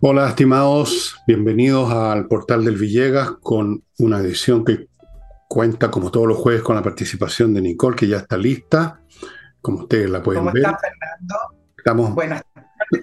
Hola 0.00 0.28
estimados, 0.28 1.16
bienvenidos 1.26 1.92
al 1.92 2.28
portal 2.28 2.64
del 2.64 2.76
Villegas 2.76 3.32
con 3.40 3.82
una 3.98 4.20
edición 4.20 4.64
que 4.64 4.86
cuenta 5.48 5.90
como 5.90 6.12
todos 6.12 6.28
los 6.28 6.38
jueves 6.38 6.62
con 6.62 6.76
la 6.76 6.82
participación 6.82 7.52
de 7.52 7.62
Nicole 7.62 7.96
que 7.96 8.06
ya 8.06 8.18
está 8.18 8.36
lista, 8.36 9.00
como 9.60 9.80
ustedes 9.80 10.08
la 10.08 10.22
pueden 10.22 10.42
¿Cómo 10.42 10.52
ver. 10.52 10.62
está 10.62 10.78
Fernando? 10.78 11.36
Estamos, 11.76 12.14
Buenas 12.14 12.42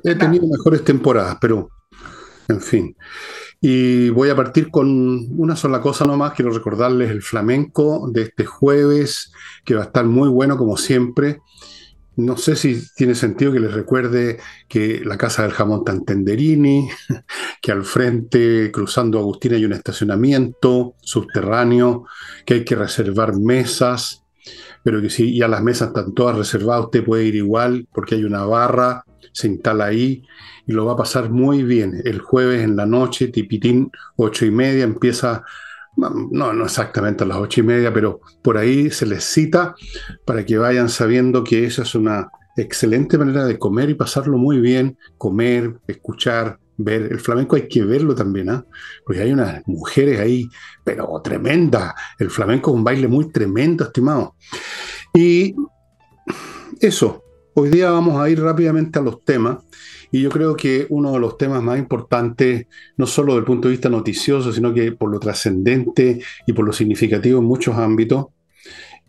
he 0.06 0.16
tenido 0.16 0.48
mejores 0.48 0.84
temporadas, 0.86 1.38
pero 1.42 1.70
en 2.48 2.62
fin. 2.62 2.96
Y 3.60 4.10
voy 4.10 4.30
a 4.30 4.36
partir 4.36 4.70
con 4.70 5.28
una 5.38 5.56
sola 5.56 5.82
cosa 5.82 6.06
nomás, 6.06 6.34
quiero 6.34 6.52
recordarles 6.52 7.12
el 7.12 7.22
flamenco 7.22 8.10
de 8.12 8.24
este 8.24 8.46
jueves, 8.46 9.34
que 9.64 9.76
va 9.76 9.82
a 9.82 9.86
estar 9.86 10.06
muy 10.06 10.30
bueno 10.30 10.58
como 10.58 10.78
siempre. 10.78 11.42
No 12.18 12.38
sé 12.38 12.56
si 12.56 12.82
tiene 12.96 13.14
sentido 13.14 13.52
que 13.52 13.60
les 13.60 13.74
recuerde 13.74 14.40
que 14.68 15.02
la 15.04 15.18
Casa 15.18 15.44
del 15.44 15.52
Jamón 15.52 15.80
está 15.80 15.92
en 15.92 16.06
Tenderini, 16.06 16.88
que 17.62 17.72
al 17.72 17.84
frente, 17.84 18.72
cruzando 18.72 19.20
Agustina, 19.20 19.56
hay 19.58 19.66
un 19.66 19.74
estacionamiento 19.74 20.96
subterráneo, 21.02 22.06
que 22.46 22.56
hay 22.56 22.66
que 22.66 22.76
reservar 22.76 23.36
mesas, 23.36 24.24
pero 24.84 25.02
que 25.02 25.10
si 25.10 25.36
ya 25.36 25.48
las 25.48 25.62
mesas 25.62 25.90
están 25.90 26.14
todas 26.14 26.38
reservadas, 26.38 26.86
usted 26.86 27.04
puede 27.04 27.26
ir 27.26 27.36
igual 27.36 27.88
porque 27.92 28.16
hay 28.16 28.24
una 28.24 28.46
barra, 28.46 29.04
se 29.32 29.48
instala 29.48 29.86
ahí 29.86 30.24
y 30.68 30.72
lo 30.72 30.86
va 30.86 30.94
a 30.94 30.98
pasar 30.98 31.30
muy 31.30 31.64
bien. 31.64 32.02
El 32.06 32.20
jueves 32.20 32.64
en 32.64 32.76
la 32.76 32.86
noche, 32.86 33.28
tipitín, 33.28 33.92
ocho 34.16 34.46
y 34.46 34.52
media, 34.52 34.84
empieza 34.84 35.44
no, 35.98 36.54
no 36.54 36.66
exactamente 36.66 37.24
a 37.24 37.28
las 37.28 37.38
ocho 37.38 37.62
y 37.62 37.64
media, 37.64 37.94
pero 37.94 38.20
por 38.42 38.58
ahí 38.58 38.92
se 38.92 39.06
les 39.06 39.24
cita 39.24 39.76
para 40.26 40.46
que 40.46 40.58
vayan 40.58 40.90
sabiendo 40.90 41.44
que 41.44 41.66
esa 41.66 41.84
es 41.84 41.96
una 41.96 42.30
excelente 42.58 43.18
manera 43.18 43.46
de 43.46 43.60
comer 43.60 43.90
y 43.90 43.96
pasarlo 43.96 44.38
muy 44.38 44.60
bien, 44.60 44.98
comer, 45.18 45.80
escuchar, 45.88 46.60
ver. 46.78 47.04
El 47.12 47.20
flamenco 47.20 47.56
hay 47.56 47.68
que 47.68 47.84
verlo 47.84 48.16
también, 48.16 48.50
¿ah? 48.50 48.66
Porque 49.06 49.22
hay 49.22 49.32
unas 49.32 49.62
mujeres 49.68 50.20
ahí, 50.20 50.50
pero 50.84 51.22
tremenda. 51.24 51.96
El 52.18 52.30
flamenco 52.30 52.72
es 52.72 52.76
un 52.76 52.84
baile 52.84 53.08
muy 53.08 53.32
tremendo, 53.32 53.86
estimado. 53.86 54.36
Y 55.14 55.56
eso, 56.80 57.24
hoy 57.54 57.70
día 57.70 57.92
vamos 57.92 58.20
a 58.20 58.30
ir 58.30 58.42
rápidamente 58.42 59.00
a 59.00 59.02
los 59.02 59.24
temas. 59.24 59.58
Y 60.12 60.22
yo 60.22 60.30
creo 60.30 60.56
que 60.56 60.86
uno 60.90 61.12
de 61.14 61.20
los 61.20 61.38
temas 61.38 61.62
más 61.62 61.80
importantes, 61.80 62.68
no 62.98 63.06
solo 63.08 63.34
desde 63.34 63.40
el 63.40 63.46
punto 63.46 63.68
de 63.68 63.74
vista 63.74 63.90
noticioso, 63.90 64.52
sino 64.52 64.74
que 64.74 64.92
por 64.92 65.12
lo 65.12 65.20
trascendente 65.20 66.22
y 66.46 66.54
por 66.54 66.66
lo 66.66 66.74
significativo 66.74 67.40
en 67.40 67.46
muchos 67.46 67.76
ámbitos, 67.76 68.28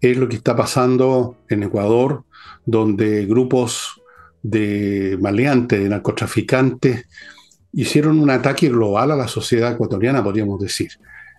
es 0.00 0.16
lo 0.16 0.28
que 0.28 0.36
está 0.36 0.54
pasando 0.54 1.38
en 1.48 1.62
Ecuador, 1.62 2.24
donde 2.64 3.26
grupos 3.26 4.00
de 4.42 5.18
maleantes, 5.20 5.80
de 5.80 5.88
narcotraficantes, 5.88 7.06
hicieron 7.72 8.20
un 8.20 8.30
ataque 8.30 8.68
global 8.68 9.10
a 9.10 9.16
la 9.16 9.28
sociedad 9.28 9.72
ecuatoriana, 9.72 10.22
podríamos 10.22 10.60
decir. 10.60 10.90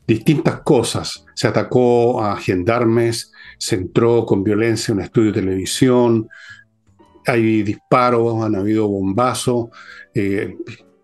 Distintas 0.06 0.62
cosas. 0.62 1.26
Se 1.36 1.48
atacó 1.48 2.24
a 2.24 2.38
gendarmes, 2.38 3.32
se 3.58 3.76
entró 3.76 4.26
con 4.26 4.44
violencia 4.44 4.92
en 4.92 5.00
un 5.00 5.04
estudio 5.04 5.32
de 5.32 5.42
televisión, 5.42 6.30
hay 7.28 7.64
disparos, 7.64 8.44
han 8.44 8.56
habido 8.56 8.88
bombazos, 8.88 9.70
eh, 10.14 10.58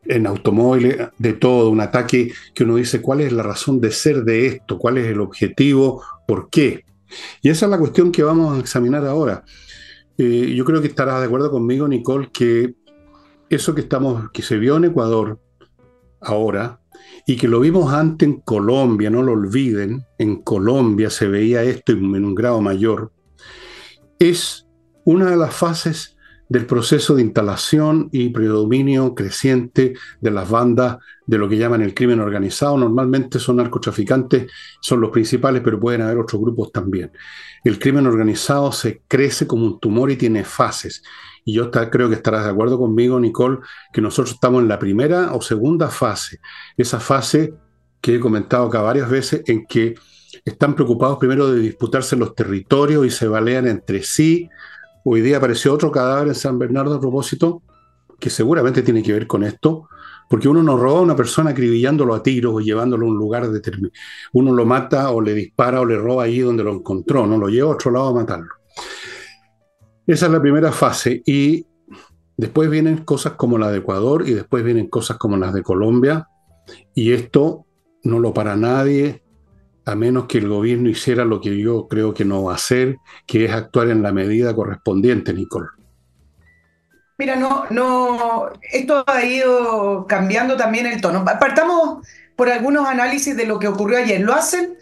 en 0.05 0.27
automóviles, 0.27 0.97
de 1.17 1.33
todo, 1.33 1.69
un 1.69 1.79
ataque 1.79 2.31
que 2.53 2.63
uno 2.63 2.75
dice, 2.75 3.01
¿cuál 3.01 3.21
es 3.21 3.31
la 3.31 3.43
razón 3.43 3.79
de 3.79 3.91
ser 3.91 4.23
de 4.23 4.47
esto? 4.47 4.77
¿Cuál 4.77 4.97
es 4.97 5.07
el 5.07 5.21
objetivo? 5.21 6.03
¿Por 6.27 6.49
qué? 6.49 6.85
Y 7.41 7.49
esa 7.49 7.65
es 7.65 7.69
la 7.69 7.79
cuestión 7.79 8.11
que 8.11 8.23
vamos 8.23 8.55
a 8.55 8.59
examinar 8.59 9.05
ahora. 9.05 9.43
Eh, 10.17 10.53
yo 10.55 10.65
creo 10.65 10.81
que 10.81 10.87
estarás 10.87 11.19
de 11.21 11.27
acuerdo 11.27 11.49
conmigo, 11.51 11.87
Nicole, 11.87 12.29
que 12.31 12.75
eso 13.49 13.73
que, 13.73 13.81
estamos, 13.81 14.29
que 14.31 14.41
se 14.41 14.57
vio 14.57 14.77
en 14.77 14.85
Ecuador 14.85 15.39
ahora 16.21 16.79
y 17.25 17.37
que 17.37 17.47
lo 17.47 17.59
vimos 17.59 17.93
antes 17.93 18.27
en 18.27 18.41
Colombia, 18.41 19.09
no 19.09 19.21
lo 19.21 19.33
olviden, 19.33 20.05
en 20.17 20.41
Colombia 20.41 21.09
se 21.09 21.27
veía 21.27 21.63
esto 21.63 21.93
en 21.93 22.25
un 22.25 22.35
grado 22.35 22.61
mayor, 22.61 23.11
es 24.19 24.67
una 25.05 25.29
de 25.29 25.37
las 25.37 25.53
fases 25.53 26.12
del 26.53 26.67
proceso 26.67 27.15
de 27.15 27.23
instalación 27.23 28.09
y 28.11 28.29
predominio 28.29 29.15
creciente 29.15 29.95
de 30.21 30.29
las 30.29 30.47
bandas 30.47 30.97
de 31.25 31.39
lo 31.39 31.49
que 31.49 31.57
llaman 31.57 31.81
el 31.81 31.95
crimen 31.95 32.19
organizado. 32.19 32.77
Normalmente 32.77 33.39
son 33.39 33.55
narcotraficantes, 33.55 34.51
son 34.79 35.01
los 35.01 35.09
principales, 35.09 35.63
pero 35.65 35.79
pueden 35.79 36.03
haber 36.03 36.19
otros 36.19 36.39
grupos 36.39 36.71
también. 36.71 37.11
El 37.63 37.79
crimen 37.79 38.05
organizado 38.05 38.71
se 38.71 39.01
crece 39.07 39.47
como 39.47 39.65
un 39.65 39.79
tumor 39.79 40.11
y 40.11 40.15
tiene 40.15 40.43
fases. 40.43 41.01
Y 41.43 41.53
yo 41.55 41.71
creo 41.71 42.07
que 42.07 42.15
estarás 42.17 42.43
de 42.43 42.51
acuerdo 42.51 42.77
conmigo, 42.77 43.19
Nicole, 43.19 43.57
que 43.91 44.01
nosotros 44.01 44.35
estamos 44.35 44.61
en 44.61 44.67
la 44.67 44.77
primera 44.77 45.33
o 45.33 45.41
segunda 45.41 45.89
fase. 45.89 46.37
Esa 46.77 46.99
fase 46.99 47.55
que 47.99 48.17
he 48.17 48.19
comentado 48.19 48.67
acá 48.67 48.79
varias 48.83 49.09
veces, 49.09 49.41
en 49.47 49.65
que 49.65 49.95
están 50.45 50.75
preocupados 50.75 51.17
primero 51.17 51.51
de 51.51 51.61
disputarse 51.61 52.15
los 52.15 52.35
territorios 52.35 53.07
y 53.07 53.09
se 53.09 53.27
balean 53.27 53.67
entre 53.67 54.03
sí, 54.03 54.51
Hoy 55.05 55.21
día 55.21 55.37
apareció 55.37 55.73
otro 55.73 55.91
cadáver 55.91 56.29
en 56.29 56.35
San 56.35 56.57
Bernardo 56.57 56.95
a 56.95 56.99
propósito, 56.99 57.61
que 58.19 58.29
seguramente 58.29 58.81
tiene 58.83 59.03
que 59.03 59.11
ver 59.11 59.27
con 59.27 59.43
esto, 59.43 59.89
porque 60.29 60.47
uno 60.47 60.63
no 60.63 60.77
roba 60.77 60.99
a 60.99 61.03
una 61.03 61.15
persona 61.15 61.51
acribillándolo 61.51 62.15
a 62.15 62.23
tiros 62.23 62.53
o 62.55 62.59
llevándolo 62.61 63.05
a 63.05 63.09
un 63.09 63.17
lugar 63.17 63.49
determinado. 63.49 63.93
Uno 64.31 64.53
lo 64.53 64.65
mata 64.65 65.11
o 65.11 65.19
le 65.19 65.33
dispara 65.33 65.81
o 65.81 65.85
le 65.85 65.97
roba 65.97 66.23
ahí 66.23 66.39
donde 66.39 66.63
lo 66.63 66.73
encontró, 66.73 67.27
no 67.27 67.37
lo 67.37 67.49
lleva 67.49 67.69
a 67.69 67.73
otro 67.73 67.91
lado 67.91 68.07
a 68.07 68.13
matarlo. 68.13 68.53
Esa 70.07 70.25
es 70.25 70.31
la 70.31 70.41
primera 70.41 70.71
fase 70.71 71.21
y 71.25 71.65
después 72.37 72.69
vienen 72.69 73.03
cosas 73.03 73.33
como 73.33 73.57
la 73.57 73.71
de 73.71 73.79
Ecuador 73.79 74.27
y 74.27 74.33
después 74.33 74.63
vienen 74.63 74.87
cosas 74.87 75.17
como 75.17 75.37
las 75.37 75.53
de 75.53 75.63
Colombia 75.63 76.27
y 76.93 77.11
esto 77.11 77.65
no 78.03 78.19
lo 78.19 78.33
para 78.33 78.55
nadie, 78.55 79.22
a 79.85 79.95
menos 79.95 80.25
que 80.27 80.37
el 80.37 80.47
gobierno 80.47 80.89
hiciera 80.89 81.25
lo 81.25 81.41
que 81.41 81.57
yo 81.57 81.87
creo 81.87 82.13
que 82.13 82.25
no 82.25 82.43
va 82.43 82.53
a 82.53 82.55
hacer, 82.55 82.97
que 83.25 83.45
es 83.45 83.51
actuar 83.51 83.89
en 83.89 84.01
la 84.01 84.11
medida 84.11 84.55
correspondiente, 84.55 85.33
Nicole. 85.33 85.67
Mira, 87.17 87.35
no, 87.35 87.65
no, 87.69 88.49
esto 88.71 89.03
ha 89.05 89.23
ido 89.23 90.07
cambiando 90.07 90.57
también 90.57 90.85
el 90.85 90.99
tono. 90.99 91.23
Partamos 91.23 92.07
por 92.35 92.49
algunos 92.49 92.87
análisis 92.87 93.35
de 93.35 93.45
lo 93.45 93.59
que 93.59 93.67
ocurrió 93.67 93.99
ayer. 93.99 94.21
Lo 94.21 94.33
hacen 94.33 94.77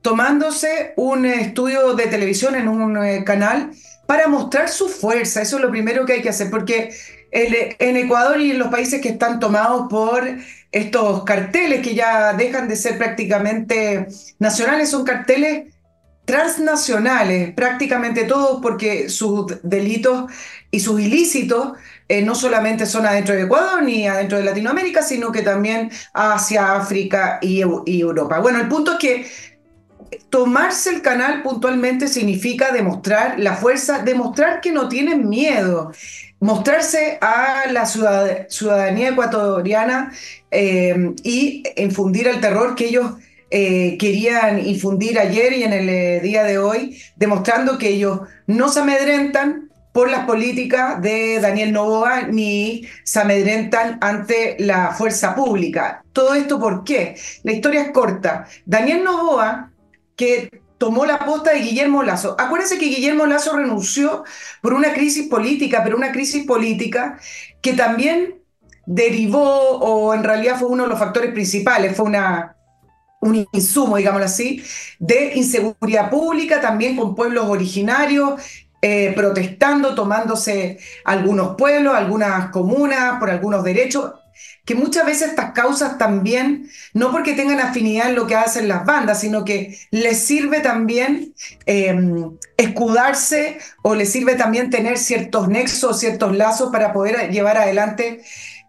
tomándose 0.00 0.92
un 0.96 1.26
estudio 1.26 1.94
de 1.94 2.06
televisión 2.06 2.54
en 2.54 2.68
un 2.68 3.02
eh, 3.04 3.22
canal 3.24 3.70
para 4.06 4.28
mostrar 4.28 4.68
su 4.68 4.88
fuerza. 4.88 5.42
Eso 5.42 5.56
es 5.56 5.62
lo 5.62 5.70
primero 5.70 6.06
que 6.06 6.14
hay 6.14 6.22
que 6.22 6.28
hacer, 6.28 6.50
porque 6.50 6.90
en 7.30 7.96
Ecuador 7.96 8.40
y 8.40 8.52
en 8.52 8.58
los 8.58 8.68
países 8.68 9.00
que 9.00 9.08
están 9.08 9.40
tomados 9.40 9.86
por 9.90 10.24
estos 10.74 11.22
carteles 11.22 11.82
que 11.82 11.94
ya 11.94 12.32
dejan 12.32 12.68
de 12.68 12.74
ser 12.74 12.98
prácticamente 12.98 14.08
nacionales, 14.40 14.90
son 14.90 15.04
carteles 15.04 15.72
transnacionales, 16.24 17.54
prácticamente 17.54 18.24
todos, 18.24 18.60
porque 18.60 19.08
sus 19.08 19.54
delitos 19.62 20.32
y 20.72 20.80
sus 20.80 21.00
ilícitos 21.00 21.74
eh, 22.08 22.22
no 22.22 22.34
solamente 22.34 22.86
son 22.86 23.06
adentro 23.06 23.36
de 23.36 23.42
Ecuador 23.42 23.84
ni 23.84 24.08
adentro 24.08 24.36
de 24.36 24.44
Latinoamérica, 24.44 25.02
sino 25.02 25.30
que 25.30 25.42
también 25.42 25.92
hacia 26.12 26.74
África 26.74 27.38
y, 27.40 27.62
y 27.86 28.00
Europa. 28.00 28.40
Bueno, 28.40 28.58
el 28.58 28.66
punto 28.66 28.94
es 28.94 28.98
que 28.98 29.26
tomarse 30.30 30.90
el 30.90 31.02
canal 31.02 31.42
puntualmente 31.42 32.08
significa 32.08 32.72
demostrar 32.72 33.38
la 33.38 33.54
fuerza, 33.54 34.02
demostrar 34.02 34.60
que 34.60 34.72
no 34.72 34.88
tienen 34.88 35.28
miedo, 35.28 35.92
mostrarse 36.40 37.18
a 37.20 37.70
la 37.70 37.86
ciudadanía 37.86 39.10
ecuatoriana 39.10 40.12
eh, 40.50 41.14
y 41.22 41.62
infundir 41.76 42.28
el 42.28 42.40
terror 42.40 42.74
que 42.74 42.88
ellos 42.88 43.12
eh, 43.50 43.96
querían 43.98 44.66
infundir 44.66 45.18
ayer 45.18 45.52
y 45.52 45.62
en 45.62 45.72
el 45.72 45.88
eh, 45.88 46.20
día 46.20 46.42
de 46.42 46.58
hoy, 46.58 47.00
demostrando 47.14 47.78
que 47.78 47.90
ellos 47.90 48.20
no 48.46 48.68
se 48.68 48.80
amedrentan 48.80 49.70
por 49.92 50.10
las 50.10 50.26
políticas 50.26 51.00
de 51.00 51.38
Daniel 51.40 51.72
Novoa 51.72 52.22
ni 52.22 52.84
se 53.04 53.20
amedrentan 53.20 53.98
ante 54.00 54.56
la 54.58 54.90
fuerza 54.90 55.36
pública. 55.36 56.02
Todo 56.12 56.34
esto, 56.34 56.58
¿por 56.58 56.82
qué? 56.82 57.14
La 57.44 57.52
historia 57.52 57.82
es 57.82 57.90
corta. 57.92 58.48
Daniel 58.66 59.04
Novoa, 59.04 59.70
que 60.16 60.62
tomó 60.78 61.06
la 61.06 61.20
posta 61.20 61.52
de 61.52 61.60
Guillermo 61.60 62.02
Lazo. 62.02 62.36
Acuérdense 62.38 62.78
que 62.78 62.86
Guillermo 62.86 63.26
Lazo 63.26 63.56
renunció 63.56 64.24
por 64.60 64.74
una 64.74 64.92
crisis 64.92 65.28
política, 65.28 65.82
pero 65.82 65.96
una 65.96 66.12
crisis 66.12 66.46
política 66.46 67.18
que 67.60 67.72
también 67.72 68.42
derivó, 68.86 69.78
o 69.78 70.14
en 70.14 70.24
realidad 70.24 70.58
fue 70.58 70.68
uno 70.68 70.82
de 70.82 70.90
los 70.90 70.98
factores 70.98 71.32
principales, 71.32 71.96
fue 71.96 72.06
una, 72.06 72.56
un 73.20 73.46
insumo, 73.52 73.96
digámoslo 73.96 74.26
así, 74.26 74.62
de 74.98 75.32
inseguridad 75.36 76.10
pública, 76.10 76.60
también 76.60 76.96
con 76.96 77.14
pueblos 77.14 77.46
originarios, 77.48 78.40
eh, 78.82 79.12
protestando, 79.16 79.94
tomándose 79.94 80.78
algunos 81.06 81.56
pueblos, 81.56 81.94
algunas 81.94 82.50
comunas 82.50 83.18
por 83.18 83.30
algunos 83.30 83.64
derechos 83.64 84.12
que 84.64 84.74
muchas 84.74 85.04
veces 85.04 85.30
estas 85.30 85.52
causas 85.52 85.98
también, 85.98 86.70
no 86.92 87.10
porque 87.12 87.34
tengan 87.34 87.60
afinidad 87.60 88.08
en 88.08 88.14
lo 88.14 88.26
que 88.26 88.34
hacen 88.34 88.68
las 88.68 88.84
bandas, 88.86 89.20
sino 89.20 89.44
que 89.44 89.78
les 89.90 90.18
sirve 90.18 90.60
también 90.60 91.34
em, 91.66 92.36
escudarse 92.56 93.58
o 93.82 93.94
les 93.94 94.10
sirve 94.10 94.34
también 94.36 94.70
tener 94.70 94.98
ciertos 94.98 95.48
nexos, 95.48 96.00
ciertos 96.00 96.34
lazos 96.36 96.70
para 96.72 96.92
poder 96.92 97.30
llevar 97.30 97.58
adelante 97.58 98.22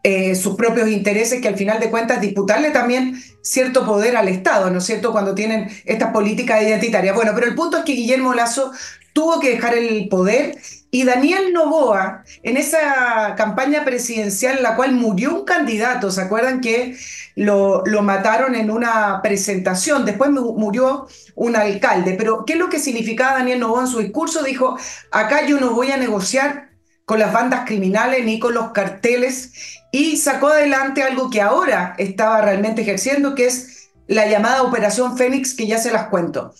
eh, 0.03 0.35
sus 0.35 0.55
propios 0.55 0.87
intereses, 0.89 1.41
que 1.41 1.47
al 1.47 1.57
final 1.57 1.79
de 1.79 1.89
cuentas 1.89 2.21
disputarle 2.21 2.69
también 2.69 3.19
cierto 3.41 3.85
poder 3.87 4.15
al 4.17 4.27
Estado, 4.27 4.69
¿no 4.69 4.77
es 4.77 4.85
cierto?, 4.85 5.11
cuando 5.11 5.33
tienen 5.33 5.67
estas 5.85 6.11
políticas 6.11 6.61
identitarias. 6.61 7.15
Bueno, 7.15 7.31
pero 7.33 7.47
el 7.47 7.55
punto 7.55 7.77
es 7.77 7.83
que 7.85 7.93
Guillermo 7.93 8.33
Lazo 8.33 8.71
tuvo 9.13 9.39
que 9.39 9.49
dejar 9.51 9.73
el 9.75 10.07
poder 10.09 10.57
y 10.95 11.03
Daniel 11.03 11.51
Novoa, 11.51 12.23
en 12.41 12.55
esa 12.55 13.35
campaña 13.35 13.83
presidencial 13.83 14.55
en 14.55 14.63
la 14.63 14.77
cual 14.77 14.93
murió 14.93 15.35
un 15.35 15.43
candidato, 15.43 16.09
¿se 16.09 16.21
acuerdan 16.21 16.61
que 16.61 16.95
lo, 17.35 17.83
lo 17.85 18.01
mataron 18.01 18.55
en 18.55 18.71
una 18.71 19.19
presentación? 19.21 20.05
Después 20.05 20.31
murió 20.31 21.05
un 21.35 21.57
alcalde, 21.57 22.13
pero 22.17 22.45
¿qué 22.45 22.53
es 22.53 22.59
lo 22.59 22.69
que 22.69 22.79
significaba 22.79 23.39
Daniel 23.39 23.59
Novoa 23.59 23.81
en 23.81 23.87
su 23.87 23.99
discurso? 23.99 24.41
Dijo, 24.41 24.77
acá 25.11 25.45
yo 25.45 25.59
no 25.59 25.73
voy 25.73 25.91
a 25.91 25.97
negociar 25.97 26.69
con 27.03 27.19
las 27.19 27.33
bandas 27.33 27.65
criminales 27.65 28.23
ni 28.23 28.39
con 28.39 28.53
los 28.53 28.71
carteles 28.71 29.81
y 29.91 30.15
sacó 30.15 30.47
adelante 30.47 31.03
algo 31.03 31.29
que 31.29 31.41
ahora 31.41 31.93
estaba 31.97 32.39
realmente 32.39 32.83
ejerciendo, 32.83 33.35
que 33.35 33.47
es 33.47 33.89
la 34.07 34.29
llamada 34.29 34.63
Operación 34.63 35.17
Fénix, 35.17 35.55
que 35.55 35.67
ya 35.67 35.77
se 35.77 35.91
las 35.91 36.07
cuento. 36.07 36.53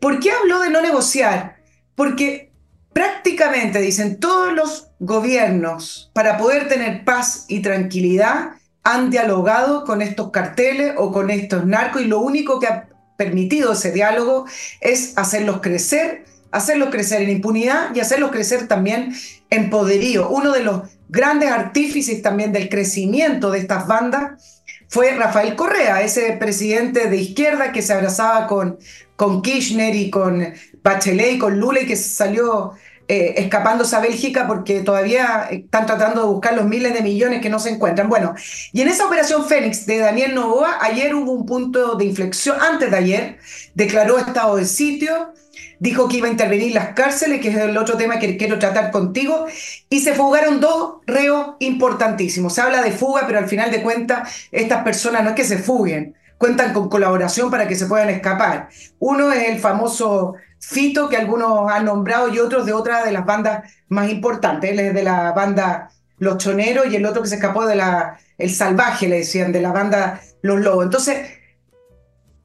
¿Por 0.00 0.20
qué 0.20 0.30
habló 0.30 0.60
de 0.60 0.70
no 0.70 0.80
negociar? 0.80 1.56
Porque 1.96 2.51
prácticamente, 2.92 3.80
dicen, 3.80 4.18
todos 4.18 4.52
los 4.52 4.88
gobiernos, 4.98 6.10
para 6.12 6.38
poder 6.38 6.68
tener 6.68 7.04
paz 7.04 7.46
y 7.48 7.60
tranquilidad, 7.60 8.52
han 8.84 9.10
dialogado 9.10 9.84
con 9.84 10.02
estos 10.02 10.30
carteles 10.30 10.94
o 10.96 11.12
con 11.12 11.30
estos 11.30 11.64
narcos 11.66 12.02
y 12.02 12.06
lo 12.06 12.20
único 12.20 12.58
que 12.58 12.66
ha 12.66 12.88
permitido 13.16 13.72
ese 13.72 13.92
diálogo 13.92 14.46
es 14.80 15.16
hacerlos 15.16 15.60
crecer 15.60 16.24
hacerlos 16.52 16.90
crecer 16.90 17.22
en 17.22 17.30
impunidad 17.30 17.94
y 17.94 18.00
hacerlos 18.00 18.30
crecer 18.30 18.68
también 18.68 19.14
en 19.50 19.70
poderío. 19.70 20.28
Uno 20.28 20.52
de 20.52 20.62
los 20.62 20.82
grandes 21.08 21.50
artífices 21.50 22.22
también 22.22 22.52
del 22.52 22.68
crecimiento 22.68 23.50
de 23.50 23.58
estas 23.58 23.86
bandas 23.86 24.62
fue 24.88 25.12
Rafael 25.12 25.56
Correa, 25.56 26.02
ese 26.02 26.32
presidente 26.34 27.08
de 27.08 27.16
izquierda 27.16 27.72
que 27.72 27.80
se 27.80 27.94
abrazaba 27.94 28.46
con, 28.46 28.78
con 29.16 29.40
Kirchner 29.40 29.94
y 29.94 30.10
con 30.10 30.52
Bachelet 30.82 31.32
y 31.32 31.38
con 31.38 31.58
Lula 31.58 31.80
y 31.80 31.86
que 31.86 31.96
salió 31.96 32.72
eh, 33.08 33.34
escapándose 33.36 33.94
a 33.96 34.00
Bélgica 34.00 34.46
porque 34.46 34.80
todavía 34.80 35.48
están 35.50 35.86
tratando 35.86 36.22
de 36.22 36.26
buscar 36.28 36.54
los 36.54 36.64
miles 36.64 36.94
de 36.94 37.02
millones 37.02 37.42
que 37.42 37.50
no 37.50 37.58
se 37.58 37.70
encuentran. 37.70 38.08
Bueno, 38.08 38.34
y 38.72 38.80
en 38.80 38.88
esa 38.88 39.06
operación 39.06 39.44
Fénix 39.44 39.86
de 39.86 39.98
Daniel 39.98 40.34
Novoa, 40.34 40.78
ayer 40.80 41.14
hubo 41.14 41.32
un 41.32 41.44
punto 41.44 41.96
de 41.96 42.04
inflexión, 42.04 42.56
antes 42.60 42.90
de 42.90 42.96
ayer, 42.96 43.38
declaró 43.74 44.18
estado 44.18 44.56
de 44.56 44.64
sitio, 44.64 45.34
dijo 45.78 46.08
que 46.08 46.18
iba 46.18 46.28
a 46.28 46.30
intervenir 46.30 46.72
las 46.72 46.94
cárceles, 46.94 47.40
que 47.40 47.48
es 47.48 47.56
el 47.56 47.76
otro 47.76 47.96
tema 47.96 48.18
que 48.18 48.36
quiero 48.36 48.58
tratar 48.58 48.90
contigo, 48.92 49.46
y 49.90 50.00
se 50.00 50.14
fugaron 50.14 50.60
dos 50.60 50.98
reos 51.06 51.56
importantísimos. 51.58 52.54
Se 52.54 52.60
habla 52.60 52.82
de 52.82 52.92
fuga, 52.92 53.24
pero 53.26 53.40
al 53.40 53.48
final 53.48 53.70
de 53.70 53.82
cuentas, 53.82 54.46
estas 54.52 54.84
personas 54.84 55.24
no 55.24 55.30
es 55.30 55.36
que 55.36 55.44
se 55.44 55.58
fuguen, 55.58 56.14
cuentan 56.38 56.72
con 56.72 56.88
colaboración 56.88 57.50
para 57.50 57.66
que 57.66 57.74
se 57.74 57.86
puedan 57.86 58.10
escapar. 58.10 58.68
Uno 59.00 59.32
es 59.32 59.48
el 59.48 59.58
famoso 59.58 60.34
Fito, 60.62 61.08
que 61.08 61.16
algunos 61.16 61.70
han 61.70 61.84
nombrado, 61.84 62.28
y 62.28 62.38
otros 62.38 62.64
de 62.64 62.72
otra 62.72 63.04
de 63.04 63.12
las 63.12 63.26
bandas 63.26 63.68
más 63.88 64.08
importantes. 64.08 64.70
Él 64.70 64.78
es 64.78 64.94
de 64.94 65.02
la 65.02 65.32
banda 65.32 65.90
Los 66.18 66.38
Choneros 66.38 66.86
y 66.86 66.96
el 66.96 67.04
otro 67.04 67.20
que 67.20 67.28
se 67.28 67.34
escapó 67.34 67.66
de 67.66 67.74
la 67.74 68.16
El 68.38 68.50
Salvaje, 68.50 69.08
le 69.08 69.18
decían, 69.18 69.52
de 69.52 69.60
la 69.60 69.72
banda 69.72 70.20
Los 70.40 70.60
Lobos. 70.60 70.84
Entonces, 70.84 71.30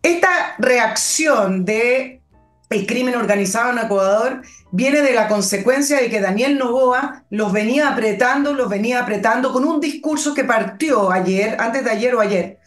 esta 0.02 0.56
reacción 0.58 1.64
de 1.64 2.22
el 2.70 2.86
crimen 2.86 3.16
organizado 3.16 3.72
en 3.72 3.86
Ecuador 3.86 4.42
viene 4.72 5.02
de 5.02 5.14
la 5.14 5.28
consecuencia 5.28 6.02
de 6.02 6.10
que 6.10 6.20
Daniel 6.20 6.58
Novoa 6.58 7.24
los 7.30 7.54
venía 7.54 7.90
apretando, 7.90 8.54
los 8.54 8.68
venía 8.68 9.00
apretando 9.00 9.54
con 9.54 9.64
un 9.64 9.80
discurso 9.80 10.34
que 10.34 10.44
partió 10.44 11.12
ayer, 11.12 11.56
antes 11.60 11.86
de 11.86 11.92
ayer 11.92 12.16
o 12.16 12.20
ayer, 12.20 12.60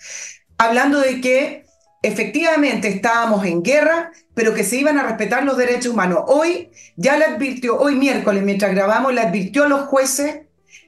hablando 0.56 1.00
de 1.00 1.20
que 1.20 1.66
efectivamente 2.02 2.88
estábamos 2.88 3.44
en 3.44 3.62
guerra, 3.62 4.12
pero 4.34 4.54
que 4.54 4.64
se 4.64 4.76
iban 4.76 4.98
a 4.98 5.02
respetar 5.02 5.44
los 5.44 5.56
derechos 5.56 5.92
humanos. 5.92 6.24
Hoy 6.26 6.70
ya 6.96 7.16
le 7.16 7.24
advirtió, 7.26 7.78
hoy 7.78 7.94
miércoles, 7.94 8.42
mientras 8.42 8.74
grabamos, 8.74 9.12
le 9.12 9.20
advirtió 9.20 9.64
a 9.64 9.68
los 9.68 9.82
jueces 9.82 10.42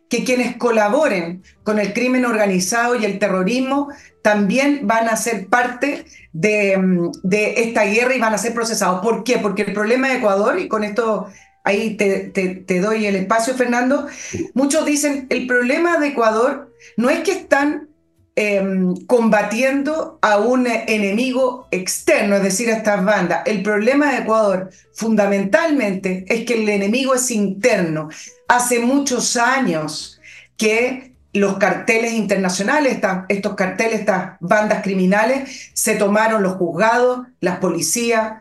que 0.09 0.25
quienes 0.25 0.57
colaboren 0.57 1.43
con 1.63 1.79
el 1.79 1.95
crimen 1.95 2.27
organizado 2.27 2.97
y 2.97 3.05
el 3.07 3.19
terrorismo 3.19 3.89
también 4.23 4.87
van 4.87 5.09
a 5.09 5.17
ser 5.17 5.49
parte 5.49 6.05
de, 6.33 6.77
mm, 6.77 7.11
de, 7.23 7.63
esta 7.63 7.85
guerra 7.85 8.15
y 8.15 8.21
van 8.21 8.35
a 8.35 8.39
ser 8.39 8.55
procesados. 8.55 9.01
¿Por 9.01 9.25
qué? 9.25 9.39
Porque 9.39 9.63
el 9.63 9.73
problema 9.73 10.09
de 10.09 10.17
Ecuador, 10.17 10.59
y 10.59 10.69
con 10.69 10.85
esto 10.85 11.29
ahí 11.65 11.97
te, 11.97 12.31
te, 12.31 12.81
doy 12.81 13.07
el 13.07 13.17
espacio, 13.17 13.55
Fernando, 13.55 14.07
muchos 14.55 14.85
dicen, 14.85 15.27
el 15.31 15.47
problema 15.47 15.99
de 15.99 16.09
Ecuador 16.09 16.73
no 16.97 17.09
es 17.09 17.21
que 17.21 17.33
están 17.33 17.89
em, 18.35 18.95
combatiendo 19.07 20.19
a 20.23 20.39
un 20.39 20.67
enemigo 20.67 21.69
externo, 21.71 22.37
es 22.37 22.43
decir, 22.43 22.71
a 22.71 22.77
estas 22.79 23.05
bandas. 23.05 23.43
El 23.47 23.63
problema 23.63 24.13
de 24.13 24.19
Ecuador 24.19 24.71
fundamentalmente 24.95 26.25
es 26.29 26.45
que 26.45 26.63
el 26.63 26.69
enemigo 26.69 27.15
es 27.15 27.31
interno. 27.31 28.09
Hace 28.49 28.81
muchos 28.81 29.37
años 29.37 30.21
que 30.57 31.13
los 31.35 31.57
carteles 31.57 32.13
internacionales, 32.13 32.99
estos 33.29 33.55
carteles, 33.55 34.01
estas 34.01 34.37
bandas 34.41 34.83
criminales, 34.83 35.71
se 35.75 35.95
tomaron 35.95 36.43
los 36.43 36.55
juzgados, 36.55 37.27
las 37.41 37.59
policías, 37.59 38.35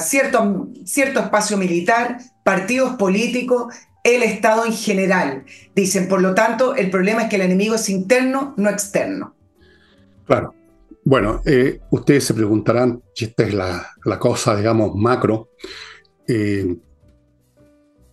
cierto 0.00 1.20
espacio 1.20 1.56
militar, 1.56 2.18
partidos 2.44 2.96
políticos, 2.96 3.74
el 4.16 4.22
Estado 4.22 4.64
en 4.64 4.72
general. 4.72 5.44
Dicen, 5.74 6.08
por 6.08 6.22
lo 6.22 6.34
tanto, 6.34 6.74
el 6.74 6.90
problema 6.90 7.22
es 7.22 7.28
que 7.28 7.36
el 7.36 7.42
enemigo 7.42 7.74
es 7.74 7.88
interno, 7.88 8.54
no 8.56 8.70
externo. 8.70 9.34
Claro. 10.26 10.54
Bueno, 11.04 11.40
eh, 11.46 11.80
ustedes 11.90 12.24
se 12.24 12.34
preguntarán, 12.34 13.02
si 13.14 13.26
esta 13.26 13.44
es 13.44 13.54
la, 13.54 14.18
cosa, 14.18 14.54
digamos, 14.56 14.94
macro, 14.94 15.50
eh, 16.26 16.76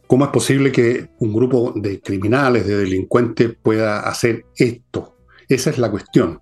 ¿Cómo 0.08 0.26
es 0.26 0.32
posible 0.32 0.72
que 0.72 1.10
un 1.20 1.34
grupo 1.34 1.74
de 1.76 2.00
criminales, 2.00 2.68
de 2.68 2.78
delincuentes 2.78 3.56
pueda 3.60 4.02
hacer 4.02 4.46
esto? 4.56 5.18
Esa 5.50 5.72
es 5.72 5.80
la 5.80 5.90
cuestión. 5.90 6.42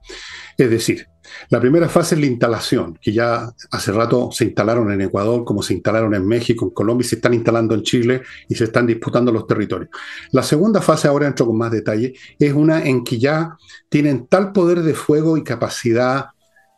Es 0.58 0.70
decir, 0.70 1.08
la 1.50 1.60
primera 1.60 1.90
fase 1.90 2.16
es 2.16 2.22
la 2.22 2.28
instalación, 2.28 2.98
que 3.02 3.12
ya 3.12 3.52
hace 3.72 3.92
rato 3.92 4.30
se 4.32 4.46
instalaron 4.46 4.92
en 4.92 5.02
Ecuador, 5.02 5.44
como 5.44 5.62
se 5.62 5.74
instalaron 5.74 6.14
en 6.16 6.26
México, 6.28 6.66
en 6.66 6.72
Colombia, 6.72 7.06
y 7.06 7.10
se 7.10 7.16
están 7.16 7.34
instalando 7.34 7.76
en 7.76 7.84
Chile 7.84 8.22
y 8.48 8.56
se 8.56 8.66
están 8.66 8.88
disputando 8.88 9.32
los 9.32 9.48
territorios. 9.48 9.90
La 10.32 10.44
segunda 10.44 10.82
fase, 10.82 11.08
ahora 11.08 11.28
entro 11.28 11.46
con 11.46 11.58
más 11.58 11.72
detalle, 11.72 12.14
es 12.40 12.54
una 12.54 12.84
en 12.84 13.04
que 13.04 13.20
ya 13.20 13.58
tienen 13.90 14.28
tal 14.28 14.52
poder 14.52 14.82
de 14.82 14.94
fuego 14.94 15.38
y 15.38 15.44
capacidad 15.44 16.28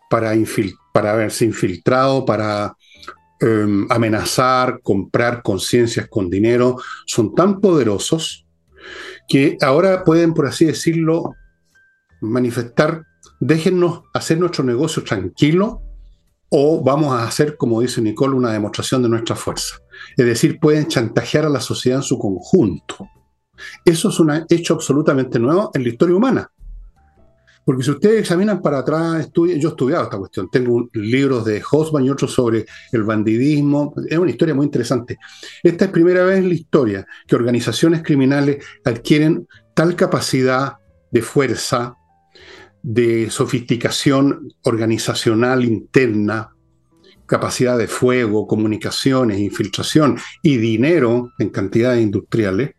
para, 0.10 0.34
para 0.94 1.12
haberse 1.12 1.46
infiltrado, 1.46 2.26
para 2.26 2.76
Em, 3.38 3.86
amenazar, 3.92 4.80
comprar 4.82 5.44
conciencias 5.44 6.08
con 6.08 6.30
dinero, 6.30 6.78
son 7.06 7.36
tan 7.36 7.60
poderosos 7.60 8.48
que 9.28 9.58
ahora 9.62 10.06
pueden, 10.06 10.34
por 10.34 10.48
así 10.48 10.64
decirlo, 10.64 11.36
manifestar, 12.22 13.04
déjennos 13.40 14.04
hacer 14.14 14.38
nuestro 14.40 14.64
negocio 14.64 15.04
tranquilo 15.04 15.82
o 16.50 16.84
vamos 16.84 17.14
a 17.14 17.26
hacer, 17.26 17.58
como 17.58 17.82
dice 17.82 18.02
Nicole, 18.02 18.36
una 18.36 18.52
demostración 18.52 19.02
de 19.04 19.10
nuestra 19.10 19.36
fuerza. 19.36 19.78
Es 20.16 20.26
decir, 20.26 20.60
pueden 20.60 20.88
chantajear 20.88 21.46
a 21.46 21.50
la 21.50 21.60
sociedad 21.60 22.00
en 22.00 22.04
su 22.04 22.18
conjunto. 22.18 23.10
Eso 23.84 24.10
es 24.10 24.20
un 24.20 24.46
hecho 24.50 24.74
absolutamente 24.74 25.40
nuevo 25.40 25.72
en 25.74 25.84
la 25.84 25.90
historia 25.90 26.16
humana. 26.16 26.52
Porque 27.66 27.84
si 27.84 27.90
ustedes 27.90 28.20
examinan 28.20 28.62
para 28.62 28.80
atrás, 28.80 29.32
yo 29.34 29.48
he 29.48 29.58
estudiado 29.58 30.04
esta 30.04 30.20
cuestión, 30.20 30.50
tengo 30.52 30.88
libros 30.94 31.44
de 31.46 31.64
Hosman 31.70 32.06
y 32.06 32.12
otros 32.12 32.32
sobre 32.32 32.68
el 32.92 33.04
bandidismo, 33.04 33.92
es 34.08 34.18
una 34.20 34.30
historia 34.30 34.54
muy 34.54 34.68
interesante. 34.68 35.18
Esta 35.64 35.86
es 35.86 35.92
primera 35.92 36.24
vez 36.24 36.38
en 36.38 36.50
la 36.50 36.54
historia 36.54 37.08
que 37.26 37.36
organizaciones 37.36 38.04
criminales 38.04 38.64
adquieren 38.84 39.48
tal 39.74 39.96
capacidad 39.96 40.78
de 41.12 41.22
fuerza, 41.24 41.96
de 42.88 43.32
sofisticación 43.32 44.54
organizacional 44.62 45.66
interna, 45.66 46.52
capacidad 47.26 47.80
de 47.80 47.88
fuego, 47.88 48.46
comunicaciones, 48.46 49.40
infiltración 49.40 50.20
y 50.44 50.58
dinero 50.58 51.32
en 51.40 51.50
cantidades 51.50 52.04
industriales, 52.04 52.76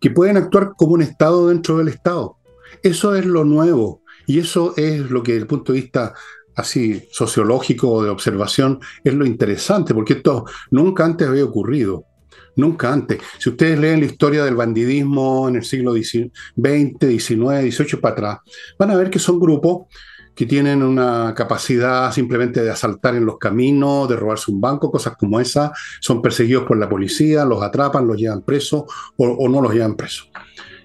que 0.00 0.10
pueden 0.10 0.36
actuar 0.36 0.72
como 0.76 0.94
un 0.94 1.02
Estado 1.02 1.50
dentro 1.50 1.78
del 1.78 1.86
Estado. 1.86 2.38
Eso 2.82 3.14
es 3.14 3.24
lo 3.24 3.44
nuevo 3.44 4.02
y 4.26 4.40
eso 4.40 4.74
es 4.76 5.08
lo 5.08 5.22
que 5.22 5.34
desde 5.34 5.42
el 5.42 5.48
punto 5.48 5.72
de 5.72 5.82
vista 5.82 6.14
así 6.56 7.04
sociológico 7.12 7.92
o 7.92 8.02
de 8.02 8.10
observación 8.10 8.80
es 9.04 9.14
lo 9.14 9.24
interesante, 9.24 9.94
porque 9.94 10.14
esto 10.14 10.46
nunca 10.72 11.04
antes 11.04 11.28
había 11.28 11.44
ocurrido. 11.44 12.06
Nunca 12.56 12.92
antes. 12.92 13.18
Si 13.38 13.48
ustedes 13.48 13.78
leen 13.78 14.00
la 14.00 14.06
historia 14.06 14.44
del 14.44 14.56
bandidismo 14.56 15.48
en 15.48 15.56
el 15.56 15.64
siglo 15.64 15.92
XX, 15.94 16.30
XIX, 16.54 17.74
XVIII 17.74 18.00
para 18.00 18.12
atrás, 18.12 18.38
van 18.78 18.90
a 18.90 18.96
ver 18.96 19.10
que 19.10 19.18
son 19.18 19.40
grupos 19.40 19.86
que 20.34 20.46
tienen 20.46 20.82
una 20.82 21.34
capacidad 21.34 22.10
simplemente 22.12 22.62
de 22.62 22.70
asaltar 22.70 23.14
en 23.14 23.26
los 23.26 23.38
caminos, 23.38 24.08
de 24.08 24.16
robarse 24.16 24.50
un 24.50 24.60
banco, 24.60 24.90
cosas 24.90 25.16
como 25.16 25.40
esa, 25.40 25.72
son 26.00 26.22
perseguidos 26.22 26.64
por 26.64 26.78
la 26.78 26.88
policía, 26.88 27.44
los 27.44 27.62
atrapan, 27.62 28.06
los 28.06 28.16
llevan 28.16 28.42
presos 28.42 28.84
o, 29.16 29.26
o 29.26 29.48
no 29.48 29.60
los 29.60 29.72
llevan 29.72 29.94
presos. 29.94 30.30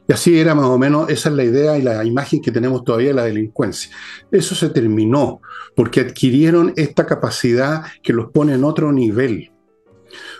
Y 0.10 0.14
así 0.14 0.40
era 0.40 0.56
más 0.56 0.66
o 0.66 0.78
menos, 0.78 1.10
esa 1.10 1.30
es 1.30 1.36
la 1.36 1.44
idea 1.44 1.78
y 1.78 1.82
la 1.82 2.04
imagen 2.06 2.42
que 2.42 2.52
tenemos 2.52 2.84
todavía 2.84 3.10
de 3.10 3.14
la 3.14 3.26
delincuencia. 3.26 3.92
Eso 4.32 4.56
se 4.56 4.70
terminó 4.70 5.42
porque 5.76 6.00
adquirieron 6.00 6.74
esta 6.78 7.06
capacidad 7.06 7.84
que 8.02 8.14
los 8.14 8.32
pone 8.32 8.54
en 8.54 8.64
otro 8.64 8.94
nivel. 8.94 9.52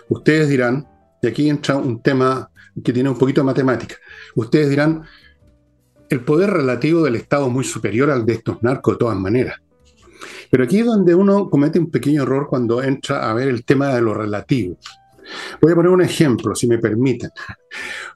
Ustedes 0.08 0.48
dirán, 0.48 0.88
y 1.22 1.28
aquí 1.28 1.50
entra 1.50 1.78
un 1.78 2.02
tema 2.02 2.50
que 2.84 2.94
tiene 2.94 3.10
un 3.10 3.18
poquito 3.18 3.42
de 3.42 3.46
matemática, 3.46 3.96
ustedes 4.36 4.70
dirán, 4.70 5.04
el 6.10 6.24
poder 6.24 6.52
relativo 6.52 7.04
del 7.04 7.16
Estado 7.16 7.48
es 7.48 7.54
muy 7.54 7.64
superior 7.64 8.10
al 8.10 8.26
de 8.26 8.34
estos 8.34 8.62
narcos 8.64 8.94
de 8.94 9.00
todas 9.00 9.18
maneras. 9.18 9.60
Pero 10.50 10.64
aquí 10.64 10.80
es 10.80 10.86
donde 10.86 11.14
uno 11.14 11.50
comete 11.50 11.80
un 11.80 11.92
pequeño 11.92 12.24
error 12.24 12.48
cuando 12.50 12.82
entra 12.82 13.30
a 13.30 13.34
ver 13.34 13.50
el 13.50 13.66
tema 13.66 13.94
de 13.94 14.02
lo 14.02 14.14
relativo. 14.14 14.78
Voy 15.62 15.74
a 15.74 15.76
poner 15.76 15.92
un 15.92 16.02
ejemplo, 16.02 16.56
si 16.56 16.68
me 16.68 16.78
permiten. 16.78 17.30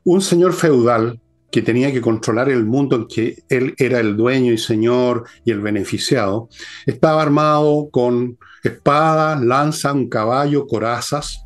Un 0.06 0.22
señor 0.22 0.54
feudal 0.54 1.20
que 1.52 1.62
tenía 1.62 1.92
que 1.92 2.02
controlar 2.02 2.50
el 2.50 2.66
mundo 2.66 2.96
en 2.96 3.08
que 3.08 3.44
él 3.50 3.76
era 3.78 4.00
el 4.00 4.16
dueño 4.16 4.54
y 4.54 4.58
señor 4.58 5.26
y 5.44 5.52
el 5.52 5.60
beneficiado, 5.60 6.48
estaba 6.86 7.22
armado 7.22 7.90
con 7.92 8.38
espada, 8.64 9.36
lanza, 9.36 9.92
un 9.92 10.08
caballo, 10.08 10.66
corazas, 10.66 11.44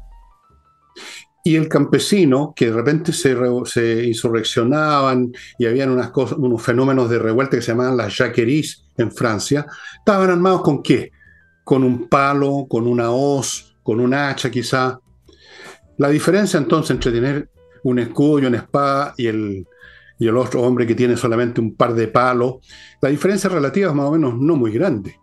y 1.47 1.57
el 1.57 1.69
campesino, 1.69 2.53
que 2.55 2.71
de 2.71 2.73
repente 2.73 3.13
se, 3.13 4.03
insurreccionaban 4.03 5.31
y 5.59 5.67
habían 5.67 5.91
unas 5.91 6.09
cosas, 6.09 6.39
unos 6.39 6.59
fenómenos 6.59 7.07
de 7.07 7.19
revuelta 7.19 7.55
que 7.55 7.61
se 7.61 7.71
llamaban 7.71 7.95
las 7.95 8.17
jacqueries 8.17 8.87
en 8.97 9.11
Francia, 9.11 9.67
estaban 9.99 10.31
armados 10.31 10.63
con 10.63 10.81
qué? 10.81 11.11
Con 11.63 11.83
un 11.83 12.09
palo, 12.09 12.65
con 12.67 12.87
una 12.87 13.11
hoz, 13.11 13.75
con 13.83 13.99
un 13.99 14.15
hacha 14.15 14.49
quizá. 14.49 14.99
La 15.97 16.09
diferencia 16.09 16.57
entonces 16.57 16.89
entre 16.89 17.11
tener 17.11 17.51
un 17.83 17.99
escudo 17.99 18.39
y 18.39 18.45
una 18.47 18.57
espada 18.57 19.13
y 19.15 19.27
el, 19.27 19.67
y 20.17 20.27
el 20.27 20.37
otro 20.37 20.63
hombre 20.63 20.87
que 20.87 20.95
tiene 20.95 21.15
solamente 21.15 21.61
un 21.61 21.75
par 21.75 21.93
de 21.93 22.07
palos, 22.07 22.55
la 22.99 23.09
diferencia 23.09 23.51
relativa 23.51 23.89
es 23.89 23.95
más 23.95 24.07
o 24.07 24.13
menos 24.13 24.35
no 24.35 24.55
muy 24.55 24.71
grande. 24.71 25.19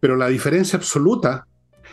Pero 0.00 0.16
la 0.16 0.28
diferencia 0.28 0.76
absoluta 0.76 1.46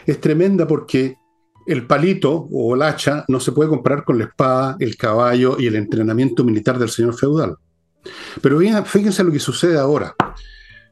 es 0.05 0.19
tremenda 0.19 0.67
porque 0.67 1.20
el 1.67 1.85
palito 1.85 2.47
o 2.51 2.75
el 2.75 2.81
hacha 2.81 3.25
no 3.27 3.39
se 3.39 3.51
puede 3.51 3.69
comparar 3.69 4.03
con 4.03 4.17
la 4.17 4.25
espada, 4.25 4.75
el 4.79 4.97
caballo 4.97 5.57
y 5.59 5.67
el 5.67 5.75
entrenamiento 5.75 6.43
militar 6.43 6.79
del 6.79 6.89
señor 6.89 7.15
feudal. 7.15 7.57
Pero 8.41 8.59
fíjense 8.85 9.23
lo 9.23 9.31
que 9.31 9.39
sucede 9.39 9.77
ahora. 9.77 10.15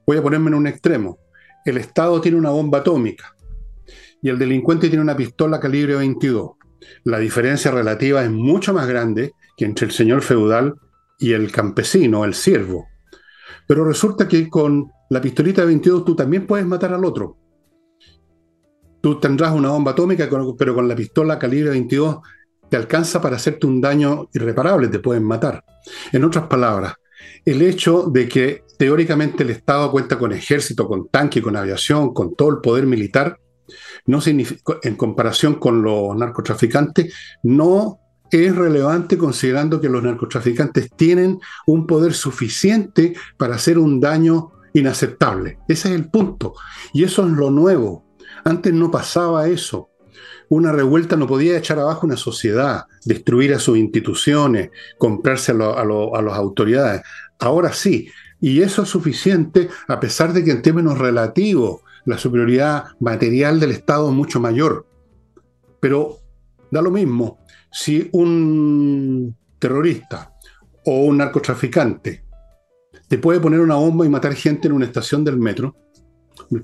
Voy 0.05 0.17
a 0.17 0.21
ponerme 0.21 0.49
en 0.49 0.55
un 0.55 0.67
extremo. 0.67 1.17
El 1.65 1.77
Estado 1.77 2.21
tiene 2.21 2.37
una 2.37 2.51
bomba 2.51 2.79
atómica 2.79 3.35
y 4.21 4.29
el 4.29 4.37
delincuente 4.37 4.89
tiene 4.89 5.03
una 5.03 5.15
pistola 5.15 5.59
calibre 5.59 5.95
22. 5.95 6.51
La 7.03 7.19
diferencia 7.19 7.71
relativa 7.71 8.23
es 8.23 8.31
mucho 8.31 8.73
más 8.73 8.87
grande 8.87 9.33
que 9.57 9.65
entre 9.65 9.87
el 9.87 9.91
señor 9.91 10.21
feudal 10.21 10.75
y 11.19 11.33
el 11.33 11.51
campesino, 11.51 12.25
el 12.25 12.33
siervo. 12.33 12.87
Pero 13.67 13.85
resulta 13.85 14.27
que 14.27 14.49
con 14.49 14.91
la 15.09 15.21
pistolita 15.21 15.61
de 15.61 15.67
22 15.67 16.05
tú 16.05 16.15
también 16.15 16.47
puedes 16.47 16.65
matar 16.65 16.93
al 16.93 17.05
otro. 17.05 17.37
Tú 19.01 19.19
tendrás 19.19 19.51
una 19.53 19.69
bomba 19.69 19.91
atómica, 19.91 20.29
pero 20.57 20.75
con 20.75 20.87
la 20.87 20.95
pistola 20.95 21.39
calibre 21.39 21.69
22 21.71 22.17
te 22.69 22.77
alcanza 22.77 23.21
para 23.21 23.37
hacerte 23.37 23.65
un 23.65 23.81
daño 23.81 24.29
irreparable, 24.33 24.87
te 24.87 24.99
pueden 24.99 25.23
matar. 25.23 25.63
En 26.11 26.23
otras 26.23 26.47
palabras, 26.47 26.93
el 27.45 27.61
hecho 27.61 28.03
de 28.11 28.27
que 28.27 28.63
teóricamente 28.77 29.43
el 29.43 29.49
Estado 29.49 29.91
cuenta 29.91 30.17
con 30.17 30.31
ejército, 30.31 30.87
con 30.87 31.07
tanque, 31.09 31.41
con 31.41 31.55
aviación, 31.55 32.13
con 32.13 32.35
todo 32.35 32.49
el 32.49 32.59
poder 32.59 32.85
militar, 32.85 33.39
no 34.05 34.19
en 34.25 34.95
comparación 34.95 35.55
con 35.55 35.81
los 35.81 36.15
narcotraficantes, 36.15 37.13
no 37.43 37.99
es 38.31 38.55
relevante 38.55 39.17
considerando 39.17 39.81
que 39.81 39.89
los 39.89 40.03
narcotraficantes 40.03 40.89
tienen 40.95 41.39
un 41.65 41.87
poder 41.87 42.13
suficiente 42.13 43.13
para 43.37 43.55
hacer 43.55 43.79
un 43.79 43.99
daño 43.99 44.51
inaceptable. 44.73 45.57
Ese 45.67 45.89
es 45.89 45.95
el 45.95 46.09
punto. 46.09 46.53
Y 46.93 47.03
eso 47.03 47.25
es 47.25 47.31
lo 47.31 47.49
nuevo. 47.49 48.05
Antes 48.43 48.73
no 48.73 48.91
pasaba 48.91 49.47
eso. 49.47 49.89
Una 50.49 50.71
revuelta 50.71 51.15
no 51.15 51.27
podía 51.27 51.57
echar 51.57 51.79
abajo 51.79 52.07
una 52.07 52.17
sociedad, 52.17 52.85
destruir 53.05 53.53
a 53.53 53.59
sus 53.59 53.77
instituciones, 53.77 54.71
comprarse 54.97 55.51
a, 55.51 55.55
las 55.85 56.33
autoridades. 56.33 57.01
Ahora 57.39 57.71
sí. 57.71 58.09
Y 58.41 58.61
eso 58.61 58.83
es 58.83 58.89
suficiente 58.89 59.69
a 59.87 59.99
pesar 59.99 60.33
de 60.33 60.43
que 60.43 60.51
en 60.51 60.61
términos 60.61 60.97
relativos 60.97 61.81
la 62.05 62.17
superioridad 62.17 62.85
material 62.99 63.59
del 63.59 63.71
Estado 63.71 64.09
es 64.09 64.15
mucho 64.15 64.39
mayor. 64.39 64.87
Pero 65.79 66.19
da 66.71 66.81
lo 66.81 66.89
mismo 66.89 67.39
si 67.71 68.09
un 68.13 69.35
terrorista 69.59 70.33
o 70.85 71.03
un 71.03 71.17
narcotraficante 71.17 72.23
te 73.07 73.17
puede 73.17 73.39
poner 73.39 73.59
una 73.59 73.75
bomba 73.75 74.05
y 74.05 74.09
matar 74.09 74.33
gente 74.33 74.67
en 74.67 74.73
una 74.73 74.85
estación 74.85 75.23
del 75.23 75.37
metro, 75.37 75.75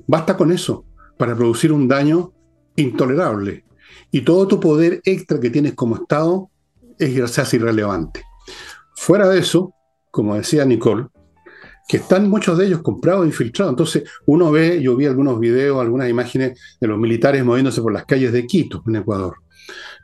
basta 0.07 0.37
con 0.37 0.51
eso 0.51 0.85
para 1.17 1.35
producir 1.35 1.71
un 1.71 1.87
daño 1.87 2.33
intolerable. 2.75 3.63
Y 4.11 4.21
todo 4.21 4.47
tu 4.47 4.59
poder 4.59 5.01
extra 5.03 5.39
que 5.39 5.49
tienes 5.49 5.73
como 5.73 5.95
Estado 5.95 6.49
es 6.97 7.31
se 7.31 7.41
hace 7.41 7.57
irrelevante. 7.57 8.23
Fuera 8.95 9.27
de 9.27 9.39
eso, 9.39 9.73
como 10.11 10.35
decía 10.35 10.65
Nicole, 10.65 11.07
que 11.87 11.97
están 11.97 12.29
muchos 12.29 12.57
de 12.57 12.67
ellos 12.67 12.81
comprados 12.81 13.25
e 13.25 13.27
infiltrados. 13.27 13.73
Entonces, 13.73 14.03
uno 14.25 14.51
ve, 14.51 14.81
yo 14.81 14.95
vi 14.95 15.05
algunos 15.05 15.39
videos, 15.39 15.79
algunas 15.79 16.09
imágenes 16.09 16.59
de 16.79 16.87
los 16.87 16.97
militares 16.97 17.43
moviéndose 17.43 17.81
por 17.81 17.93
las 17.93 18.05
calles 18.05 18.31
de 18.31 18.47
Quito, 18.47 18.83
en 18.87 18.95
Ecuador. 18.95 19.35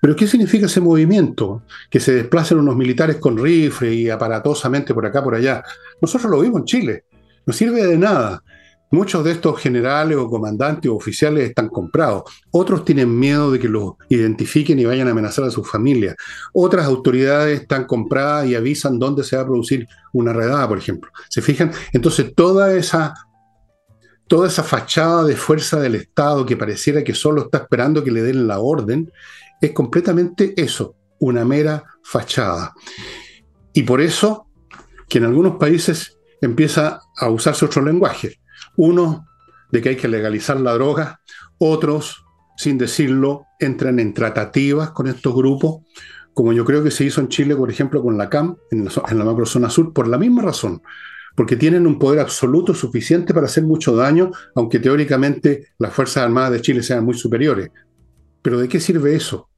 Pero 0.02 0.16
¿qué 0.16 0.28
significa 0.28 0.66
ese 0.66 0.82
movimiento? 0.82 1.64
Que 1.90 2.00
se 2.00 2.14
desplacen 2.14 2.58
unos 2.58 2.76
militares 2.76 3.18
con 3.18 3.38
rifle 3.38 3.94
y 3.94 4.10
aparatosamente 4.10 4.94
por 4.94 5.06
acá, 5.06 5.24
por 5.24 5.36
allá. 5.36 5.64
Nosotros 6.02 6.32
lo 6.32 6.42
vimos 6.42 6.62
en 6.62 6.66
Chile. 6.66 7.06
No 7.46 7.54
sirve 7.54 7.86
de 7.86 7.98
nada. 7.98 8.44
Muchos 8.92 9.24
de 9.24 9.32
estos 9.32 9.58
generales 9.58 10.18
o 10.18 10.30
comandantes 10.30 10.92
o 10.92 10.96
oficiales 10.96 11.48
están 11.48 11.70
comprados. 11.70 12.24
Otros 12.52 12.84
tienen 12.84 13.18
miedo 13.18 13.50
de 13.50 13.58
que 13.58 13.70
los 13.70 13.94
identifiquen 14.10 14.80
y 14.80 14.86
vayan 14.86 15.08
a 15.08 15.12
amenazar 15.12 15.46
a 15.46 15.50
sus 15.50 15.70
familias. 15.70 16.18
Otras 16.52 16.86
autoridades 16.86 17.62
están 17.62 17.86
compradas 17.86 18.48
y 18.48 18.56
avisan 18.56 19.00
dónde 19.00 19.24
se 19.24 19.38
va 19.38 19.44
a 19.44 19.46
producir 19.46 19.88
una 20.12 20.34
redada, 20.34 20.68
por 20.68 20.78
ejemplo. 20.78 21.10
¿Se 21.30 21.42
fijan? 21.42 21.72
Entonces, 21.94 22.34
toda 22.36 22.76
esa, 22.76 23.14
toda 24.28 24.50
esa 24.50 24.62
fachada 24.62 25.24
de 25.24 25.38
fuerza 25.38 25.80
del 25.80 25.96
Estado 25.96 26.46
que 26.46 26.58
pareciera 26.58 27.02
que 27.02 27.16
solo 27.16 27.44
está 27.44 27.60
esperando 27.60 28.04
que 28.04 28.12
le 28.12 28.24
den 28.24 28.46
la 28.46 28.60
orden, 28.60 29.10
es 29.62 29.72
completamente 29.72 30.54
eso, 30.58 30.96
una 31.20 31.46
mera 31.46 31.86
fachada. 32.04 32.74
Y 33.74 33.84
por 33.84 34.02
eso 34.02 34.48
que 35.08 35.20
en 35.20 35.26
algunos 35.26 35.56
países 35.56 36.18
empieza 36.42 37.00
a 37.18 37.30
usarse 37.30 37.64
otro 37.64 37.84
lenguaje. 37.84 38.42
Uno 38.78 39.28
de 39.72 39.82
que 39.82 39.90
hay 39.90 39.96
que 39.96 40.08
legalizar 40.08 40.60
la 40.60 40.74
droga, 40.74 41.22
otros, 41.58 42.26
sin 42.58 42.78
decirlo, 42.78 43.46
entran 43.60 44.00
en 44.00 44.14
tratativas 44.14 44.92
con 44.92 45.08
estos 45.08 45.34
grupos, 45.34 45.82
como 46.34 46.54
yo 46.54 46.66
creo 46.66 46.84
que 46.84 46.92
se 46.92 47.04
hizo 47.04 47.22
en 47.22 47.28
Chile, 47.28 47.56
por 47.56 47.70
ejemplo, 47.70 48.02
con 48.02 48.18
la 48.18 48.30
CAM, 48.30 48.58
en 48.72 48.86
la, 48.86 48.92
en 49.10 49.18
la 49.18 49.26
macrozona 49.26 49.70
sur, 49.70 49.94
por 49.94 50.08
la 50.08 50.18
misma 50.18 50.42
razón, 50.42 50.82
porque 51.36 51.56
tienen 51.56 51.88
un 51.88 52.00
poder 52.00 52.20
absoluto 52.20 52.74
suficiente 52.74 53.34
para 53.34 53.46
hacer 53.46 53.64
mucho 53.64 53.96
daño, 53.96 54.32
aunque 54.56 54.80
teóricamente 54.80 55.70
las 55.78 55.94
Fuerzas 55.94 56.24
Armadas 56.24 56.52
de 56.52 56.62
Chile 56.62 56.84
sean 56.84 57.06
muy 57.06 57.14
superiores. 57.14 57.70
Pero 58.42 58.60
¿de 58.60 58.68
qué 58.68 58.80
sirve 58.80 59.16
eso? 59.16 59.50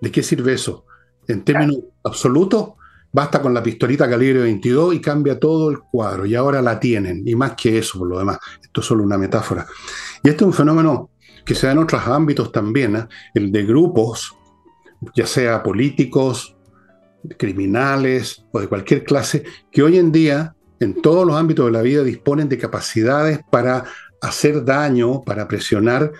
¿De 0.00 0.10
qué 0.10 0.22
sirve 0.22 0.52
eso? 0.52 0.84
En 1.26 1.42
términos 1.42 1.78
absolutos, 2.02 2.74
basta 3.14 3.40
con 3.40 3.54
la 3.54 3.62
pistolita 3.62 4.10
calibre 4.10 4.40
22 4.40 4.96
y 4.96 5.00
cambia 5.00 5.38
todo 5.38 5.70
el 5.70 5.78
cuadro. 5.78 6.26
Y 6.26 6.34
ahora 6.34 6.60
la 6.60 6.80
tienen. 6.80 7.22
Y 7.24 7.36
más 7.36 7.52
que 7.52 7.78
eso, 7.78 8.00
por 8.00 8.08
lo 8.08 8.18
demás. 8.18 8.38
Esto 8.60 8.80
es 8.80 8.86
solo 8.86 9.04
una 9.04 9.16
metáfora. 9.16 9.64
Y 10.22 10.28
este 10.28 10.42
es 10.42 10.48
un 10.48 10.52
fenómeno 10.52 11.10
que 11.44 11.54
se 11.54 11.66
da 11.66 11.72
en 11.72 11.78
otros 11.78 12.02
ámbitos 12.08 12.50
también, 12.50 12.96
¿eh? 12.96 13.06
el 13.34 13.52
de 13.52 13.64
grupos, 13.64 14.34
ya 15.14 15.26
sea 15.26 15.62
políticos, 15.62 16.56
criminales 17.38 18.44
o 18.50 18.60
de 18.60 18.66
cualquier 18.66 19.04
clase, 19.04 19.44
que 19.70 19.82
hoy 19.82 19.98
en 19.98 20.10
día, 20.10 20.56
en 20.80 21.00
todos 21.00 21.24
los 21.24 21.36
ámbitos 21.36 21.66
de 21.66 21.72
la 21.72 21.82
vida, 21.82 22.02
disponen 22.02 22.48
de 22.48 22.58
capacidades 22.58 23.40
para 23.48 23.84
hacer 24.20 24.64
daño, 24.64 25.22
para 25.22 25.46
presionar 25.46 26.10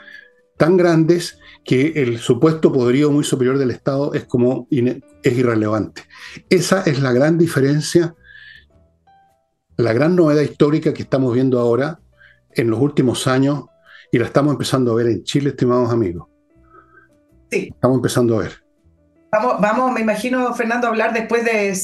tan 0.56 0.76
grandes 0.76 1.38
que 1.64 1.92
el 1.97 2.18
supuesto 2.18 2.73
poderío 2.73 3.11
muy 3.11 3.25
superior 3.25 3.59
del 3.59 3.71
Estado 3.71 4.12
es 4.14 4.25
como 4.25 4.68
es 4.71 5.37
irrelevante. 5.37 6.02
Esa 6.50 6.83
es 6.83 7.00
la 7.00 7.12
gran 7.12 7.38
diferencia, 7.38 8.14
la 9.76 9.92
gran 9.92 10.14
novedad 10.14 10.42
histórica 10.42 10.92
que 10.92 11.02
estamos 11.02 11.33
viendo 11.33 11.59
ahora 11.59 12.00
en 12.54 12.71
los 12.71 12.80
últimos 12.80 13.26
años 13.26 13.64
y 14.12 14.18
la 14.18 14.26
estamos 14.26 14.52
empezando 14.52 14.92
a 14.92 14.97
ver 14.97 15.06
en 15.06 15.25
Chile, 15.25 15.50
estimados 15.50 15.90
amigos. 15.90 16.28
Sí. 17.50 17.71
Estamos 17.73 17.97
empezando 17.97 18.37
a 18.37 18.42
ver. 18.42 18.52
Vamos, 19.33 19.61
vamos 19.61 19.92
me 19.92 20.00
imagino, 20.00 20.54
Fernando, 20.54 20.87
a 20.87 20.90
hablar 20.90 21.12
después 21.12 21.44
de 21.44 21.75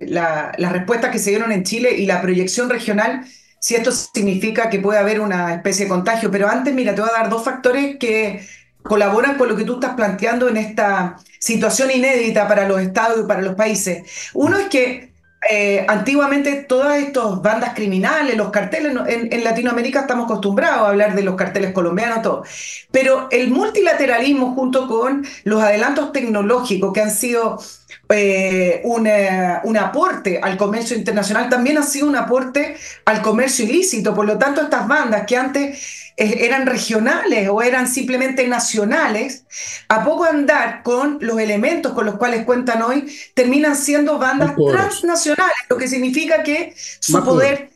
las 0.00 0.72
respuestas 0.72 1.10
que 1.10 1.18
se 1.18 1.30
dieron 1.30 1.52
en 1.52 1.62
Chile 1.62 1.96
y 1.96 2.06
la 2.06 2.20
proyección 2.20 2.68
regional, 2.68 3.24
si 3.60 3.74
esto 3.74 3.90
significa 3.92 4.68
que 4.68 4.80
puede 4.80 4.98
haber 4.98 5.20
una 5.20 5.54
especie 5.54 5.86
de 5.86 5.88
contagio. 5.90 6.30
Pero 6.30 6.48
antes, 6.48 6.74
mira, 6.74 6.94
te 6.94 7.00
voy 7.00 7.10
a 7.10 7.20
dar 7.22 7.30
dos 7.30 7.44
factores 7.44 7.96
que 7.98 8.46
colaboran 8.88 9.36
con 9.36 9.48
lo 9.48 9.56
que 9.56 9.64
tú 9.64 9.74
estás 9.74 9.94
planteando 9.94 10.48
en 10.48 10.56
esta 10.56 11.18
situación 11.38 11.90
inédita 11.90 12.48
para 12.48 12.66
los 12.66 12.80
estados 12.80 13.20
y 13.20 13.28
para 13.28 13.42
los 13.42 13.54
países. 13.54 14.30
Uno 14.34 14.58
es 14.58 14.68
que 14.68 15.08
eh, 15.48 15.86
antiguamente 15.88 16.64
todas 16.68 16.98
estas 16.98 17.40
bandas 17.40 17.72
criminales, 17.74 18.36
los 18.36 18.50
carteles, 18.50 18.92
en, 19.06 19.44
Latinoamérica 19.44 20.00
estamos 20.00 20.24
acostumbrados 20.24 20.82
a 20.82 20.88
hablar 20.88 21.14
de 21.14 21.22
los 21.22 21.36
carteles 21.36 21.72
colombianos, 21.72 22.22
todo, 22.22 22.42
pero 22.90 23.28
el 23.30 23.48
multilateralismo 23.48 24.54
junto 24.54 24.88
con 24.88 25.24
los 25.44 25.62
adelantos 25.62 26.12
tecnológicos 26.12 26.92
que 26.92 27.00
han 27.00 27.12
sido 27.12 27.60
eh, 28.08 28.82
un 28.84 29.76
aporte 29.76 30.40
al 30.42 30.56
comercio 30.56 30.96
internacional, 30.96 31.48
también 31.48 31.78
ha 31.78 31.82
sido 31.84 32.08
un 32.08 32.16
aporte 32.16 32.76
al 33.04 33.22
comercio 33.22 33.64
ilícito, 33.64 34.14
por 34.14 34.26
lo 34.26 34.38
tanto 34.38 34.62
estas 34.62 34.88
bandas 34.88 35.24
que 35.24 35.36
antes 35.36 36.07
eran 36.18 36.66
regionales 36.66 37.48
o 37.48 37.62
eran 37.62 37.88
simplemente 37.88 38.46
nacionales, 38.48 39.44
a 39.88 40.04
poco 40.04 40.24
andar 40.24 40.82
con 40.82 41.18
los 41.20 41.38
elementos 41.38 41.92
con 41.92 42.06
los 42.06 42.16
cuales 42.16 42.44
cuentan 42.44 42.82
hoy, 42.82 43.12
terminan 43.34 43.76
siendo 43.76 44.18
bandas 44.18 44.54
transnacionales, 44.56 45.56
lo 45.68 45.76
que 45.76 45.86
significa 45.86 46.42
que 46.42 46.74
su 46.76 47.24
poder 47.24 47.70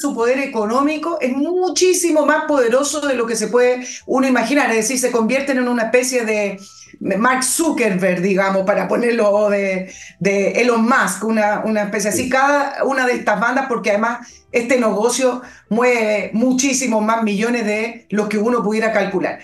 su 0.00 0.14
poder 0.14 0.38
económico 0.38 1.18
es 1.20 1.32
muchísimo 1.32 2.26
más 2.26 2.44
poderoso 2.44 3.00
de 3.00 3.14
lo 3.14 3.26
que 3.26 3.36
se 3.36 3.48
puede 3.48 3.86
uno 4.06 4.26
imaginar, 4.26 4.70
es 4.70 4.76
decir, 4.76 4.98
se 4.98 5.10
convierten 5.10 5.58
en 5.58 5.68
una 5.68 5.84
especie 5.84 6.24
de 6.24 6.58
Mark 7.00 7.44
Zuckerberg, 7.44 8.20
digamos, 8.20 8.64
para 8.64 8.88
ponerlo 8.88 9.48
de, 9.50 9.92
de 10.18 10.52
Elon 10.52 10.84
Musk, 10.84 11.24
una, 11.24 11.60
una 11.64 11.84
especie 11.84 12.10
así, 12.10 12.28
cada 12.28 12.84
una 12.84 13.06
de 13.06 13.14
estas 13.14 13.40
bandas, 13.40 13.66
porque 13.68 13.90
además 13.90 14.26
este 14.50 14.80
negocio 14.80 15.42
mueve 15.68 16.30
muchísimos 16.32 17.02
más 17.04 17.22
millones 17.22 17.64
de 17.66 18.06
los 18.10 18.28
que 18.28 18.38
uno 18.38 18.62
pudiera 18.62 18.92
calcular. 18.92 19.38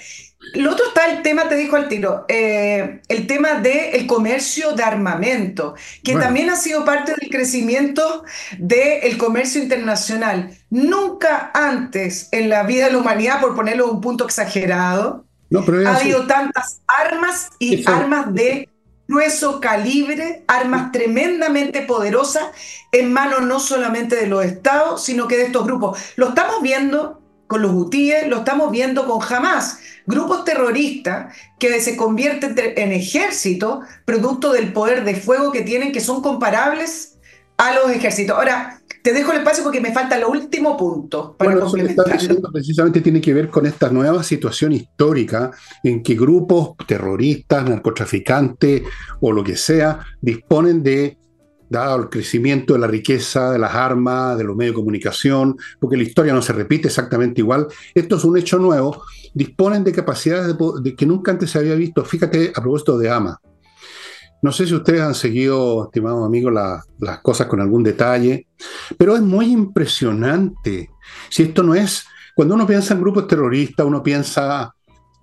Lo 0.55 0.73
otro 0.73 0.87
está 0.87 1.11
el 1.11 1.23
tema, 1.23 1.49
te 1.49 1.57
dijo 1.57 1.77
al 1.77 1.89
tiro, 1.89 2.25
eh, 2.29 3.01
el 3.09 3.27
tema 3.27 3.55
del 3.55 4.07
comercio 4.07 4.73
de 4.73 4.83
armamento, 4.83 5.75
que 6.03 6.15
también 6.15 6.51
ha 6.51 6.57
sido 6.57 6.85
parte 6.85 7.15
del 7.19 7.31
crecimiento 7.31 8.25
del 8.59 9.17
comercio 9.19 9.63
internacional. 9.63 10.57
Nunca 10.71 11.51
antes 11.55 12.29
en 12.31 12.49
la 12.49 12.63
vida 12.63 12.87
de 12.87 12.93
la 12.93 12.99
humanidad, 12.99 13.41
por 13.41 13.55
ponerlo 13.55 13.85
en 13.85 13.97
un 13.97 14.01
punto 14.01 14.25
exagerado, 14.25 15.25
ha 15.87 15.97
habido 15.97 16.27
tantas 16.27 16.81
armas 16.87 17.51
y 17.59 17.89
armas 17.89 18.33
de 18.35 18.69
grueso 19.07 19.61
calibre, 19.61 20.45
armas 20.49 20.93
tremendamente 20.93 21.83
poderosas 21.83 22.45
en 22.91 23.13
manos 23.13 23.43
no 23.43 23.61
solamente 23.61 24.17
de 24.17 24.27
los 24.27 24.45
estados, 24.45 25.05
sino 25.05 25.29
que 25.29 25.37
de 25.37 25.45
estos 25.45 25.67
grupos. 25.67 25.99
Lo 26.17 26.29
estamos 26.29 26.63
viendo 26.63 27.21
con 27.47 27.63
los 27.63 27.73
hutíes, 27.73 28.27
lo 28.29 28.39
estamos 28.39 28.71
viendo 28.71 29.07
con 29.07 29.21
Hamas, 29.23 29.79
grupos 30.07 30.45
terroristas 30.45 31.35
que 31.59 31.81
se 31.81 31.97
convierten 31.97 32.55
en 32.59 32.93
ejército 32.93 33.83
producto 34.05 34.53
del 34.53 34.73
poder 34.73 35.05
de 35.05 35.15
fuego 35.15 35.53
que 35.53 35.63
tienen, 35.63 35.93
que 35.93 36.01
son 36.01 36.23
comparables 36.23 37.19
a 37.57 37.75
los 37.75 37.91
ejércitos. 37.91 38.37
Ahora, 38.37 38.81
te 39.03 39.13
dejo 39.13 39.33
el 39.33 39.39
espacio 39.39 39.63
porque 39.63 39.83
me 39.83 39.93
falta 39.93 40.17
el 40.17 40.25
último 40.25 40.79
punto 40.79 41.37
para 41.37 41.51
bueno, 41.51 41.67
complementar. 41.67 42.19
precisamente 42.51 43.03
tiene 43.03 43.21
que 43.21 43.35
ver 43.35 43.51
con 43.51 43.67
esta 43.67 43.91
nueva 43.91 44.23
situación 44.23 44.73
histórica 44.73 45.51
en 45.83 46.03
que 46.03 46.15
grupos 46.15 46.75
terroristas, 46.87 47.69
narcotraficantes 47.69 48.83
o 49.21 49.31
lo 49.31 49.45
que 49.45 49.57
sea 49.57 50.01
disponen 50.23 50.83
de, 50.83 51.19
dado 51.69 51.97
el 51.97 52.09
crecimiento 52.09 52.75
de 52.75 52.81
la 52.81 52.87
riqueza, 52.87 53.51
de 53.51 53.59
las 53.59 53.75
armas, 53.75 54.37
de 54.39 54.45
los 54.45 54.57
medios 54.57 54.75
de 54.75 54.81
comunicación, 54.81 55.57
porque 55.81 55.97
la 55.97 56.03
historia 56.03 56.33
no 56.33 56.43
se 56.43 56.53
repite 56.53 56.89
exactamente 56.89 57.41
igual, 57.41 57.67
esto 57.95 58.17
es 58.17 58.25
un 58.25 58.37
hecho 58.39 58.59
nuevo, 58.59 59.03
disponen 59.33 59.85
de 59.85 59.93
capacidades 59.93 60.57
de 60.83 60.95
que 60.95 61.07
nunca 61.07 61.33
antes 61.33 61.51
se 61.51 61.59
había 61.59 61.75
visto. 61.75 62.05
Fíjate 62.05 62.53
a 62.55 62.61
propósito 62.61 62.99
de 62.99 63.11
AMA. 63.11 63.41
No 64.43 64.53
sé 64.53 64.67
si 64.67 64.75
ustedes 64.75 65.01
han 65.01 65.15
seguido, 65.15 65.87
estimados 65.87 66.25
amigos, 66.25 66.53
las 66.53 67.21
cosas 67.21 67.47
con 67.47 67.61
algún 67.61 67.83
detalle, 67.83 68.47
pero 68.99 69.17
es 69.17 69.23
muy 69.23 69.47
impresionante. 69.47 70.91
Si 71.31 71.45
esto 71.45 71.63
no 71.63 71.75
es, 71.75 72.05
cuando 72.35 72.55
uno 72.55 72.67
piensa 72.67 72.93
en 72.93 73.01
grupos 73.01 73.27
terroristas, 73.27 73.87
uno 73.87 74.03
piensa, 74.03 74.75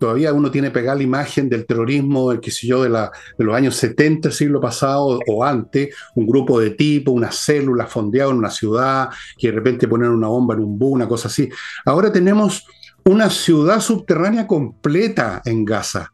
todavía 0.02 0.34
uno 0.34 0.50
tiene 0.50 0.72
pegada 0.72 0.98
la 0.98 1.04
imagen 1.04 1.48
del 1.48 1.68
terrorismo, 1.68 2.32
el 2.32 2.40
que 2.40 2.50
sé 2.50 2.66
yo, 2.66 2.82
de 2.82 2.90
los 2.90 3.56
años 3.56 3.76
70, 3.76 4.32
siglo 4.32 4.60
pasado 4.60 5.20
o 5.28 5.44
antes, 5.44 5.96
un 6.16 6.26
grupo 6.26 6.60
de 6.60 6.72
tipo, 6.72 7.12
una 7.12 7.32
célula 7.32 7.86
fondeada 7.86 8.32
en 8.32 8.38
una 8.38 8.50
ciudad, 8.50 9.10
que 9.38 9.50
de 9.50 9.54
repente 9.54 9.88
ponen 9.88 10.10
una 10.10 10.28
bomba 10.28 10.56
en 10.56 10.62
un 10.62 10.80
bus, 10.80 10.94
una 10.94 11.08
cosa 11.08 11.28
así. 11.28 11.48
Ahora 11.86 12.12
tenemos 12.12 12.66
una 13.06 13.30
ciudad 13.30 13.80
subterránea 13.80 14.48
completa 14.48 15.44
en 15.46 15.64
Gaza 15.66 16.12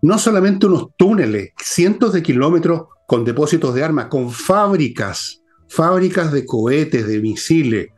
no 0.00 0.16
solamente 0.16 0.66
unos 0.66 0.90
túneles, 0.96 1.50
cientos 1.56 2.12
de 2.12 2.22
kilómetros 2.22 2.82
con 3.08 3.24
depósitos 3.24 3.74
de 3.74 3.82
armas, 3.82 4.06
con 4.06 4.30
fábricas, 4.30 5.42
fábricas 5.68 6.30
de 6.30 6.46
cohetes, 6.46 7.08
de 7.08 7.20
misiles, 7.20 7.88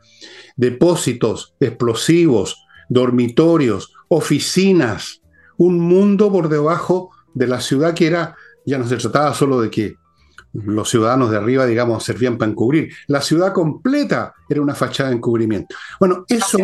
depósitos 0.55 1.53
explosivos, 1.59 2.65
dormitorios, 2.89 3.93
oficinas, 4.11 5.21
un 5.57 5.79
mundo 5.79 6.31
por 6.31 6.49
debajo 6.49 7.11
de 7.33 7.47
la 7.47 7.61
ciudad 7.61 7.93
que 7.93 8.07
era, 8.07 8.35
ya 8.65 8.77
no 8.77 8.87
se 8.87 8.97
trataba 8.97 9.33
solo 9.33 9.61
de 9.61 9.69
que 9.69 9.95
los 10.53 10.89
ciudadanos 10.89 11.31
de 11.31 11.37
arriba, 11.37 11.65
digamos, 11.65 12.03
servían 12.03 12.37
para 12.37 12.51
encubrir. 12.51 12.93
La 13.07 13.21
ciudad 13.21 13.53
completa 13.53 14.33
era 14.49 14.61
una 14.61 14.75
fachada 14.75 15.09
de 15.09 15.15
encubrimiento. 15.15 15.75
Bueno, 15.99 16.25
eso 16.27 16.57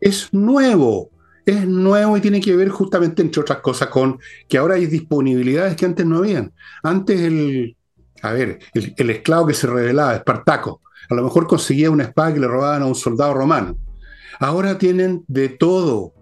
es 0.00 0.32
nuevo 0.32 1.10
es 1.46 1.66
nuevo 1.66 2.16
y 2.16 2.20
tiene 2.20 2.40
que 2.40 2.56
ver 2.56 2.70
justamente, 2.70 3.20
entre 3.22 3.42
otras 3.42 3.58
cosas, 3.58 3.88
con 3.88 4.18
que 4.48 4.58
ahora 4.58 4.76
hay 4.76 4.86
disponibilidades 4.86 5.76
que 5.76 5.84
antes 5.84 6.06
no 6.06 6.18
habían. 6.18 6.52
Antes 6.82 7.20
el, 7.20 7.76
a 8.22 8.32
ver, 8.32 8.60
el, 8.72 9.10
esclavo 9.10 9.46
que 9.46 9.54
se 9.54 9.66
revelaba, 9.66 10.14
Espartaco, 10.14 10.80
a 11.10 11.14
lo 11.14 11.22
mejor 11.22 11.46
conseguía 11.46 11.90
una 11.90 12.04
espada 12.04 12.32
que 12.32 12.40
le 12.40 12.48
robaban 12.48 12.82
a 12.82 12.86
un 12.86 12.94
soldado 12.94 13.34
romano. 13.34 13.76
Ahora 14.40 14.78
tienen 14.78 15.22
de 15.28 15.50
todo, 15.50 16.14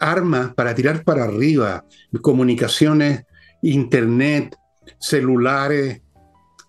armas 0.00 0.54
para 0.54 0.74
tirar 0.74 1.04
para 1.04 1.24
arriba, 1.24 1.84
comunicaciones, 2.20 3.24
internet, 3.62 4.56
celulares, 4.98 6.02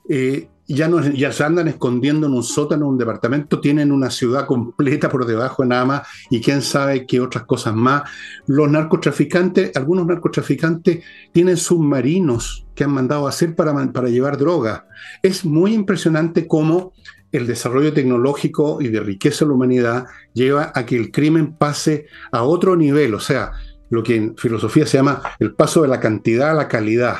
eh, 0.09 0.49
ya, 0.69 0.87
no, 0.87 1.01
ya 1.01 1.31
se 1.31 1.43
andan 1.43 1.67
escondiendo 1.67 2.27
en 2.27 2.33
un 2.33 2.43
sótano, 2.43 2.85
en 2.85 2.91
un 2.91 2.97
departamento, 2.97 3.59
tienen 3.59 3.91
una 3.91 4.11
ciudad 4.11 4.45
completa 4.45 5.09
por 5.09 5.25
debajo 5.25 5.63
en 5.63 5.73
AMA 5.73 6.03
y 6.29 6.41
quién 6.41 6.61
sabe 6.61 7.07
qué 7.07 7.19
otras 7.19 7.45
cosas 7.45 7.73
más. 7.75 8.03
Los 8.45 8.69
narcotraficantes, 8.69 9.75
algunos 9.75 10.05
narcotraficantes 10.05 11.03
tienen 11.31 11.57
submarinos 11.57 12.67
que 12.75 12.83
han 12.83 12.91
mandado 12.91 13.25
a 13.25 13.29
hacer 13.29 13.55
para, 13.55 13.73
para 13.91 14.09
llevar 14.09 14.37
droga. 14.37 14.85
Es 15.23 15.43
muy 15.43 15.73
impresionante 15.73 16.47
cómo 16.47 16.93
el 17.31 17.47
desarrollo 17.47 17.93
tecnológico 17.93 18.81
y 18.81 18.87
de 18.87 18.99
riqueza 18.99 19.45
de 19.45 19.49
la 19.49 19.55
humanidad 19.55 20.05
lleva 20.33 20.71
a 20.73 20.85
que 20.85 20.95
el 20.95 21.11
crimen 21.11 21.55
pase 21.57 22.07
a 22.31 22.43
otro 22.43 22.75
nivel, 22.75 23.13
o 23.13 23.19
sea, 23.19 23.51
lo 23.89 24.03
que 24.03 24.15
en 24.15 24.37
filosofía 24.37 24.85
se 24.85 24.97
llama 24.97 25.21
el 25.39 25.53
paso 25.55 25.81
de 25.81 25.87
la 25.87 25.99
cantidad 25.99 26.51
a 26.51 26.53
la 26.53 26.67
calidad 26.67 27.19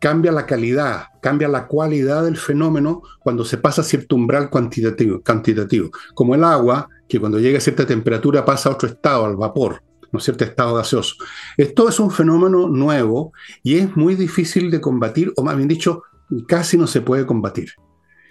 cambia 0.00 0.32
la 0.32 0.46
calidad, 0.46 1.06
cambia 1.20 1.48
la 1.48 1.66
cualidad 1.66 2.24
del 2.24 2.36
fenómeno 2.36 3.02
cuando 3.20 3.44
se 3.44 3.58
pasa 3.58 3.82
a 3.82 3.84
cierto 3.84 4.16
umbral 4.16 4.50
cuantitativo, 4.50 5.20
cuantitativo, 5.24 5.90
como 6.14 6.34
el 6.34 6.44
agua, 6.44 6.88
que 7.08 7.18
cuando 7.18 7.38
llega 7.38 7.58
a 7.58 7.60
cierta 7.60 7.86
temperatura 7.86 8.44
pasa 8.44 8.68
a 8.68 8.72
otro 8.72 8.88
estado, 8.88 9.24
al 9.24 9.36
vapor, 9.36 9.82
¿no 10.12 10.20
cierto?, 10.20 10.44
estado 10.44 10.74
gaseoso. 10.74 11.16
Esto 11.56 11.88
es 11.88 11.98
un 11.98 12.10
fenómeno 12.10 12.68
nuevo 12.68 13.32
y 13.62 13.78
es 13.78 13.96
muy 13.96 14.14
difícil 14.14 14.70
de 14.70 14.80
combatir, 14.80 15.32
o 15.36 15.42
más 15.42 15.56
bien 15.56 15.68
dicho, 15.68 16.02
casi 16.46 16.76
no 16.76 16.86
se 16.86 17.00
puede 17.00 17.26
combatir. 17.26 17.72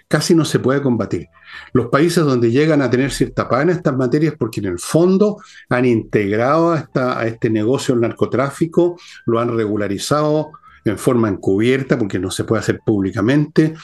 Casi 0.08 0.34
no 0.34 0.44
se 0.44 0.58
puede 0.58 0.80
combatir. 0.82 1.28
Los 1.72 1.88
países 1.88 2.24
donde 2.24 2.50
llegan 2.50 2.80
a 2.82 2.90
tener 2.90 3.10
cierta 3.10 3.48
paz 3.48 3.62
en 3.62 3.70
estas 3.70 3.96
materias 3.96 4.34
porque 4.38 4.60
en 4.60 4.66
el 4.66 4.78
fondo 4.78 5.36
han 5.68 5.84
integrado 5.84 6.72
a, 6.72 7.26
este 7.26 7.50
negocio 7.50 7.94
el 7.94 8.00
narcotráfico, 8.00 8.98
lo 9.26 9.38
han 9.38 9.54
regularizado, 9.54 10.52
en 10.84 10.98
forma 10.98 11.28
encubierta, 11.28 11.98
porque 11.98 12.18
no 12.18 12.30
se 12.30 12.44
puede 12.44 12.60
hacer 12.60 12.80
públicamente, 12.84 13.74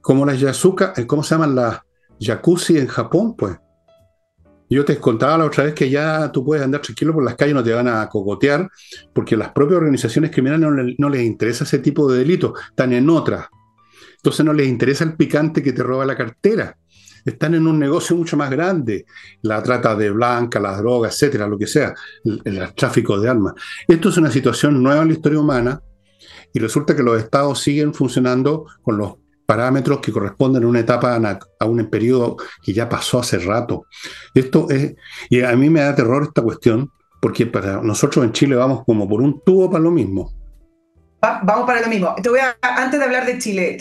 como 0.00 0.26
las 0.26 0.40
yasuka, 0.40 0.92
eh, 0.96 1.06
¿cómo 1.06 1.22
se 1.22 1.34
llaman 1.34 1.54
las 1.54 1.80
jacuzzi 2.20 2.78
en 2.78 2.88
Japón? 2.88 3.36
Pues 3.36 3.58
yo 4.70 4.84
te 4.84 4.98
contaba 4.98 5.38
la 5.38 5.46
otra 5.46 5.64
vez 5.64 5.74
que 5.74 5.88
ya 5.88 6.30
tú 6.30 6.44
puedes 6.44 6.62
andar 6.62 6.82
tranquilo 6.82 7.14
por 7.14 7.24
las 7.24 7.36
calles, 7.36 7.54
no 7.54 7.62
te 7.62 7.72
van 7.72 7.88
a 7.88 8.08
cocotear, 8.08 8.68
porque 9.14 9.36
las 9.36 9.50
propias 9.52 9.78
organizaciones 9.78 10.30
criminales 10.30 10.96
no, 10.98 11.08
les 11.08 11.22
interesa 11.22 11.64
ese 11.64 11.78
tipo 11.78 12.10
de 12.10 12.18
delitos, 12.18 12.52
están 12.68 12.92
en 12.92 13.08
otras. 13.08 13.46
Entonces 14.18 14.44
no 14.44 14.52
les 14.52 14.68
interesa 14.68 15.04
el 15.04 15.14
picante 15.14 15.62
que 15.62 15.72
te 15.72 15.82
roba 15.82 16.04
la 16.04 16.16
cartera. 16.16 16.76
Están 17.24 17.54
en 17.54 17.66
un 17.66 17.78
negocio 17.78 18.16
mucho 18.16 18.36
más 18.36 18.50
grande, 18.50 19.06
la 19.42 19.62
trata 19.62 19.94
de 19.94 20.10
blanca, 20.10 20.60
las 20.60 20.78
drogas, 20.78 21.14
etcétera, 21.14 21.46
lo 21.46 21.58
que 21.58 21.66
sea, 21.66 21.94
el, 22.24 22.74
tráfico 22.74 23.20
de 23.20 23.28
armas. 23.28 23.54
Esto 23.86 24.08
es 24.08 24.16
una 24.16 24.30
situación 24.30 24.82
nueva 24.82 25.02
en 25.02 25.08
la 25.08 25.14
historia 25.14 25.40
humana, 25.40 25.80
y 26.52 26.58
resulta 26.58 26.96
que 26.96 27.02
los 27.02 27.18
estados 27.18 27.60
siguen 27.60 27.92
funcionando 27.92 28.66
con 28.82 28.96
los 28.96 29.16
parámetros 29.44 30.00
que 30.00 30.12
corresponden 30.12 30.64
a 30.64 30.66
una 30.66 30.80
etapa, 30.80 31.16
a 31.58 31.64
un 31.66 31.90
periodo 31.90 32.36
que 32.62 32.72
ya 32.72 32.88
pasó 32.88 33.20
hace 33.20 33.38
rato. 33.38 33.86
Esto 34.34 34.68
es, 34.70 34.94
y 35.28 35.42
a 35.42 35.54
mí 35.56 35.70
me 35.70 35.80
da 35.80 35.94
terror 35.94 36.22
esta 36.24 36.42
cuestión, 36.42 36.90
porque 37.20 37.46
para 37.46 37.82
nosotros 37.82 38.24
en 38.24 38.32
Chile 38.32 38.56
vamos 38.56 38.84
como 38.84 39.08
por 39.08 39.20
un 39.20 39.42
tubo 39.44 39.70
para 39.70 39.84
lo 39.84 39.90
mismo. 39.90 40.32
Vamos 41.20 41.66
para 41.66 41.80
lo 41.80 41.88
mismo. 41.88 42.14
Te 42.22 42.28
voy 42.28 42.40
a, 42.40 42.56
antes 42.62 42.98
de 42.98 43.04
hablar 43.04 43.26
de 43.26 43.38
Chile, 43.38 43.76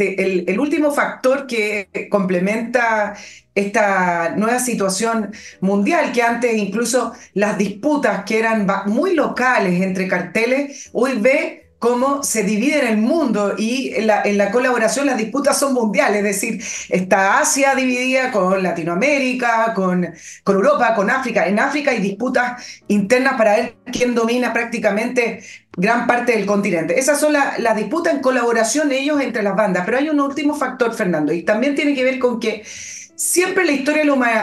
el, 0.48 0.60
último 0.60 0.92
factor 0.92 1.46
que 1.46 2.08
complementa 2.10 3.16
esta 3.54 4.34
nueva 4.36 4.60
situación 4.60 5.32
mundial, 5.62 6.12
que 6.12 6.22
antes 6.22 6.56
incluso 6.56 7.14
las 7.34 7.58
disputas 7.58 8.24
que 8.24 8.40
eran 8.40 8.68
muy 8.86 9.14
locales 9.14 9.82
entre 9.82 10.08
carteles, 10.08 10.90
hoy 10.94 11.14
ve 11.20 11.64
cómo 11.80 12.24
se 12.24 12.42
divide 12.42 12.80
en 12.80 12.88
el 12.88 12.98
mundo 12.98 13.54
y 13.56 13.94
en 13.96 14.08
la, 14.08 14.52
colaboración 14.52 15.06
las 15.06 15.18
disputas 15.18 15.60
son 15.60 15.74
mundiales, 15.74 16.18
es 16.18 16.24
decir, 16.24 16.64
está 16.90 17.40
Asia 17.40 17.76
dividida 17.76 18.32
con 18.32 18.64
Latinoamérica, 18.64 19.74
con, 19.76 20.08
con 20.44 20.56
Europa, 20.56 20.96
con 20.96 21.10
África. 21.12 21.48
En 21.48 21.60
África 21.60 21.92
hay 21.92 22.00
disputas 22.00 22.82
internas 22.88 23.36
para 23.38 23.58
ver 23.58 23.76
quién 23.92 24.16
domina 24.16 24.54
prácticamente 24.54 25.44
gran 25.78 26.08
parte 26.08 26.34
del 26.34 26.48
continente. 26.48 27.00
Esas 27.00 27.20
son 27.20 27.34
las 27.34 27.76
disputas 27.76 28.14
en 28.14 28.20
colaboración 28.20 28.92
ellos 28.92 29.22
entre 29.22 29.44
las 29.44 29.56
bandas, 29.56 29.86
pero 29.86 30.00
hay 30.00 30.10
un 30.10 30.20
último 30.20 30.56
factor, 30.56 30.94
Fernando, 30.94 31.32
y 31.32 31.44
también 31.44 31.76
tiene 31.76 31.94
que 31.94 32.04
ver 32.04 32.18
con 32.18 32.40
que 32.40 32.64
siempre 33.16 33.62
en 33.62 33.68
la 33.68 33.74
historia 33.74 34.02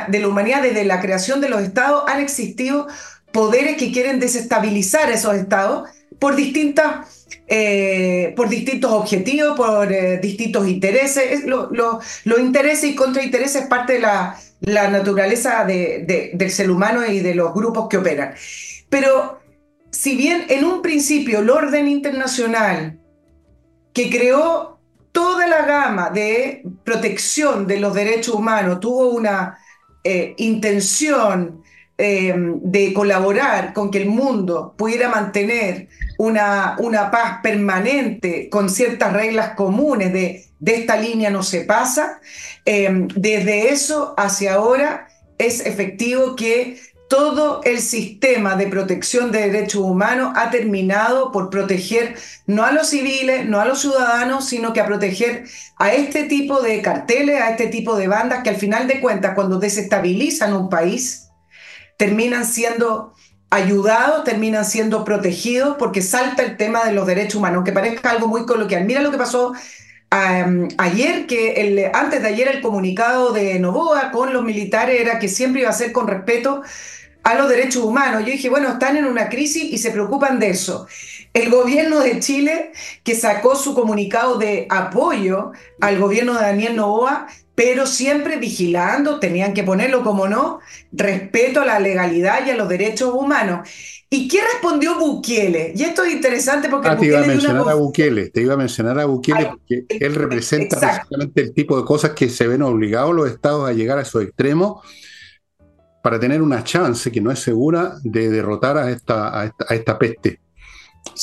de 0.09 0.19
la 0.21 0.29
humanidad, 0.29 0.63
desde 0.63 0.85
la 0.85 1.01
creación 1.01 1.41
de 1.41 1.49
los 1.49 1.61
estados, 1.61 2.05
han 2.07 2.21
existido 2.21 2.87
poderes 3.33 3.77
que 3.77 3.93
quieren 3.93 4.21
desestabilizar 4.21 5.11
esos 5.11 5.35
estados 5.35 5.89
por 6.21 6.37
distintas 6.37 7.27
eh, 7.47 8.33
por 8.37 8.49
distintos 8.49 8.93
objetivos, 8.93 9.57
por 9.57 9.93
eh, 9.93 10.19
distintos 10.19 10.67
intereses. 10.69 11.45
Los 11.45 12.39
intereses 12.39 12.85
y 12.85 12.95
contraintereses 12.95 13.63
es 13.63 13.69
parte 13.69 13.95
de 13.95 13.99
la, 13.99 14.39
la 14.61 14.89
naturaleza 14.89 15.65
del 15.65 16.51
ser 16.51 16.71
humano 16.71 17.05
y 17.05 17.21
de 17.21 17.35
los 17.35 17.53
grupos 17.53 17.89
que 17.89 17.99
operan. 17.99 18.35
Pero 18.89 19.41
si 19.95 20.17
bien 20.17 20.47
en 20.49 20.65
un 20.65 20.83
principio 20.83 21.39
el 21.39 21.51
orden 21.51 21.87
internacional 21.87 22.99
que 23.93 24.11
creó 24.11 24.81
toda 25.13 25.47
la 25.47 25.65
gama 25.65 26.11
de 26.11 26.63
protección 26.85 27.67
de 27.67 27.79
los 27.79 27.95
derechos 27.95 28.35
humanos 28.35 28.81
tuvo 28.81 29.11
una 29.11 29.57
eh, 30.03 30.35
intención 30.39 31.63
de 31.97 32.93
colaborar 32.93 33.73
con 33.73 33.89
que 33.89 33.99
el 33.99 34.09
mundo 34.09 34.75
pudiera 34.77 35.09
mantener 35.09 35.87
una, 36.19 36.75
una 36.81 37.09
paz 37.13 37.39
permanente 37.41 38.49
con 38.51 38.69
ciertas 38.69 39.13
reglas 39.13 39.51
comunes 39.55 40.13
de, 40.13 40.45
de 40.59 40.75
esta 40.75 40.97
línea 40.97 41.31
no 41.31 41.43
se 41.43 41.61
pasa, 41.61 42.21
eh, 42.65 43.07
desde 43.15 43.69
eso 43.69 44.15
hacia 44.17 44.55
ahora 44.55 45.09
es 45.39 45.65
efectivo 45.65 46.35
que 46.37 46.81
todo 47.15 47.61
el 47.63 47.79
sistema 47.79 48.57
de 48.57 48.67
protección 48.67 49.31
de 49.31 49.49
derechos 49.49 49.83
humanos 49.83 50.33
ha 50.35 50.51
terminado 50.51 51.31
por 51.31 51.49
proteger 51.49 52.17
no 52.49 52.65
a 52.65 52.73
los 52.73 52.89
civiles, 52.89 53.47
no 53.47 53.61
a 53.61 53.65
los 53.65 53.83
ciudadanos, 53.83 54.47
sino 54.47 54.73
que 54.73 54.81
a 54.81 54.87
proteger 54.87 55.45
a 55.79 55.93
este 55.93 56.25
tipo 56.25 56.61
de 56.61 56.83
carteles, 56.83 57.41
a 57.41 57.51
este 57.51 57.69
tipo 57.69 57.95
de 57.95 58.09
bandas 58.09 58.43
que 58.43 58.51
al 58.51 58.57
final 58.57 58.89
de 58.89 59.01
cuentas, 59.01 59.37
cuando 59.37 59.61
desestabilizan 59.61 60.55
un 60.55 60.69
país, 60.69 61.29
terminan 61.97 62.45
siendo 62.45 63.15
ayudados, 63.49 64.25
terminan 64.25 64.65
siendo 64.65 65.05
protegidos 65.05 65.77
porque 65.79 66.03
salta 66.03 66.43
el 66.43 66.57
tema 66.57 66.85
de 66.85 66.95
los 66.95 67.07
derechos 67.07 67.37
humanos, 67.37 67.63
que 67.63 67.71
parezca 67.71 68.11
algo 68.11 68.27
muy 68.27 68.45
coloquial. 68.45 68.87
Mira 68.87 69.03
lo 69.03 69.13
que 69.13 69.19
pasó 69.19 69.53
ayer, 70.11 71.27
que 71.29 71.93
antes 71.95 72.23
de 72.23 72.29
ayer 72.29 72.49
el 72.49 72.61
comunicado 72.61 73.33
de 73.33 73.61
Novoa 73.61 74.11
con 74.11 74.33
los 74.33 74.43
militares 74.43 75.01
era 75.01 75.21
que 75.21 75.29
siempre 75.29 75.61
iba 75.61 75.71
a 75.71 75.75
ser 75.75 75.93
con 75.93 76.09
respeto 76.09 76.63
a 77.25 77.35
los 77.35 77.49
derechos 77.49 77.83
humanos. 77.83 78.23
Yo 78.25 78.33
dije, 78.33 78.51
bueno, 78.51 78.69
están 78.69 78.97
en 78.97 79.07
una 79.07 79.29
crisis 79.29 79.65
y 79.65 79.79
se 79.79 79.91
preocupan 79.91 80.39
de 80.39 80.51
eso. 80.51 80.87
El 81.33 81.51
gobierno 81.51 82.01
de 82.01 82.21
Chile, 82.21 82.73
que 83.03 83.17
sacó 83.17 83.57
su 83.57 83.75
comunicado 83.75 84.39
de 84.39 84.67
apoyo 84.71 85.53
al 85.81 85.99
gobierno 85.99 86.35
de 86.35 86.43
Daniel 86.43 86.77
Novoa, 86.77 87.27
pero 87.55 87.87
siempre 87.87 88.37
vigilando, 88.37 89.21
tenían 89.21 89.55
que 89.55 89.63
ponerlo 89.63 90.03
como 90.03 90.29
no, 90.29 90.61
respeto 90.93 91.63
a 91.63 91.65
la 91.65 91.81
legalidad 91.81 92.47
y 92.47 92.51
a 92.51 92.57
los 92.57 92.69
derechos 92.69 93.15
humanos. 93.15 93.69
¿Y 94.11 94.29
qué 94.29 94.41
respondió 94.53 94.99
Bukele? 94.99 95.73
Y 95.75 95.83
esto 95.83 96.05
es 96.05 96.13
interesante 96.13 96.69
porque... 96.69 96.89
Ah, 96.89 96.97
te 96.97 97.07
iba 97.07 97.21
a 97.21 97.27
mencionar 97.27 97.69
a 97.69 97.75
Bukele, 97.75 98.31
te 98.31 98.43
iba 98.43 98.55
a 98.55 98.57
mencionar 98.57 98.99
a 99.01 99.07
Bukele 99.07 99.47
porque 99.47 99.87
él 99.89 100.15
representa 100.15 100.77
exactamente 100.77 101.41
el 101.41 101.55
tipo 101.55 101.77
de 101.77 101.85
cosas 101.85 102.11
que 102.13 102.29
se 102.29 102.47
ven 102.47 102.63
obligados 102.63 103.15
los 103.15 103.31
estados 103.31 103.69
a 103.69 103.73
llegar 103.73 103.99
a 103.99 104.03
esos 104.03 104.23
extremos 104.23 104.83
para 106.05 106.21
tener 106.21 106.43
una 106.43 106.63
chance 106.63 107.11
que 107.11 107.23
no 107.23 107.31
es 107.31 107.39
segura 107.39 107.95
de 108.03 108.29
derrotar 108.29 108.77
a 108.77 108.91
esta, 108.91 109.41
a 109.41 109.75
esta 109.75 109.99
peste. 109.99 110.39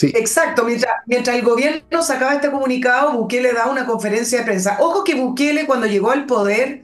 Exacto, 0.02 0.66
mientras, 0.66 0.92
mientras, 1.06 1.36
el 1.36 1.44
gobierno 1.44 2.02
sacaba 2.02 2.34
este 2.34 2.50
comunicado, 2.50 3.14
Bukele 3.14 3.54
da 3.54 3.68
una 3.68 3.86
conferencia 3.86 4.40
de 4.40 4.46
prensa. 4.46 4.78
Ojo 4.80 5.04
que 5.04 5.14
Bukele 5.14 5.68
cuando 5.68 5.86
llegó 5.86 6.10
al 6.10 6.26
poder, 6.26 6.82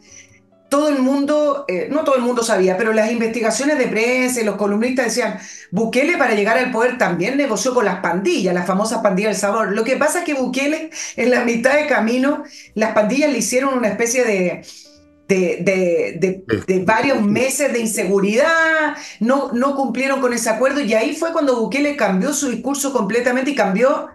todo 0.70 0.90
el 0.90 1.00
mundo, 1.00 1.66
eh, 1.68 1.88
no 1.90 2.04
todo 2.04 2.18
el 2.18 2.22
mundo 2.22 2.44
sabía, 2.44 2.78
pero 2.78 2.94
las 2.94 3.12
investigaciones 3.12 3.80
de 3.80 3.88
prensa 3.88 4.42
y 4.42 4.44
los 4.44 4.58
columnistas 4.58 5.08
decían, 5.08 5.40
Bukele 5.72 6.18
para 6.18 6.36
llegar 6.36 6.60
al 6.60 6.72
poder 6.72 7.00
también 7.00 7.36
negoció 7.36 7.74
con 7.74 7.86
las 7.86 8.02
pandillas, 8.02 8.54
las 8.54 8.68
famosas 8.68 9.02
pandillas 9.02 9.32
del 9.32 9.42
sabor. 9.42 9.72
Lo 9.74 9.84
que 9.84 9.98
pasa 9.98 10.20
es 10.20 10.26
que 10.26 10.36
Bukele 10.36 10.92
en 11.16 11.32
la 11.32 11.44
mitad 11.46 11.74
de 11.74 11.88
camino, 11.88 12.44
las 12.76 12.94
pandillas 12.94 13.32
le 13.32 13.40
hicieron 13.40 13.76
una 13.76 13.88
especie 13.88 14.24
de 14.24 14.64
de, 15.28 16.44
de, 16.68 16.84
varios 16.86 17.22
meses 17.22 17.74
de 17.74 17.80
inseguridad, 17.80 18.96
no, 19.20 19.52
no 19.52 19.76
cumplieron 19.76 20.22
con 20.22 20.34
ese 20.34 20.50
acuerdo 20.50 20.82
y 20.82 20.94
ahí 20.94 21.16
fue 21.16 21.34
cuando 21.34 21.60
Bukele 21.60 21.96
cambió 21.98 22.34
su 22.34 22.50
discurso 22.50 22.94
completamente 22.94 23.52
y 23.52 23.56
cambió 23.56 24.10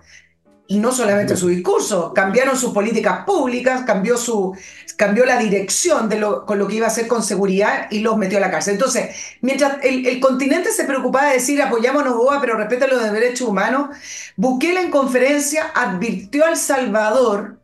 no 0.79 0.93
solamente 0.93 1.37
su 1.37 1.49
discurso, 1.49 2.13
cambiaron 2.15 2.57
sus 2.57 2.73
políticas 2.73 3.25
públicas, 3.25 3.83
cambió, 3.85 4.17
su, 4.17 4.57
cambió 4.97 5.25
la 5.25 5.39
dirección 5.39 6.09
de 6.09 6.19
lo, 6.19 6.47
con 6.47 6.59
lo 6.59 6.67
que 6.67 6.77
iba 6.77 6.87
a 6.87 6.91
hacer 6.91 7.09
con 7.09 7.23
seguridad 7.23 7.89
y 7.91 8.01
los 8.01 8.17
metió 8.17 8.39
a 8.39 8.41
la 8.41 8.51
cárcel. 8.51 8.75
Entonces, 8.75 9.15
mientras 9.41 9.79
el, 9.83 10.07
el 10.07 10.21
continente 10.21 10.71
se 10.73 10.85
preocupaba 10.85 11.29
de 11.29 11.35
decir 11.35 11.61
apoyámonos 11.61 12.17
Boa, 12.17 12.41
pero 12.41 12.57
respeta 12.57 12.87
los 12.87 13.03
derechos 13.13 13.49
humanos, 13.49 13.97
Bukele 14.37 14.81
en 14.81 14.91
conferencia 14.91 15.73
advirtió 15.75 16.47
al 16.47 16.57
Salvador 16.57 17.59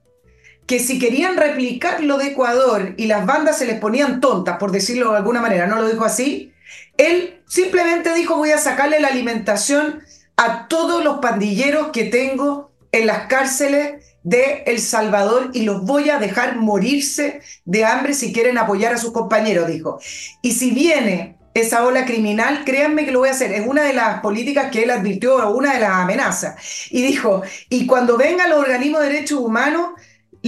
que 0.68 0.78
si 0.78 0.98
querían 0.98 1.38
replicar 1.38 2.04
lo 2.04 2.18
de 2.18 2.26
Ecuador 2.26 2.92
y 2.98 3.06
las 3.06 3.24
bandas 3.24 3.56
se 3.56 3.64
les 3.64 3.80
ponían 3.80 4.20
tontas, 4.20 4.58
por 4.58 4.70
decirlo 4.70 5.12
de 5.12 5.16
alguna 5.16 5.40
manera, 5.40 5.66
no 5.66 5.80
lo 5.80 5.88
dijo 5.88 6.04
así, 6.04 6.52
él 6.98 7.40
simplemente 7.46 8.12
dijo 8.12 8.36
voy 8.36 8.50
a 8.50 8.58
sacarle 8.58 9.00
la 9.00 9.08
alimentación 9.08 10.02
a 10.36 10.68
todos 10.68 11.02
los 11.02 11.20
pandilleros 11.20 11.88
que 11.88 12.04
tengo 12.04 12.70
en 12.92 13.06
las 13.06 13.28
cárceles 13.28 14.04
de 14.24 14.64
El 14.66 14.78
Salvador 14.78 15.52
y 15.54 15.62
los 15.62 15.86
voy 15.86 16.10
a 16.10 16.18
dejar 16.18 16.56
morirse 16.56 17.40
de 17.64 17.86
hambre 17.86 18.12
si 18.12 18.34
quieren 18.34 18.58
apoyar 18.58 18.92
a 18.92 18.98
sus 18.98 19.12
compañeros, 19.12 19.68
dijo. 19.68 19.98
Y 20.42 20.52
si 20.52 20.70
viene 20.72 21.38
esa 21.54 21.86
ola 21.86 22.04
criminal, 22.04 22.62
créanme 22.66 23.06
que 23.06 23.12
lo 23.12 23.20
voy 23.20 23.30
a 23.30 23.32
hacer. 23.32 23.52
Es 23.52 23.66
una 23.66 23.84
de 23.84 23.94
las 23.94 24.20
políticas 24.20 24.70
que 24.70 24.82
él 24.82 24.90
advirtió, 24.90 25.50
una 25.50 25.72
de 25.72 25.80
las 25.80 25.92
amenazas. 25.92 26.56
Y 26.90 27.00
dijo, 27.00 27.42
y 27.70 27.86
cuando 27.86 28.18
vengan 28.18 28.50
los 28.50 28.58
organismos 28.58 29.00
de 29.00 29.08
derechos 29.08 29.40
humanos, 29.40 29.92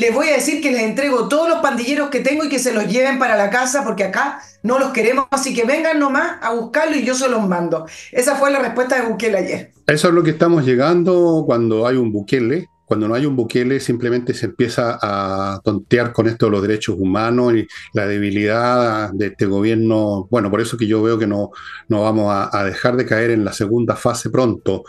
les 0.01 0.15
voy 0.15 0.29
a 0.29 0.35
decir 0.35 0.63
que 0.63 0.73
les 0.73 0.81
entrego 0.81 1.29
todos 1.29 1.47
los 1.47 1.59
pandilleros 1.59 2.09
que 2.09 2.21
tengo 2.21 2.45
y 2.45 2.49
que 2.49 2.59
se 2.59 2.73
los 2.73 2.87
lleven 2.87 3.19
para 3.19 3.37
la 3.37 3.51
casa 3.51 3.85
porque 3.85 4.05
acá 4.05 4.41
no 4.63 4.79
los 4.79 4.93
queremos, 4.93 5.27
así 5.31 5.55
que 5.55 5.65
vengan 5.65 5.99
nomás 5.99 6.39
a 6.41 6.55
buscarlo 6.55 6.97
y 6.97 7.05
yo 7.05 7.15
se 7.15 7.29
los 7.29 7.47
mando. 7.47 7.87
Esa 8.11 8.35
fue 8.37 8.51
la 8.51 8.61
respuesta 8.61 8.99
de 8.99 9.09
Bukele 9.09 9.39
ayer. 9.39 9.73
Eso 9.87 10.09
es 10.09 10.15
lo 10.15 10.23
que 10.23 10.31
estamos 10.31 10.65
llegando 10.65 11.45
cuando 11.47 11.87
hay 11.87 11.97
un 11.97 12.13
Bukele. 12.13 12.67
Cuando 12.87 13.07
no 13.07 13.15
hay 13.15 13.27
un 13.27 13.37
Bukele 13.37 13.79
simplemente 13.79 14.33
se 14.33 14.47
empieza 14.47 14.99
a 15.01 15.61
tontear 15.63 16.13
con 16.13 16.27
esto 16.27 16.47
de 16.47 16.53
los 16.53 16.63
derechos 16.63 16.97
humanos 16.99 17.55
y 17.55 17.67
la 17.93 18.07
debilidad 18.07 19.13
de 19.13 19.27
este 19.27 19.45
gobierno. 19.45 20.27
Bueno, 20.31 20.51
por 20.51 20.63
eso 20.63 20.79
que 20.79 20.87
yo 20.87 21.03
veo 21.03 21.19
que 21.19 21.27
no, 21.27 21.51
no 21.89 22.03
vamos 22.03 22.33
a, 22.33 22.49
a 22.59 22.65
dejar 22.65 22.97
de 22.97 23.05
caer 23.07 23.31
en 23.31 23.45
la 23.45 23.53
segunda 23.53 23.97
fase 23.97 24.31
pronto. 24.31 24.83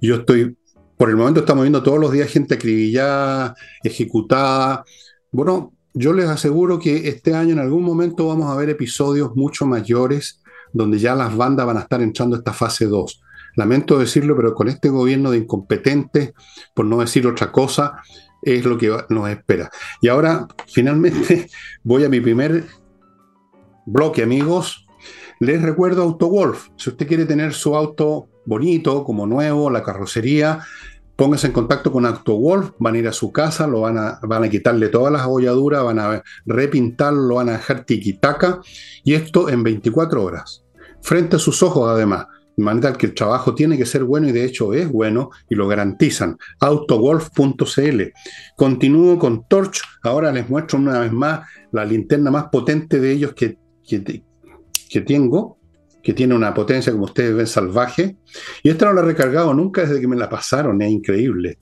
Yo 0.00 0.16
estoy 0.16 0.56
por 1.02 1.10
el 1.10 1.16
momento 1.16 1.40
estamos 1.40 1.64
viendo 1.64 1.82
todos 1.82 1.98
los 1.98 2.12
días 2.12 2.30
gente 2.30 2.54
acribillada, 2.54 3.56
ejecutada. 3.82 4.84
Bueno, 5.32 5.72
yo 5.92 6.12
les 6.12 6.28
aseguro 6.28 6.78
que 6.78 7.08
este 7.08 7.34
año 7.34 7.54
en 7.54 7.58
algún 7.58 7.82
momento 7.82 8.28
vamos 8.28 8.48
a 8.48 8.54
ver 8.54 8.70
episodios 8.70 9.34
mucho 9.34 9.66
mayores 9.66 10.40
donde 10.72 11.00
ya 11.00 11.16
las 11.16 11.36
bandas 11.36 11.66
van 11.66 11.78
a 11.78 11.80
estar 11.80 12.00
entrando 12.02 12.36
a 12.36 12.38
esta 12.38 12.52
fase 12.52 12.86
2. 12.86 13.20
Lamento 13.56 13.98
decirlo, 13.98 14.36
pero 14.36 14.54
con 14.54 14.68
este 14.68 14.90
gobierno 14.90 15.32
de 15.32 15.38
incompetentes, 15.38 16.34
por 16.72 16.86
no 16.86 17.00
decir 17.00 17.26
otra 17.26 17.50
cosa, 17.50 17.96
es 18.40 18.64
lo 18.64 18.78
que 18.78 18.96
nos 19.08 19.28
espera. 19.28 19.72
Y 20.02 20.06
ahora, 20.06 20.46
finalmente, 20.68 21.50
voy 21.82 22.04
a 22.04 22.08
mi 22.08 22.20
primer 22.20 22.66
bloque, 23.86 24.22
amigos. 24.22 24.86
Les 25.40 25.60
recuerdo 25.60 26.04
AutoWolf. 26.04 26.68
Si 26.76 26.90
usted 26.90 27.08
quiere 27.08 27.24
tener 27.24 27.54
su 27.54 27.74
auto 27.74 28.28
bonito, 28.44 29.04
como 29.04 29.26
nuevo, 29.26 29.68
la 29.68 29.82
carrocería, 29.82 30.60
póngase 31.22 31.46
en 31.46 31.52
contacto 31.52 31.92
con 31.92 32.04
AutoWolf, 32.04 32.72
van 32.80 32.96
a 32.96 32.98
ir 32.98 33.06
a 33.06 33.12
su 33.12 33.30
casa, 33.30 33.68
lo 33.68 33.82
van 33.82 33.96
a, 33.96 34.18
van 34.24 34.42
a 34.42 34.48
quitarle 34.48 34.88
todas 34.88 35.12
las 35.12 35.22
abolladuras, 35.22 35.84
van 35.84 36.00
a 36.00 36.20
repintarlo, 36.46 37.22
lo 37.22 37.34
van 37.36 37.48
a 37.48 37.52
dejar 37.52 37.84
tiquitaca, 37.84 38.60
y 39.04 39.14
esto 39.14 39.48
en 39.48 39.62
24 39.62 40.20
horas. 40.20 40.64
Frente 41.00 41.36
a 41.36 41.38
sus 41.38 41.62
ojos, 41.62 41.88
además. 41.88 42.26
de 42.56 42.64
manera 42.64 42.92
que 42.94 43.06
el 43.06 43.14
trabajo 43.14 43.54
tiene 43.54 43.78
que 43.78 43.86
ser 43.86 44.02
bueno 44.02 44.28
y 44.28 44.32
de 44.32 44.44
hecho 44.44 44.74
es 44.74 44.90
bueno 44.90 45.30
y 45.48 45.54
lo 45.54 45.68
garantizan. 45.68 46.36
Autogolf.cl. 46.58 48.02
Continúo 48.56 49.16
con 49.16 49.46
Torch. 49.46 49.80
Ahora 50.02 50.32
les 50.32 50.50
muestro 50.50 50.80
una 50.80 50.98
vez 50.98 51.12
más 51.12 51.46
la 51.70 51.84
linterna 51.84 52.32
más 52.32 52.46
potente 52.50 52.98
de 52.98 53.12
ellos 53.12 53.32
que, 53.34 53.58
que, 53.86 54.24
que 54.90 55.00
tengo, 55.02 55.56
que 56.02 56.12
tiene 56.12 56.34
una 56.34 56.52
potencia, 56.52 56.92
como 56.92 57.04
ustedes 57.04 57.34
ven, 57.34 57.46
salvaje. 57.46 58.16
Y 58.62 58.70
esta 58.70 58.86
no 58.86 58.94
la 58.94 59.02
he 59.02 59.04
recargado 59.04 59.54
nunca 59.54 59.82
desde 59.82 60.00
que 60.00 60.08
me 60.08 60.16
la 60.16 60.28
pasaron, 60.28 60.80
es 60.82 60.90
increíble. 60.90 61.58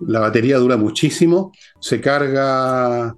La 0.00 0.20
batería 0.20 0.58
dura 0.58 0.76
muchísimo, 0.76 1.52
se 1.80 2.00
carga, 2.00 3.16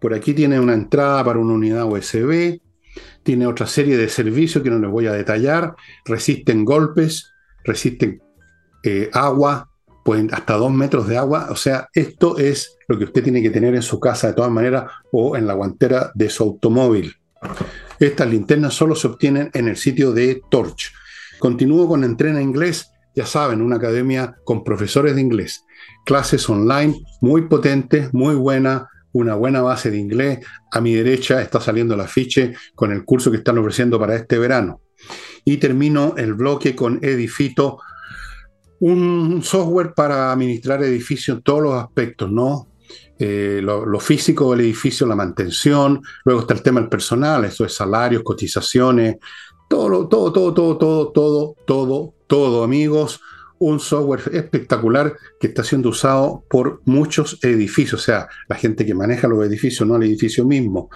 por 0.00 0.14
aquí 0.14 0.32
tiene 0.34 0.60
una 0.60 0.74
entrada 0.74 1.24
para 1.24 1.38
una 1.38 1.54
unidad 1.54 1.86
USB, 1.86 2.60
tiene 3.24 3.46
otra 3.46 3.66
serie 3.66 3.96
de 3.96 4.08
servicios 4.08 4.62
que 4.62 4.70
no 4.70 4.78
les 4.78 4.90
voy 4.90 5.06
a 5.06 5.12
detallar, 5.12 5.74
resisten 6.04 6.64
golpes, 6.64 7.32
resisten 7.64 8.22
eh, 8.84 9.10
agua, 9.12 9.68
pueden 10.04 10.32
hasta 10.32 10.54
dos 10.54 10.70
metros 10.70 11.08
de 11.08 11.16
agua, 11.16 11.48
o 11.50 11.56
sea, 11.56 11.88
esto 11.92 12.36
es 12.38 12.76
lo 12.86 12.98
que 12.98 13.04
usted 13.04 13.24
tiene 13.24 13.42
que 13.42 13.50
tener 13.50 13.74
en 13.74 13.82
su 13.82 13.98
casa 13.98 14.28
de 14.28 14.34
todas 14.34 14.50
maneras 14.50 14.84
o 15.10 15.36
en 15.36 15.46
la 15.46 15.54
guantera 15.54 16.12
de 16.14 16.28
su 16.28 16.44
automóvil. 16.44 17.16
Estas 17.98 18.28
linternas 18.28 18.74
solo 18.74 18.94
se 18.94 19.06
obtienen 19.06 19.50
en 19.54 19.68
el 19.68 19.76
sitio 19.76 20.12
de 20.12 20.42
Torch. 20.50 20.92
Continúo 21.38 21.88
con 21.88 22.04
Entrena 22.04 22.42
Inglés, 22.42 22.90
ya 23.14 23.26
saben, 23.26 23.62
una 23.62 23.76
academia 23.76 24.36
con 24.44 24.64
profesores 24.64 25.14
de 25.14 25.20
inglés. 25.20 25.64
Clases 26.04 26.48
online 26.48 27.00
muy 27.20 27.42
potentes, 27.42 28.12
muy 28.12 28.34
buenas, 28.34 28.84
una 29.12 29.34
buena 29.34 29.62
base 29.62 29.90
de 29.90 29.98
inglés. 29.98 30.40
A 30.72 30.80
mi 30.80 30.94
derecha 30.94 31.40
está 31.40 31.60
saliendo 31.60 31.94
el 31.94 32.00
afiche 32.00 32.54
con 32.74 32.92
el 32.92 33.04
curso 33.04 33.30
que 33.30 33.38
están 33.38 33.58
ofreciendo 33.58 33.98
para 33.98 34.16
este 34.16 34.38
verano. 34.38 34.80
Y 35.44 35.58
termino 35.58 36.14
el 36.16 36.34
bloque 36.34 36.74
con 36.74 36.98
Edifito, 37.02 37.78
un 38.80 39.42
software 39.42 39.94
para 39.94 40.32
administrar 40.32 40.82
edificios 40.82 41.38
en 41.38 41.42
todos 41.42 41.62
los 41.62 41.74
aspectos, 41.74 42.30
¿no? 42.30 42.68
Eh, 43.16 43.60
lo, 43.62 44.00
físico 44.00 44.50
del 44.50 44.62
edificio, 44.62 45.06
la 45.06 45.14
mantención, 45.14 46.02
luego 46.24 46.40
está 46.40 46.54
el 46.54 46.62
tema 46.62 46.80
del 46.80 46.88
personal, 46.88 47.44
eso 47.44 47.64
es 47.64 47.74
salarios, 47.74 48.24
cotizaciones, 48.24 49.18
todo, 49.68 50.08
todo, 50.08 50.32
todo, 50.32 50.52
todo, 50.52 50.76
todo, 50.76 51.12
todo, 51.12 51.54
todo, 51.64 52.14
todo, 52.26 52.64
amigos. 52.64 53.20
Un 53.58 53.78
software 53.78 54.22
espectacular 54.32 55.16
que 55.38 55.46
está 55.46 55.62
siendo 55.62 55.90
usado 55.90 56.44
por 56.50 56.82
muchos 56.84 57.38
edificios, 57.42 58.02
o 58.02 58.04
sea, 58.04 58.28
la 58.48 58.56
gente 58.56 58.84
que 58.84 58.94
maneja 58.94 59.28
los 59.28 59.46
edificios, 59.46 59.88
no 59.88 59.94
el 59.94 60.02
edificio 60.02 60.44
mismo. 60.44 60.90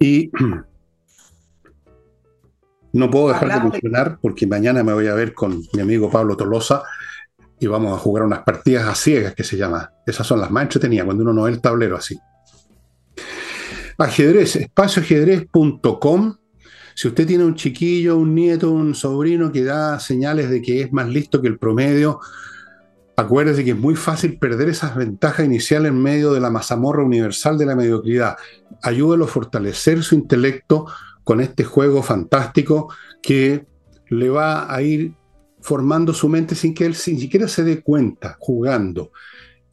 Y 0.00 0.28
no 2.92 3.10
puedo 3.10 3.28
dejar 3.28 3.54
de 3.54 3.70
mencionar, 3.70 4.18
porque 4.20 4.48
mañana 4.48 4.82
me 4.82 4.92
voy 4.92 5.06
a 5.06 5.14
ver 5.14 5.34
con 5.34 5.62
mi 5.72 5.80
amigo 5.80 6.10
Pablo 6.10 6.36
Tolosa 6.36 6.82
y 7.62 7.68
vamos 7.68 7.94
a 7.94 7.98
jugar 7.98 8.24
unas 8.24 8.40
partidas 8.40 8.88
a 8.88 8.94
ciegas 8.96 9.36
que 9.36 9.44
se 9.44 9.56
llama. 9.56 9.92
Esas 10.04 10.26
son 10.26 10.40
las 10.40 10.50
más 10.50 10.64
entretenidas 10.64 11.04
cuando 11.04 11.22
uno 11.22 11.32
no 11.32 11.44
ve 11.44 11.52
el 11.52 11.60
tablero 11.60 11.96
así. 11.96 12.18
Ajedrez, 13.98 14.56
espacioajedrez.com. 14.56 16.36
Si 16.96 17.06
usted 17.06 17.24
tiene 17.24 17.44
un 17.44 17.54
chiquillo, 17.54 18.16
un 18.16 18.34
nieto, 18.34 18.72
un 18.72 18.96
sobrino 18.96 19.52
que 19.52 19.62
da 19.62 20.00
señales 20.00 20.50
de 20.50 20.60
que 20.60 20.80
es 20.80 20.92
más 20.92 21.08
listo 21.08 21.40
que 21.40 21.46
el 21.46 21.56
promedio, 21.56 22.18
acuérdese 23.16 23.64
que 23.64 23.70
es 23.70 23.78
muy 23.78 23.94
fácil 23.94 24.40
perder 24.40 24.68
esas 24.68 24.96
ventajas 24.96 25.46
iniciales 25.46 25.92
en 25.92 26.02
medio 26.02 26.32
de 26.32 26.40
la 26.40 26.50
mazamorra 26.50 27.04
universal 27.04 27.58
de 27.58 27.66
la 27.66 27.76
mediocridad. 27.76 28.38
Ayúdelo 28.82 29.26
a 29.26 29.28
fortalecer 29.28 30.02
su 30.02 30.16
intelecto 30.16 30.86
con 31.22 31.40
este 31.40 31.62
juego 31.62 32.02
fantástico 32.02 32.92
que 33.22 33.66
le 34.08 34.30
va 34.30 34.74
a 34.74 34.82
ir 34.82 35.14
formando 35.62 36.12
su 36.12 36.28
mente 36.28 36.54
sin 36.54 36.74
que 36.74 36.84
él 36.84 36.94
sin 36.94 37.18
siquiera 37.18 37.48
se 37.48 37.64
dé 37.64 37.82
cuenta, 37.82 38.36
jugando. 38.38 39.12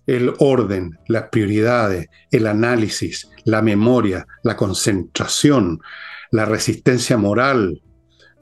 El 0.06 0.34
orden, 0.40 0.98
las 1.08 1.30
prioridades, 1.30 2.08
el 2.32 2.48
análisis, 2.48 3.30
la 3.44 3.62
memoria, 3.62 4.26
la 4.44 4.56
concentración, 4.56 5.82
la 6.32 6.46
resistencia 6.46 7.18
moral, 7.18 7.82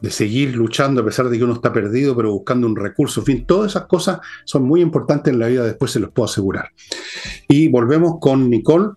de 0.01 0.11
seguir 0.11 0.55
luchando 0.55 1.01
a 1.01 1.05
pesar 1.05 1.27
de 1.27 1.37
que 1.37 1.43
uno 1.43 1.53
está 1.53 1.73
perdido, 1.73 2.15
pero 2.15 2.31
buscando 2.31 2.67
un 2.67 2.75
recurso. 2.75 3.21
En 3.21 3.25
fin, 3.25 3.45
todas 3.45 3.71
esas 3.71 3.87
cosas 3.87 4.19
son 4.45 4.63
muy 4.63 4.81
importantes 4.81 5.33
en 5.33 5.39
la 5.39 5.47
vida, 5.47 5.63
después 5.63 5.91
se 5.91 5.99
los 5.99 6.11
puedo 6.11 6.25
asegurar. 6.25 6.69
Y 7.47 7.67
volvemos 7.67 8.17
con 8.21 8.49
Nicole. 8.49 8.89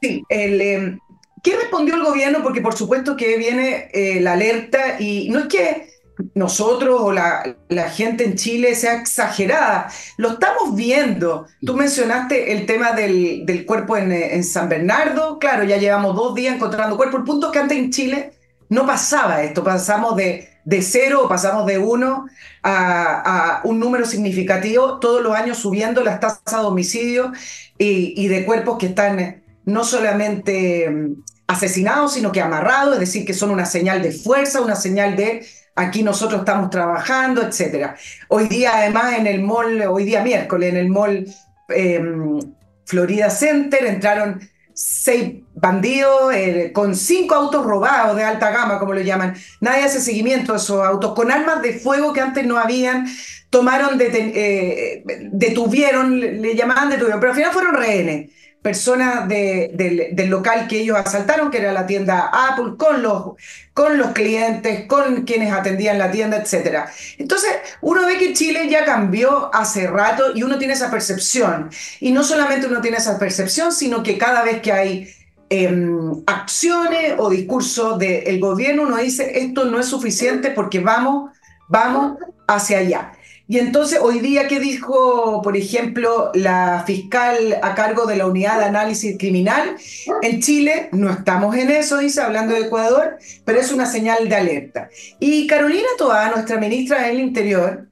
Sí, 0.00 0.22
el, 0.28 0.60
em, 0.60 0.98
¿qué 1.42 1.56
respondió 1.56 1.96
el 1.96 2.04
gobierno? 2.04 2.42
Porque 2.42 2.60
por 2.60 2.74
supuesto 2.74 3.16
que 3.16 3.36
viene 3.36 3.90
eh, 3.92 4.20
la 4.20 4.34
alerta 4.34 5.00
y 5.00 5.28
no 5.30 5.40
es 5.40 5.46
que 5.46 5.88
nosotros 6.34 7.00
o 7.00 7.12
la, 7.12 7.56
gente 7.90 8.24
en 8.24 8.36
Chile 8.36 8.74
sea 8.74 8.94
exagerada. 8.94 9.88
Lo 10.16 10.32
estamos 10.32 10.74
viendo. 10.74 11.46
Tú 11.64 11.74
mencionaste 11.74 12.52
el 12.52 12.66
tema 12.66 12.92
del, 12.92 13.64
cuerpo 13.66 13.96
en, 13.96 14.44
San 14.44 14.68
Bernardo. 14.68 15.38
Claro, 15.38 15.64
ya 15.64 15.76
llevamos 15.76 16.16
dos 16.16 16.34
días 16.34 16.54
encontrando 16.54 16.96
cuerpo. 16.96 17.18
El 17.18 17.24
punto 17.24 17.46
es 17.46 17.52
que 17.52 17.58
antes 17.58 17.78
en 17.78 17.90
Chile 17.90 18.32
no 18.68 18.86
pasaba 18.86 19.42
esto. 19.42 19.62
Pasamos 19.62 20.16
de, 20.16 20.48
de 20.64 20.82
cero 20.82 21.22
o 21.24 21.28
pasamos 21.28 21.66
de 21.66 21.78
uno 21.78 22.26
a, 22.62 23.60
un 23.64 23.78
número 23.78 24.04
significativo, 24.04 24.98
todos 24.98 25.22
los 25.22 25.34
años 25.34 25.58
subiendo 25.58 26.02
las 26.02 26.20
tasas 26.20 26.42
de 26.50 26.66
homicidio 26.66 27.32
y, 27.78 28.14
y 28.16 28.28
de 28.28 28.44
cuerpos 28.44 28.78
que 28.78 28.86
están 28.86 29.42
no 29.64 29.84
solamente 29.84 30.90
mm, 30.90 31.22
asesinados, 31.46 32.14
sino 32.14 32.32
que 32.32 32.40
amarrados, 32.40 32.94
es 32.94 33.00
decir, 33.00 33.24
que 33.24 33.34
son 33.34 33.50
una 33.50 33.66
señal 33.66 34.02
de 34.02 34.12
fuerza, 34.12 34.60
una 34.60 34.76
señal 34.76 35.16
de 35.16 35.46
aquí 35.78 36.02
nosotros 36.02 36.40
estamos 36.40 36.70
trabajando, 36.70 37.42
etcétera. 37.42 37.96
Hoy 38.28 38.48
día, 38.48 38.76
además, 38.78 39.14
en 39.16 39.26
el 39.26 39.42
mall, 39.42 39.80
hoy 39.82 40.04
día 40.04 40.22
miércoles, 40.22 40.70
en 40.70 40.76
el 40.76 40.88
mall 40.88 41.24
em, 41.68 42.38
Florida 42.84 43.30
Center 43.30 43.86
entraron 43.86 44.40
seis 44.74 45.42
bandidos 45.54 46.34
eh, 46.34 46.72
con 46.72 46.94
cinco 46.94 47.34
autos 47.34 47.64
robados 47.64 48.16
de 48.16 48.24
alta 48.24 48.50
gama, 48.50 48.78
como 48.78 48.92
lo 48.92 49.00
llaman. 49.00 49.34
Nadie 49.60 49.84
hace 49.84 50.00
seguimiento 50.00 50.52
a 50.52 50.56
esos 50.56 50.84
autos, 50.84 51.14
con 51.14 51.30
armas 51.30 51.62
de 51.62 51.78
fuego 51.78 52.12
que 52.12 52.20
antes 52.20 52.44
no 52.44 52.58
habían, 52.58 53.06
tomaron, 53.50 53.98
eh, 54.00 55.02
detuvieron, 55.32 56.18
le 56.18 56.54
llamaban 56.56 56.90
detuvieron, 56.90 57.20
pero 57.20 57.32
al 57.32 57.36
final 57.36 57.52
fueron 57.52 57.74
rehenes 57.74 58.30
personas 58.62 59.28
del 59.28 60.28
local 60.28 60.66
que 60.68 60.80
ellos 60.80 60.96
asaltaron, 60.96 61.50
que 61.50 61.58
era 61.58 61.72
la 61.72 61.86
tienda 61.86 62.30
Apple, 62.32 62.74
con 62.76 63.02
los, 63.02 63.34
con 63.72 63.98
los 63.98 64.10
clientes, 64.12 64.86
con 64.86 65.24
quienes 65.24 65.52
atendían 65.52 65.98
la 65.98 66.10
tienda, 66.10 66.38
etc. 66.38 66.88
Entonces, 67.18 67.50
uno 67.80 68.04
ve 68.06 68.18
que 68.18 68.32
Chile 68.32 68.68
ya 68.68 68.84
cambió 68.84 69.54
hace 69.54 69.86
rato 69.86 70.34
y 70.34 70.42
uno 70.42 70.58
tiene 70.58 70.74
esa 70.74 70.90
percepción. 70.90 71.70
Y 72.00 72.10
no 72.10 72.24
solamente 72.24 72.66
uno 72.66 72.80
tiene 72.80 72.96
esa 72.96 73.18
percepción, 73.18 73.72
sino 73.72 74.02
que 74.02 74.18
cada 74.18 74.42
vez 74.42 74.60
que 74.60 74.72
hay 74.72 75.08
em, 75.50 76.22
acciones 76.26 77.14
o 77.18 77.30
discursos 77.30 77.98
del 77.98 78.40
gobierno, 78.40 78.82
uno 78.82 78.96
dice, 78.96 79.38
esto 79.38 79.64
no 79.66 79.78
es 79.78 79.86
suficiente 79.86 80.50
porque 80.50 80.80
vamos, 80.80 81.30
vamos 81.68 82.18
hacia 82.48 82.78
allá. 82.78 83.12
Y 83.50 83.58
entonces, 83.58 83.98
hoy 84.02 84.20
día, 84.20 84.46
¿qué 84.46 84.60
dijo, 84.60 85.40
por 85.42 85.56
ejemplo, 85.56 86.30
la 86.34 86.84
fiscal 86.86 87.58
a 87.62 87.74
cargo 87.74 88.04
de 88.04 88.16
la 88.16 88.26
unidad 88.26 88.58
de 88.58 88.66
análisis 88.66 89.16
criminal? 89.18 89.74
En 90.20 90.42
Chile 90.42 90.90
no 90.92 91.10
estamos 91.10 91.56
en 91.56 91.70
eso, 91.70 91.96
dice, 91.96 92.20
hablando 92.20 92.54
de 92.54 92.66
Ecuador, 92.66 93.16
pero 93.46 93.58
es 93.58 93.72
una 93.72 93.86
señal 93.86 94.28
de 94.28 94.36
alerta. 94.36 94.90
Y 95.18 95.46
Carolina 95.46 95.88
Toa, 95.96 96.28
nuestra 96.28 96.58
ministra 96.58 97.04
del 97.04 97.20
Interior, 97.20 97.88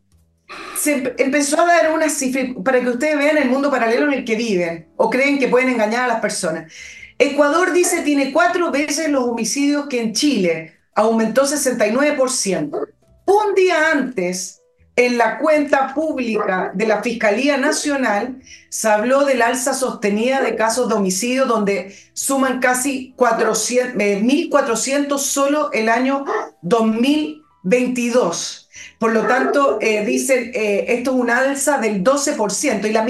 se 0.77 1.15
empezó 1.17 1.59
a 1.63 1.67
dar 1.67 1.95
una 1.95 2.11
cifra 2.11 2.43
para 2.63 2.83
que 2.83 2.91
ustedes 2.91 3.17
vean 3.17 3.39
el 3.39 3.49
mundo 3.49 3.71
paralelo 3.71 4.09
en 4.09 4.19
el 4.19 4.25
que 4.27 4.37
viven 4.37 4.89
o 4.97 5.09
creen 5.09 5.39
que 5.39 5.49
pueden 5.49 5.71
engañar 5.71 6.05
a 6.05 6.09
las 6.09 6.21
personas. 6.21 6.71
Ecuador 7.19 7.73
dice 7.73 8.03
tiene 8.03 8.31
cuatro 8.31 8.71
veces 8.71 9.09
los 9.09 9.25
homicidios 9.25 9.87
que 9.89 10.03
en 10.03 10.13
Chile, 10.13 10.75
aumentó 10.95 11.47
69%. 11.47 12.89
Un 13.27 13.55
día 13.55 13.91
antes, 13.91 14.61
en 14.97 15.19
la 15.19 15.39
cuenta 15.39 15.95
pública 15.95 16.73
de 16.75 16.87
la 16.87 17.03
Fiscalía 17.03 17.59
Nacional 17.59 18.41
se 18.71 18.89
habló 18.89 19.27
del 19.27 19.43
alza 19.43 19.75
sostenida 19.75 20.41
de 20.41 20.57
casos 20.57 20.89
de 20.89 20.95
homicidio 20.95 21.45
donde 21.45 21.95
suman 22.15 22.61
casi 22.61 23.15
1.400 23.19 25.15
eh, 25.15 25.19
solo 25.19 25.71
el 25.73 25.91
año 25.91 26.25
2022. 26.63 28.71
Por 28.99 29.13
lo 29.13 29.27
tanto, 29.27 29.77
eh, 29.83 30.07
dicen, 30.07 30.53
eh, 30.55 30.87
esto 30.89 31.11
es 31.11 31.17
un 31.17 31.29
alza 31.29 31.77
del 31.77 32.03
12%. 32.03 32.89
Y 32.89 32.93
la, 32.93 33.03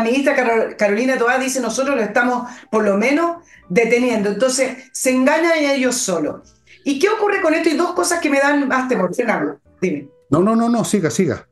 ministra 0.00 0.74
Carolina 0.76 1.16
Toá 1.16 1.38
dice, 1.38 1.60
nosotros 1.60 1.94
lo 1.94 2.02
estamos 2.02 2.50
por 2.70 2.82
lo 2.82 2.96
menos 2.96 3.36
deteniendo. 3.68 4.30
Entonces, 4.30 4.90
se 4.92 5.10
engañan 5.10 5.58
ellos 5.58 5.96
solos. 5.96 6.56
¿Y 6.84 6.98
qué 6.98 7.08
ocurre 7.08 7.40
con 7.40 7.54
esto? 7.54 7.68
Y 7.68 7.74
dos 7.74 7.92
cosas 7.92 8.18
que 8.18 8.30
me 8.30 8.40
dan 8.40 8.66
más 8.66 8.88
temor. 8.88 9.14
Fernando, 9.14 9.60
dime. 9.80 10.08
No, 10.32 10.40
no, 10.40 10.56
no, 10.56 10.70
no, 10.70 10.82
siga, 10.82 11.10
siga. 11.10 11.46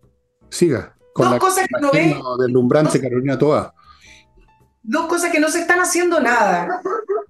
Siga. 0.48 0.96
Con 1.12 1.28
Dos 1.28 1.38
cosas 1.38 1.68
que 1.68 1.80
no 1.82 1.92
ven. 1.92 2.16
Deslumbrante 2.38 2.98
Carolina 2.98 3.38
Toa. 3.38 3.74
Dos 4.82 5.06
cosas 5.06 5.30
que 5.30 5.38
no 5.38 5.50
se 5.50 5.60
están 5.60 5.80
haciendo 5.80 6.18
nada. 6.18 6.80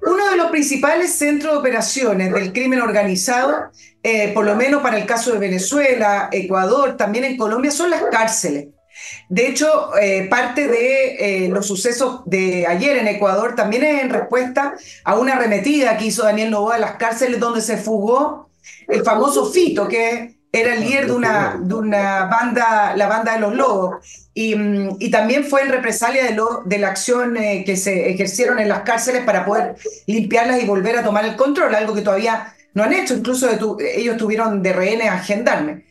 uno 0.07 0.31
de 0.31 0.37
los 0.37 0.53
principales 0.53 1.13
centros 1.13 1.53
de 1.53 1.59
operaciones 1.59 2.33
del 2.33 2.53
crimen 2.53 2.81
organizado, 2.81 3.73
eh, 4.01 4.33
por 4.33 4.45
lo 4.45 4.55
menos 4.55 4.81
para 4.81 4.97
el 4.97 5.07
caso 5.07 5.33
de 5.33 5.39
Venezuela, 5.39 6.29
Ecuador, 6.31 6.97
también 6.97 7.25
en 7.25 7.37
Colombia, 7.37 7.73
son 7.73 7.91
las 7.91 8.05
cárceles. 8.13 8.69
De 9.29 9.49
hecho, 9.49 9.97
eh, 9.99 10.29
parte 10.31 10.69
de 10.69 11.47
eh, 11.47 11.49
los 11.49 11.67
sucesos 11.67 12.23
de 12.27 12.69
ayer 12.69 12.97
en 12.99 13.09
Ecuador 13.09 13.57
también 13.57 13.83
es 13.83 14.03
en 14.03 14.11
respuesta 14.11 14.75
a 15.03 15.19
una 15.19 15.33
arremetida 15.33 15.97
que 15.97 16.07
hizo 16.07 16.23
Daniel 16.23 16.53
Novoa 16.53 16.77
a 16.77 16.79
las 16.79 16.95
cárceles 16.95 17.41
donde 17.41 17.61
se 17.61 17.77
fugó 17.77 18.51
el 18.87 19.03
famoso 19.03 19.51
Fito, 19.51 19.89
que 19.89 20.40
era 20.53 20.75
el 20.75 20.81
líder 20.81 21.07
de 21.07 21.13
una, 21.13 21.57
de 21.61 21.75
una 21.75 22.25
banda, 22.25 22.95
la 22.97 23.07
banda 23.07 23.35
de 23.35 23.41
los 23.41 23.55
Lobos. 23.55 24.29
Y, 24.35 24.55
mm, 24.55 24.97
y 24.99 25.11
también 25.11 25.45
fue 25.45 25.63
en 25.63 25.69
represalia 25.69 26.25
de, 26.25 26.35
lo, 26.35 26.63
de 26.65 26.79
la 26.79 26.89
acción 26.89 27.37
eh, 27.37 27.63
que 27.65 27.77
se 27.77 28.11
ejercieron 28.11 28.59
en 28.59 28.69
las 28.69 28.81
cárceles 28.81 29.25
para 29.25 29.45
poder 29.45 29.77
limpiarlas 30.07 30.63
y 30.63 30.67
volver 30.67 30.99
a 30.99 31.05
tomar 31.05 31.25
el 31.25 31.37
control, 31.37 31.75
algo 31.75 31.95
que 31.95 32.03
todavía 32.03 32.55
no 32.75 32.83
han 32.83 32.93
hecho, 32.93 33.15
incluso 33.15 33.47
de 33.47 33.57
tu, 33.57 33.79
ellos 33.81 34.17
tuvieron 34.17 34.63
de 34.63 34.73
rehenes 34.73 35.09
a 35.09 35.19
gendarme. 35.19 35.85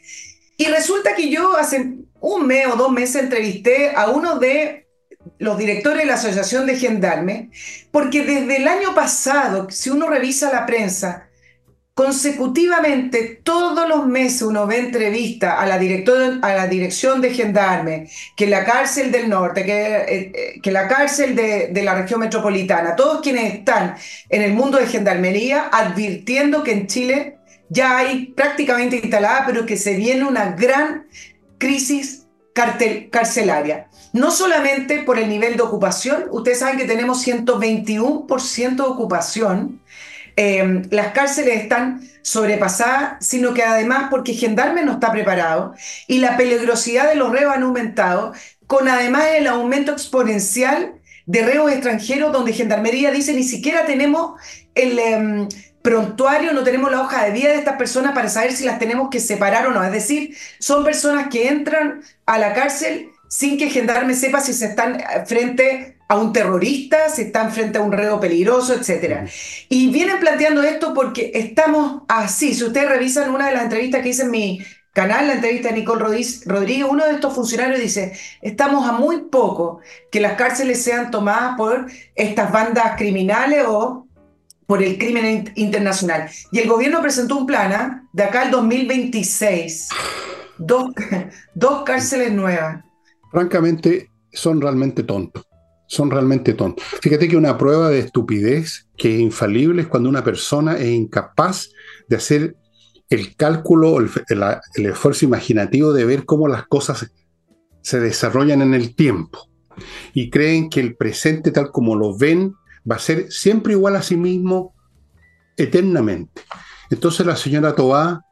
Y 0.57 0.65
resulta 0.65 1.15
que 1.15 1.29
yo 1.29 1.55
hace 1.55 1.95
un 2.19 2.47
mes 2.47 2.67
o 2.67 2.75
dos 2.75 2.91
meses 2.91 3.23
entrevisté 3.23 3.93
a 3.95 4.09
uno 4.09 4.39
de 4.39 4.87
los 5.37 5.57
directores 5.57 5.99
de 5.99 6.05
la 6.05 6.15
Asociación 6.15 6.65
de 6.65 6.77
Gendarme, 6.77 7.49
porque 7.91 8.23
desde 8.23 8.57
el 8.57 8.67
año 8.67 8.93
pasado, 8.93 9.69
si 9.69 9.89
uno 9.89 10.09
revisa 10.09 10.51
la 10.51 10.65
prensa, 10.65 11.28
consecutivamente 11.99 13.41
todos 13.43 13.85
los 13.89 14.07
meses 14.07 14.43
uno 14.43 14.65
ve 14.65 14.77
entrevista 14.77 15.59
a 15.59 15.65
la, 15.65 15.75
a 15.75 16.53
la 16.55 16.67
dirección 16.67 17.19
de 17.19 17.33
gendarme, 17.33 18.09
que 18.37 18.47
la 18.47 18.63
cárcel 18.63 19.11
del 19.11 19.27
norte, 19.27 19.65
que, 19.65 19.97
eh, 19.97 20.59
eh, 20.63 20.71
la 20.71 20.87
cárcel 20.87 21.35
de, 21.35 21.81
la 21.83 21.95
región 21.95 22.21
metropolitana, 22.21 22.95
todos 22.95 23.19
quienes 23.19 23.53
están 23.53 23.97
en 24.29 24.41
el 24.41 24.53
mundo 24.53 24.77
de 24.77 24.87
gendarmería 24.87 25.67
advirtiendo 25.73 26.63
que 26.63 26.71
en 26.71 26.87
Chile 26.87 27.37
ya 27.67 27.97
hay 27.97 28.27
prácticamente 28.27 28.95
instalada, 28.95 29.43
pero 29.45 29.65
que 29.65 29.75
se 29.75 29.95
viene 29.97 30.23
una 30.23 30.53
gran 30.53 31.05
crisis 31.57 32.27
carcelaria. 33.11 33.89
No 34.13 34.31
solamente 34.31 35.01
por 35.01 35.19
el 35.19 35.27
nivel 35.27 35.57
de 35.57 35.63
ocupación, 35.63 36.27
ustedes 36.31 36.59
saben 36.59 36.77
que 36.77 36.85
tenemos 36.85 37.27
121% 37.27 38.75
de 38.75 38.81
ocupación, 38.83 39.81
eh, 40.41 40.83
las 40.89 41.11
cárceles 41.11 41.59
están 41.59 41.99
sobrepasadas, 42.21 43.17
sino 43.19 43.53
que 43.53 43.61
además 43.61 44.07
porque 44.09 44.33
Gendarme 44.33 44.83
no 44.83 44.93
está 44.93 45.11
preparado 45.11 45.73
y 46.07 46.19
la 46.19 46.37
peligrosidad 46.37 47.09
de 47.09 47.15
los 47.15 47.29
reos 47.29 47.53
han 47.53 47.63
aumentado, 47.63 48.31
con 48.65 48.87
además 48.87 49.25
el 49.35 49.47
aumento 49.47 49.91
exponencial 49.91 50.93
de 51.25 51.45
reos 51.45 51.69
extranjeros, 51.69 52.31
donde 52.31 52.53
Gendarmería 52.53 53.11
dice 53.11 53.33
ni 53.33 53.43
siquiera 53.43 53.85
tenemos 53.85 54.39
el 54.75 54.97
eh, 54.97 55.47
prontuario, 55.81 56.53
no 56.53 56.63
tenemos 56.63 56.89
la 56.89 57.01
hoja 57.01 57.25
de 57.25 57.31
vida 57.31 57.49
de 57.49 57.55
estas 57.55 57.75
personas 57.75 58.13
para 58.13 58.29
saber 58.29 58.53
si 58.53 58.63
las 58.63 58.79
tenemos 58.79 59.09
que 59.09 59.19
separar 59.19 59.67
o 59.67 59.71
no. 59.71 59.83
Es 59.83 59.91
decir, 59.91 60.37
son 60.59 60.85
personas 60.85 61.27
que 61.27 61.49
entran 61.49 62.01
a 62.25 62.37
la 62.37 62.53
cárcel 62.53 63.09
sin 63.27 63.57
que 63.57 63.69
Gendarme 63.69 64.13
sepa 64.13 64.39
si 64.39 64.53
se 64.53 64.67
están 64.67 65.03
frente 65.25 65.98
a 66.09 66.17
un 66.17 66.33
terrorista, 66.33 67.07
si 67.09 67.21
están 67.21 67.51
frente 67.51 67.77
a 67.77 67.81
un 67.81 67.91
reo 67.91 68.19
peligroso, 68.19 68.73
etc. 68.73 69.29
Y 69.69 69.91
vienen 69.91 70.19
planteando 70.19 70.63
esto 70.63 70.91
porque 70.93 71.31
estamos 71.35 72.01
así. 72.07 72.55
Si 72.55 72.63
ustedes 72.63 72.89
revisan 72.89 73.29
una 73.29 73.47
de 73.47 73.53
las 73.53 73.63
entrevistas 73.63 74.01
que 74.01 74.09
hice 74.09 74.23
en 74.23 74.31
mi 74.31 74.59
canal, 74.91 75.27
la 75.27 75.35
entrevista 75.35 75.69
de 75.69 75.75
Nicole 75.75 76.03
Rodríguez, 76.45 76.87
uno 76.89 77.05
de 77.05 77.13
estos 77.13 77.35
funcionarios 77.35 77.79
dice, 77.79 78.13
estamos 78.41 78.89
a 78.89 78.93
muy 78.93 79.25
poco 79.25 79.81
que 80.11 80.19
las 80.19 80.33
cárceles 80.33 80.81
sean 80.81 81.11
tomadas 81.11 81.55
por 81.55 81.85
estas 82.15 82.51
bandas 82.51 82.97
criminales 82.97 83.65
o 83.67 84.07
por 84.65 84.81
el 84.81 84.97
crimen 84.97 85.51
internacional. 85.55 86.27
Y 86.51 86.57
el 86.57 86.67
gobierno 86.67 87.03
presentó 87.03 87.37
un 87.37 87.45
plan 87.45 87.71
¿ah? 87.71 88.03
de 88.13 88.23
acá 88.23 88.41
al 88.41 88.51
2026, 88.51 89.89
dos, 90.57 90.89
dos 91.53 91.83
cárceles 91.83 92.31
nuevas. 92.31 92.83
Francamente, 93.31 94.09
son 94.33 94.59
realmente 94.59 95.03
tontos 95.03 95.48
son 95.89 96.11
realmente 96.11 96.53
tontos. 96.53 96.85
Fíjate 97.01 97.27
que 97.27 97.35
una 97.35 97.57
prueba 97.57 97.89
de 97.89 97.99
estupidez 97.99 98.87
que 98.95 99.15
es 99.15 99.19
infalible 99.19 99.81
es 99.81 99.87
cuando 99.87 100.07
una 100.07 100.23
persona 100.23 100.77
es 100.77 100.89
incapaz 100.89 101.71
de 102.07 102.15
hacer 102.15 102.55
el 103.09 103.35
cálculo, 103.35 103.97
el, 103.97 104.85
esfuerzo 104.85 105.25
imaginativo 105.25 105.91
de 105.91 106.05
ver 106.05 106.25
cómo 106.25 106.47
las 106.47 106.67
cosas 106.67 107.11
se 107.81 107.99
desarrollan 107.99 108.61
en 108.61 108.75
el 108.75 108.95
tiempo. 108.95 109.49
Y 110.13 110.29
creen 110.29 110.69
que 110.69 110.79
el 110.79 110.95
presente 110.95 111.49
tal 111.49 111.71
como 111.71 111.95
lo 111.95 112.15
ven 112.15 112.53
va 112.89 112.97
a 112.97 112.99
ser 112.99 113.31
siempre 113.31 113.73
igual 113.73 113.95
a 113.95 114.03
sí 114.03 114.15
mismo 114.15 114.75
eternamente. 115.57 116.43
Entonces 116.91 117.25
la 117.25 117.35
señora 117.35 117.73
Tobá 117.73 118.23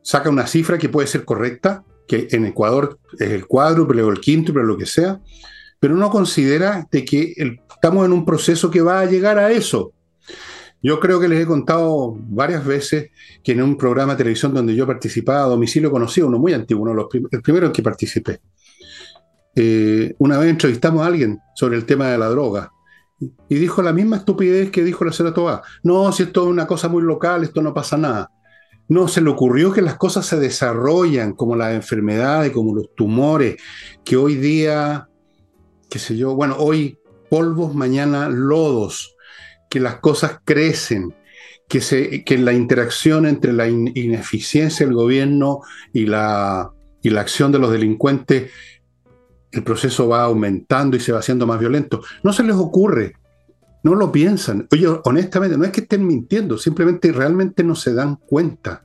saca 0.00 0.30
una 0.30 0.46
cifra 0.46 0.78
que 0.78 0.88
puede 0.88 1.06
ser 1.06 1.26
correcta, 1.26 1.84
que 2.08 2.28
en 2.30 2.46
Ecuador 2.46 2.98
es 3.18 3.30
el 3.30 3.46
cuádruple 3.46 4.02
o 4.02 4.10
el 4.10 4.20
quíntuple 4.20 4.62
o 4.62 4.66
lo 4.66 4.78
que 4.78 4.86
sea, 4.86 5.20
pero 5.78 5.94
no 5.96 6.10
considera 6.10 6.86
de 6.90 7.04
que 7.04 7.34
estamos 7.74 8.04
en 8.06 8.12
un 8.12 8.24
proceso 8.24 8.70
que 8.70 8.80
va 8.80 9.00
a 9.00 9.06
llegar 9.06 9.38
a 9.38 9.50
eso. 9.50 9.92
Yo 10.82 11.00
creo 11.00 11.18
que 11.18 11.28
les 11.28 11.42
he 11.42 11.46
contado 11.46 12.16
varias 12.18 12.64
veces 12.64 13.10
que 13.42 13.52
en 13.52 13.62
un 13.62 13.76
programa 13.76 14.12
de 14.12 14.18
televisión 14.18 14.54
donde 14.54 14.74
yo 14.74 14.86
participaba 14.86 15.44
a 15.44 15.48
domicilio 15.48 15.90
conocí 15.90 16.20
uno 16.20 16.38
muy 16.38 16.52
antiguo, 16.52 16.82
uno 16.82 16.92
de 16.92 16.96
los 16.96 17.32
el 17.32 17.42
primero 17.42 17.66
en 17.66 17.72
que 17.72 17.82
participé. 17.82 18.40
Eh, 19.54 20.14
una 20.18 20.38
vez 20.38 20.50
entrevistamos 20.50 21.02
a 21.02 21.06
alguien 21.06 21.40
sobre 21.54 21.76
el 21.76 21.86
tema 21.86 22.08
de 22.08 22.18
la 22.18 22.28
droga 22.28 22.70
y 23.48 23.54
dijo 23.54 23.80
la 23.82 23.94
misma 23.94 24.16
estupidez 24.16 24.70
que 24.70 24.84
dijo 24.84 25.04
la 25.04 25.12
señora 25.12 25.34
Tobá. 25.34 25.62
No, 25.82 26.12
si 26.12 26.24
esto 26.24 26.42
es 26.42 26.48
una 26.48 26.66
cosa 26.66 26.88
muy 26.88 27.02
local, 27.02 27.42
esto 27.42 27.62
no 27.62 27.72
pasa 27.72 27.96
nada. 27.96 28.30
No, 28.88 29.08
se 29.08 29.20
le 29.20 29.30
ocurrió 29.30 29.72
que 29.72 29.82
las 29.82 29.96
cosas 29.96 30.26
se 30.26 30.38
desarrollan 30.38 31.32
como 31.32 31.56
las 31.56 31.74
enfermedades, 31.74 32.52
como 32.52 32.74
los 32.74 32.94
tumores, 32.94 33.56
que 34.04 34.16
hoy 34.16 34.36
día 34.36 35.08
qué 35.88 35.98
sé 35.98 36.16
yo, 36.16 36.34
bueno, 36.34 36.56
hoy 36.58 36.98
polvos, 37.30 37.74
mañana 37.74 38.28
lodos, 38.28 39.16
que 39.70 39.80
las 39.80 39.96
cosas 39.96 40.40
crecen, 40.44 41.14
que, 41.68 41.80
se, 41.80 42.24
la 42.38 42.52
interacción 42.52 43.26
entre 43.26 43.52
la 43.52 43.68
ineficiencia 43.68 44.86
del 44.86 44.94
gobierno 44.94 45.60
y 45.92 46.06
la, 46.06 46.72
y 47.02 47.10
la 47.10 47.20
acción 47.20 47.52
de 47.52 47.58
los 47.58 47.72
delincuentes, 47.72 48.50
el 49.52 49.64
proceso 49.64 50.08
va 50.08 50.24
aumentando 50.24 50.96
y 50.96 51.00
se 51.00 51.12
va 51.12 51.20
haciendo 51.20 51.46
más 51.46 51.58
violento. 51.58 52.02
No 52.22 52.32
se 52.32 52.42
les 52.42 52.56
ocurre, 52.56 53.14
no 53.82 53.94
lo 53.94 54.12
piensan. 54.12 54.66
Oye, 54.70 54.86
honestamente, 55.04 55.56
no 55.56 55.64
es 55.64 55.70
que 55.70 55.82
estén 55.82 56.06
mintiendo, 56.06 56.58
simplemente 56.58 57.12
realmente 57.12 57.64
no 57.64 57.74
se 57.74 57.94
dan 57.94 58.16
cuenta. 58.16 58.84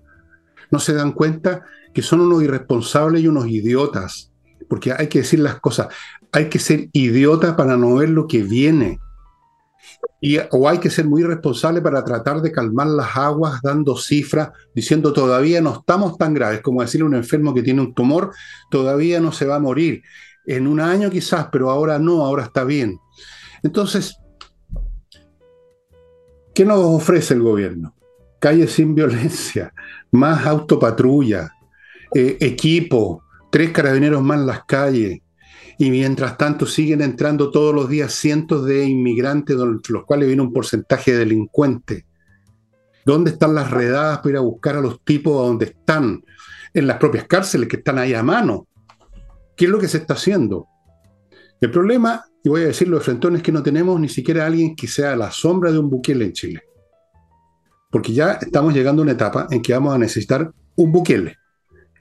No 0.71 0.79
se 0.79 0.93
dan 0.93 1.11
cuenta 1.11 1.65
que 1.93 2.01
son 2.01 2.21
unos 2.21 2.41
irresponsables 2.43 3.21
y 3.21 3.27
unos 3.27 3.47
idiotas. 3.47 4.30
Porque 4.71 4.93
hay 4.97 5.07
que 5.07 5.19
decir 5.19 5.39
las 5.39 5.59
cosas 5.59 5.89
hay 6.31 6.49
que 6.49 6.59
ser 6.59 6.89
idiota 6.93 7.55
para 7.55 7.77
no 7.77 7.95
ver 7.95 8.09
lo 8.09 8.27
que 8.27 8.41
viene. 8.41 8.99
Y, 10.21 10.37
o 10.51 10.69
hay 10.69 10.77
que 10.77 10.89
ser 10.89 11.05
muy 11.05 11.23
responsable 11.23 11.81
para 11.81 12.03
tratar 12.03 12.41
de 12.41 12.51
calmar 12.51 12.87
las 12.87 13.17
aguas 13.17 13.59
dando 13.61 13.97
cifras, 13.97 14.51
diciendo 14.73 15.13
todavía 15.13 15.61
no 15.61 15.73
estamos 15.73 16.17
tan 16.17 16.33
graves, 16.33 16.61
como 16.61 16.81
decirle 16.81 17.05
a 17.05 17.07
un 17.07 17.15
enfermo 17.15 17.53
que 17.53 17.63
tiene 17.63 17.81
un 17.81 17.93
tumor, 17.93 18.31
todavía 18.69 19.19
no 19.19 19.31
se 19.31 19.45
va 19.45 19.55
a 19.55 19.59
morir. 19.59 20.03
En 20.45 20.67
un 20.67 20.79
año 20.79 21.09
quizás, 21.09 21.47
pero 21.51 21.69
ahora 21.69 21.99
no, 21.99 22.23
ahora 22.23 22.43
está 22.43 22.63
bien. 22.63 22.99
Entonces, 23.63 24.17
¿qué 26.53 26.65
nos 26.65 26.79
ofrece 26.79 27.33
el 27.33 27.41
gobierno? 27.41 27.95
Calles 28.39 28.71
sin 28.71 28.95
violencia, 28.95 29.73
más 30.11 30.45
autopatrulla, 30.45 31.51
eh, 32.13 32.37
equipo, 32.39 33.23
tres 33.51 33.71
carabineros 33.71 34.23
más 34.23 34.39
en 34.39 34.47
las 34.47 34.65
calles, 34.65 35.19
y 35.77 35.91
mientras 35.91 36.37
tanto 36.37 36.65
siguen 36.65 37.01
entrando 37.01 37.51
todos 37.51 37.73
los 37.75 37.89
días 37.89 38.13
cientos 38.13 38.65
de 38.65 38.85
inmigrantes, 38.85 39.57
entre 39.59 39.93
los 39.93 40.05
cuales 40.05 40.27
viene 40.27 40.41
un 40.41 40.53
porcentaje 40.53 41.11
de 41.11 41.19
delincuentes. 41.19 42.05
¿Dónde 43.05 43.31
están 43.31 43.55
las 43.55 43.71
redadas 43.71 44.19
para 44.19 44.29
ir 44.29 44.37
a 44.37 44.41
buscar 44.41 44.75
a 44.75 44.81
los 44.81 45.03
tipos 45.03 45.33
a 45.39 45.47
donde 45.47 45.65
están? 45.65 46.23
En 46.73 46.87
las 46.87 46.97
propias 46.97 47.25
cárceles 47.25 47.67
que 47.67 47.77
están 47.77 47.97
ahí 47.97 48.13
a 48.13 48.23
mano. 48.23 48.67
¿Qué 49.57 49.65
es 49.65 49.71
lo 49.71 49.79
que 49.79 49.87
se 49.87 49.97
está 49.97 50.13
haciendo? 50.13 50.67
El 51.59 51.71
problema, 51.71 52.23
y 52.43 52.49
voy 52.49 52.61
a 52.61 52.67
decirlo 52.67 52.97
de 52.97 53.03
frente, 53.03 53.27
es 53.33 53.43
que 53.43 53.51
no 53.51 53.61
tenemos 53.61 53.99
ni 53.99 54.07
siquiera 54.07 54.45
alguien 54.45 54.75
que 54.75 54.87
sea 54.87 55.15
la 55.15 55.31
sombra 55.31 55.71
de 55.71 55.79
un 55.79 55.89
Bukele 55.89 56.25
en 56.25 56.33
Chile. 56.33 56.61
Porque 57.89 58.13
ya 58.13 58.33
estamos 58.33 58.73
llegando 58.73 59.01
a 59.01 59.03
una 59.03 59.11
etapa 59.13 59.47
en 59.49 59.61
que 59.61 59.73
vamos 59.73 59.93
a 59.93 59.97
necesitar 59.97 60.51
un 60.75 60.91
Bukele. 60.91 61.40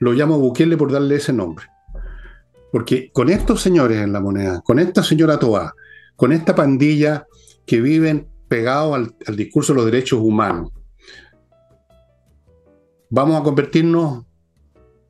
Lo 0.01 0.13
llamo 0.13 0.39
Bukele 0.39 0.77
por 0.77 0.91
darle 0.91 1.17
ese 1.17 1.31
nombre. 1.31 1.67
Porque 2.71 3.11
con 3.13 3.29
estos 3.29 3.61
señores 3.61 4.01
en 4.01 4.11
la 4.11 4.19
moneda, 4.19 4.61
con 4.61 4.79
esta 4.79 5.03
señora 5.03 5.37
Toa, 5.37 5.75
con 6.15 6.31
esta 6.31 6.55
pandilla 6.55 7.27
que 7.67 7.79
viven 7.81 8.27
pegados 8.47 9.13
al, 9.27 9.35
discurso 9.35 9.73
de 9.73 9.77
los 9.77 9.85
derechos 9.85 10.19
humanos, 10.19 10.71
vamos 13.11 13.39
a 13.39 13.43
convertirnos 13.43 14.25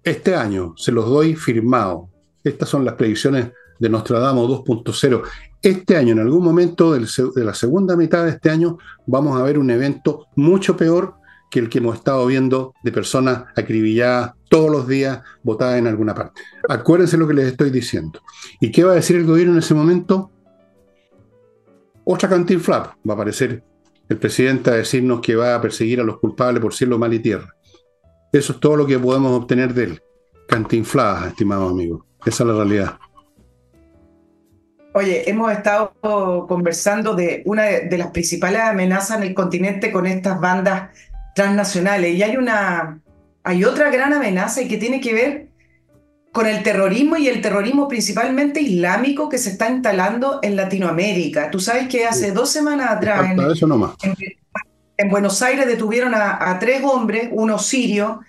este 0.03 0.35
año, 0.35 0.73
se 0.75 0.91
los 0.91 1.05
doy 1.05 1.35
firmado. 1.35 2.09
Estas 2.43 2.67
son 2.67 2.83
las 2.83 2.95
predicciones 2.95 3.49
de 3.79 3.87
Nostradamus 3.89 4.65
2.0. 4.65 5.23
este 5.61 5.95
año, 5.95 6.11
en 6.11 6.19
algún 6.19 6.43
momento 6.43 6.91
de 6.91 7.45
la 7.45 7.53
segunda 7.53 7.95
mitad 7.95 8.25
de 8.25 8.31
este 8.31 8.49
año, 8.49 8.77
vamos 9.07 9.39
a 9.39 9.43
ver 9.43 9.57
un 9.57 9.71
evento 9.71 10.27
mucho 10.35 10.75
peor 10.75 11.20
que 11.51 11.59
el 11.59 11.69
que 11.69 11.77
hemos 11.77 11.97
estado 11.97 12.25
viendo 12.25 12.73
de 12.81 12.91
personas 12.91 13.43
acribilladas 13.55 14.33
todos 14.49 14.71
los 14.71 14.87
días, 14.87 15.21
votadas 15.43 15.77
en 15.77 15.85
alguna 15.85 16.15
parte. 16.15 16.41
Acuérdense 16.67 17.17
lo 17.17 17.27
que 17.27 17.33
les 17.35 17.47
estoy 17.47 17.69
diciendo. 17.69 18.21
¿Y 18.59 18.71
qué 18.71 18.83
va 18.83 18.93
a 18.93 18.95
decir 18.95 19.17
el 19.17 19.25
gobierno 19.25 19.53
en 19.53 19.59
ese 19.59 19.73
momento? 19.73 20.31
Otra 22.03 22.27
cantinflap. 22.27 22.95
Va 23.07 23.11
a 23.11 23.13
aparecer 23.13 23.63
el 24.09 24.17
presidente 24.17 24.71
a 24.71 24.75
decirnos 24.75 25.21
que 25.21 25.35
va 25.35 25.55
a 25.55 25.61
perseguir 25.61 25.99
a 25.99 26.03
los 26.03 26.19
culpables 26.19 26.61
por 26.61 26.73
cielo, 26.73 26.97
mal 26.97 27.13
y 27.13 27.19
tierra. 27.19 27.53
Eso 28.31 28.53
es 28.53 28.59
todo 28.59 28.77
lo 28.77 28.87
que 28.87 28.97
podemos 28.97 29.31
obtener 29.31 29.73
de 29.73 29.83
él. 29.83 30.01
Cantinfladas, 30.47 31.27
estimados 31.27 31.71
amigos. 31.71 32.03
Esa 32.25 32.43
es 32.43 32.47
la 32.47 32.55
realidad. 32.55 32.97
Oye, 34.93 35.29
hemos 35.29 35.51
estado 35.53 35.93
conversando 36.47 37.13
de 37.15 37.43
una 37.45 37.63
de 37.63 37.97
las 37.97 38.11
principales 38.11 38.61
amenazas 38.61 39.17
en 39.17 39.23
el 39.23 39.33
continente 39.33 39.91
con 39.91 40.05
estas 40.05 40.41
bandas 40.41 40.91
transnacionales. 41.35 42.15
Y 42.15 42.23
hay 42.23 42.37
una, 42.37 42.99
hay 43.43 43.63
otra 43.63 43.89
gran 43.89 44.13
amenaza 44.13 44.61
y 44.61 44.67
que 44.67 44.77
tiene 44.77 44.99
que 45.01 45.13
ver 45.13 45.47
con 46.31 46.47
el 46.47 46.63
terrorismo 46.63 47.17
y 47.17 47.27
el 47.27 47.41
terrorismo 47.41 47.87
principalmente 47.87 48.61
islámico 48.61 49.27
que 49.27 49.37
se 49.37 49.49
está 49.49 49.69
instalando 49.69 50.39
en 50.41 50.55
Latinoamérica. 50.55 51.51
Tú 51.51 51.59
sabes 51.59 51.87
que 51.89 52.05
hace 52.05 52.31
dos 52.31 52.49
semanas 52.49 52.89
atrás 52.89 53.31
en, 54.97 55.09
Buenos 55.09 55.41
Aires 55.41 55.65
detuvieron 55.65 56.13
a, 56.15 56.57
tres 56.59 56.83
hombres, 56.83 57.29
uno 57.31 57.57
sirio, 57.57 58.21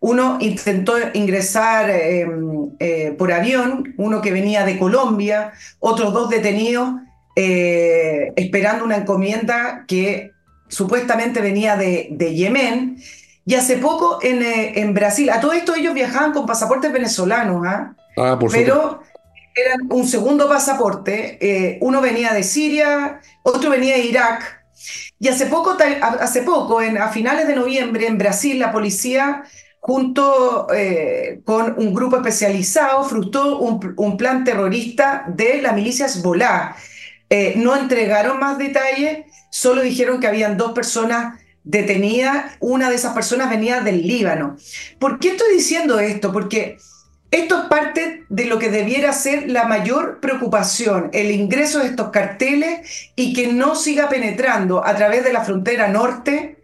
uno 0.00 0.36
intentó 0.40 0.94
ingresar 1.14 1.88
em, 1.88 2.70
eh, 2.78 3.14
por 3.16 3.32
avión, 3.32 3.94
uno 3.96 4.20
que 4.20 4.30
venía 4.30 4.64
de 4.64 4.78
Colombia, 4.78 5.52
otros 5.80 6.12
dos 6.12 6.28
detenidos 6.28 6.90
eh, 7.34 8.32
esperando 8.36 8.84
una 8.84 8.96
encomienda 8.96 9.84
que 9.88 10.32
supuestamente 10.68 11.40
venía 11.40 11.76
de, 11.76 12.08
de 12.10 12.34
Yemen. 12.34 13.02
Y 13.44 13.54
hace 13.54 13.78
poco 13.78 14.18
en, 14.22 14.42
eh, 14.42 14.80
en, 14.80 14.92
Brasil, 14.92 15.30
a 15.30 15.40
todo 15.40 15.52
esto 15.52 15.74
ellos 15.74 15.94
viajaban 15.94 16.32
con 16.32 16.46
pasaportes 16.46 16.92
venezolanos, 16.92 17.66
¿ah? 17.66 17.94
ah 18.18 18.38
pero 18.50 19.00
eran 19.54 19.80
un 19.90 20.06
segundo 20.06 20.48
pasaporte. 20.48 21.38
Eh, 21.40 21.78
uno 21.80 22.00
venía 22.00 22.32
de 22.32 22.42
Siria, 22.42 23.20
otro 23.42 23.70
venía 23.70 23.96
de 23.96 24.04
Irak. 24.04 24.62
Y 25.18 25.28
hace 25.28 25.46
poco, 25.46 25.76
hace 26.20 26.42
poco 26.42 26.80
en, 26.80 26.98
a 26.98 27.08
finales 27.08 27.48
de 27.48 27.56
noviembre, 27.56 28.06
en 28.06 28.18
Brasil, 28.18 28.58
la 28.58 28.70
policía, 28.70 29.42
junto 29.80 30.68
eh, 30.72 31.40
con 31.44 31.74
un 31.78 31.94
grupo 31.94 32.16
especializado, 32.16 33.02
frustró 33.04 33.58
un, 33.58 33.94
un, 33.96 34.16
plan 34.16 34.44
terrorista 34.44 35.24
de 35.26 35.60
la 35.62 35.72
milicia 35.72 36.06
Hezbollah. 36.06 36.76
No 37.56 37.76
entregaron 37.76 38.38
más 38.38 38.58
detalles, 38.58 39.26
solo 39.50 39.82
dijeron 39.82 40.20
que 40.20 40.26
habían 40.26 40.56
dos 40.56 40.72
personas 40.72 41.38
detenidas, 41.64 42.56
una 42.60 42.88
de 42.88 42.96
esas 42.96 43.14
personas 43.14 43.50
venía 43.50 43.80
del 43.80 44.06
Líbano. 44.06 44.56
¿Por 44.98 45.18
qué 45.18 45.30
estoy 45.30 45.54
diciendo 45.54 46.00
esto? 46.00 46.32
Porque 46.32 46.78
esto 47.30 47.60
es 47.60 47.64
parte 47.66 48.24
de 48.30 48.46
lo 48.46 48.58
que 48.58 48.70
debiera 48.70 49.12
ser 49.12 49.50
la 49.50 49.64
mayor 49.64 50.18
preocupación, 50.20 51.10
el 51.12 51.30
ingreso 51.30 51.80
de 51.80 51.88
estos 51.88 52.08
carteles 52.08 53.10
y 53.16 53.34
que 53.34 53.52
no 53.52 53.74
siga 53.74 54.08
penetrando 54.08 54.84
a 54.84 54.96
través 54.96 55.24
de 55.24 55.32
la 55.34 55.44
frontera 55.44 55.88
norte 55.88 56.57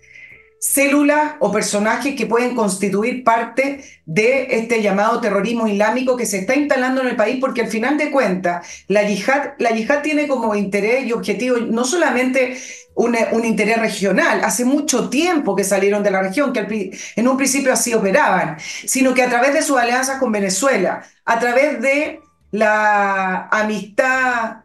células 0.65 1.35
o 1.41 1.53
personajes 1.53 2.15
que 2.17 2.25
pueden 2.25 2.55
constituir 2.55 3.23
parte 3.23 3.85
de 4.07 4.47
este 4.57 4.81
llamado 4.81 5.21
terrorismo 5.21 5.69
islámico 5.69 6.17
que 6.17 6.25
se 6.25 6.39
está 6.39 6.55
instalando 6.55 7.03
en 7.03 7.09
el 7.09 7.17
país, 7.17 7.37
porque 7.39 7.61
al 7.61 7.69
final 7.69 7.99
de 7.99 8.11
cuentas, 8.11 8.67
la 8.89 9.03
yihad, 9.03 9.53
la 9.59 10.03
tiene 10.03 10.27
como 10.27 10.55
interés 10.55 11.05
y 11.05 11.13
objetivo 11.13 11.59
no 11.59 11.85
solamente 11.85 12.57
un, 12.95 13.15
un, 13.33 13.45
interés 13.45 13.79
regional, 13.79 14.43
hace 14.43 14.65
mucho 14.65 15.11
tiempo 15.11 15.55
que 15.55 15.65
salieron 15.65 16.03
de 16.03 16.11
la 16.11 16.23
región, 16.23 16.55
que 16.55 16.93
en 17.15 17.29
un 17.29 17.37
principio 17.37 17.71
así 17.71 17.93
operaban, 17.93 18.57
sino 18.59 19.13
que 19.13 19.23
a 19.23 19.29
través 19.29 19.53
de 19.53 19.61
sus 19.61 19.77
alianzas 19.77 20.19
con 20.19 20.33
Venezuela, 20.33 21.05
a 21.27 21.39
través 21.39 21.83
de 21.83 22.21
la 22.53 23.49
amistad 23.51 24.64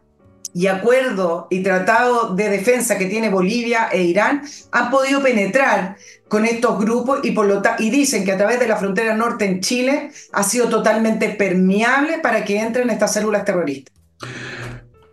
y 0.54 0.66
acuerdo 0.66 1.46
y 1.50 1.62
tratado 1.62 2.34
de 2.34 2.48
defensa 2.48 2.98
que 2.98 3.06
tiene 3.06 3.30
Bolivia 3.30 3.88
e 3.92 4.02
Irán 4.02 4.42
han 4.72 4.90
podido 4.90 5.22
penetrar 5.22 5.96
con 6.28 6.44
estos 6.44 6.78
grupos 6.78 7.20
y, 7.22 7.32
por 7.32 7.46
lo 7.46 7.62
y 7.78 7.90
dicen 7.90 8.24
que 8.24 8.32
a 8.32 8.38
través 8.38 8.60
de 8.60 8.68
la 8.68 8.76
frontera 8.76 9.16
norte 9.16 9.44
en 9.44 9.60
Chile 9.60 10.10
ha 10.32 10.42
sido 10.42 10.68
totalmente 10.68 11.28
permeable 11.30 12.18
para 12.18 12.44
que 12.44 12.60
entren 12.60 12.90
estas 12.90 13.12
células 13.12 13.44
terroristas. 13.44 13.94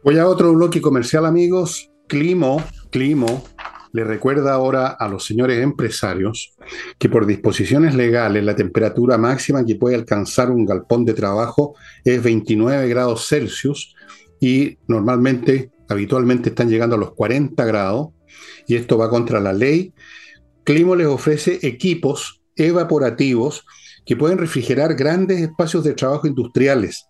Voy 0.03 0.17
a 0.17 0.27
otro 0.27 0.53
bloque 0.53 0.81
comercial, 0.81 1.25
amigos. 1.25 1.89
Climo, 2.07 2.63
Climo 2.89 3.43
le 3.91 4.03
recuerda 4.03 4.53
ahora 4.53 4.88
a 4.88 5.07
los 5.07 5.25
señores 5.25 5.61
empresarios 5.61 6.53
que 6.97 7.09
por 7.09 7.25
disposiciones 7.25 7.95
legales 7.95 8.43
la 8.43 8.55
temperatura 8.55 9.17
máxima 9.17 9.65
que 9.65 9.75
puede 9.75 9.95
alcanzar 9.95 10.51
un 10.51 10.65
galpón 10.65 11.03
de 11.03 11.13
trabajo 11.13 11.75
es 12.03 12.21
29 12.21 12.88
grados 12.89 13.27
Celsius 13.27 13.95
y 14.39 14.77
normalmente, 14.88 15.71
habitualmente 15.89 16.49
están 16.49 16.69
llegando 16.69 16.95
a 16.95 16.99
los 16.99 17.13
40 17.13 17.63
grados 17.65 18.09
y 18.67 18.75
esto 18.75 18.97
va 18.97 19.09
contra 19.09 19.39
la 19.39 19.53
ley. 19.53 19.93
Climo 20.63 20.95
les 20.95 21.07
ofrece 21.07 21.59
equipos 21.61 22.41
evaporativos 22.55 23.65
que 24.05 24.15
pueden 24.15 24.38
refrigerar 24.38 24.95
grandes 24.95 25.41
espacios 25.41 25.83
de 25.83 25.93
trabajo 25.93 26.27
industriales, 26.27 27.07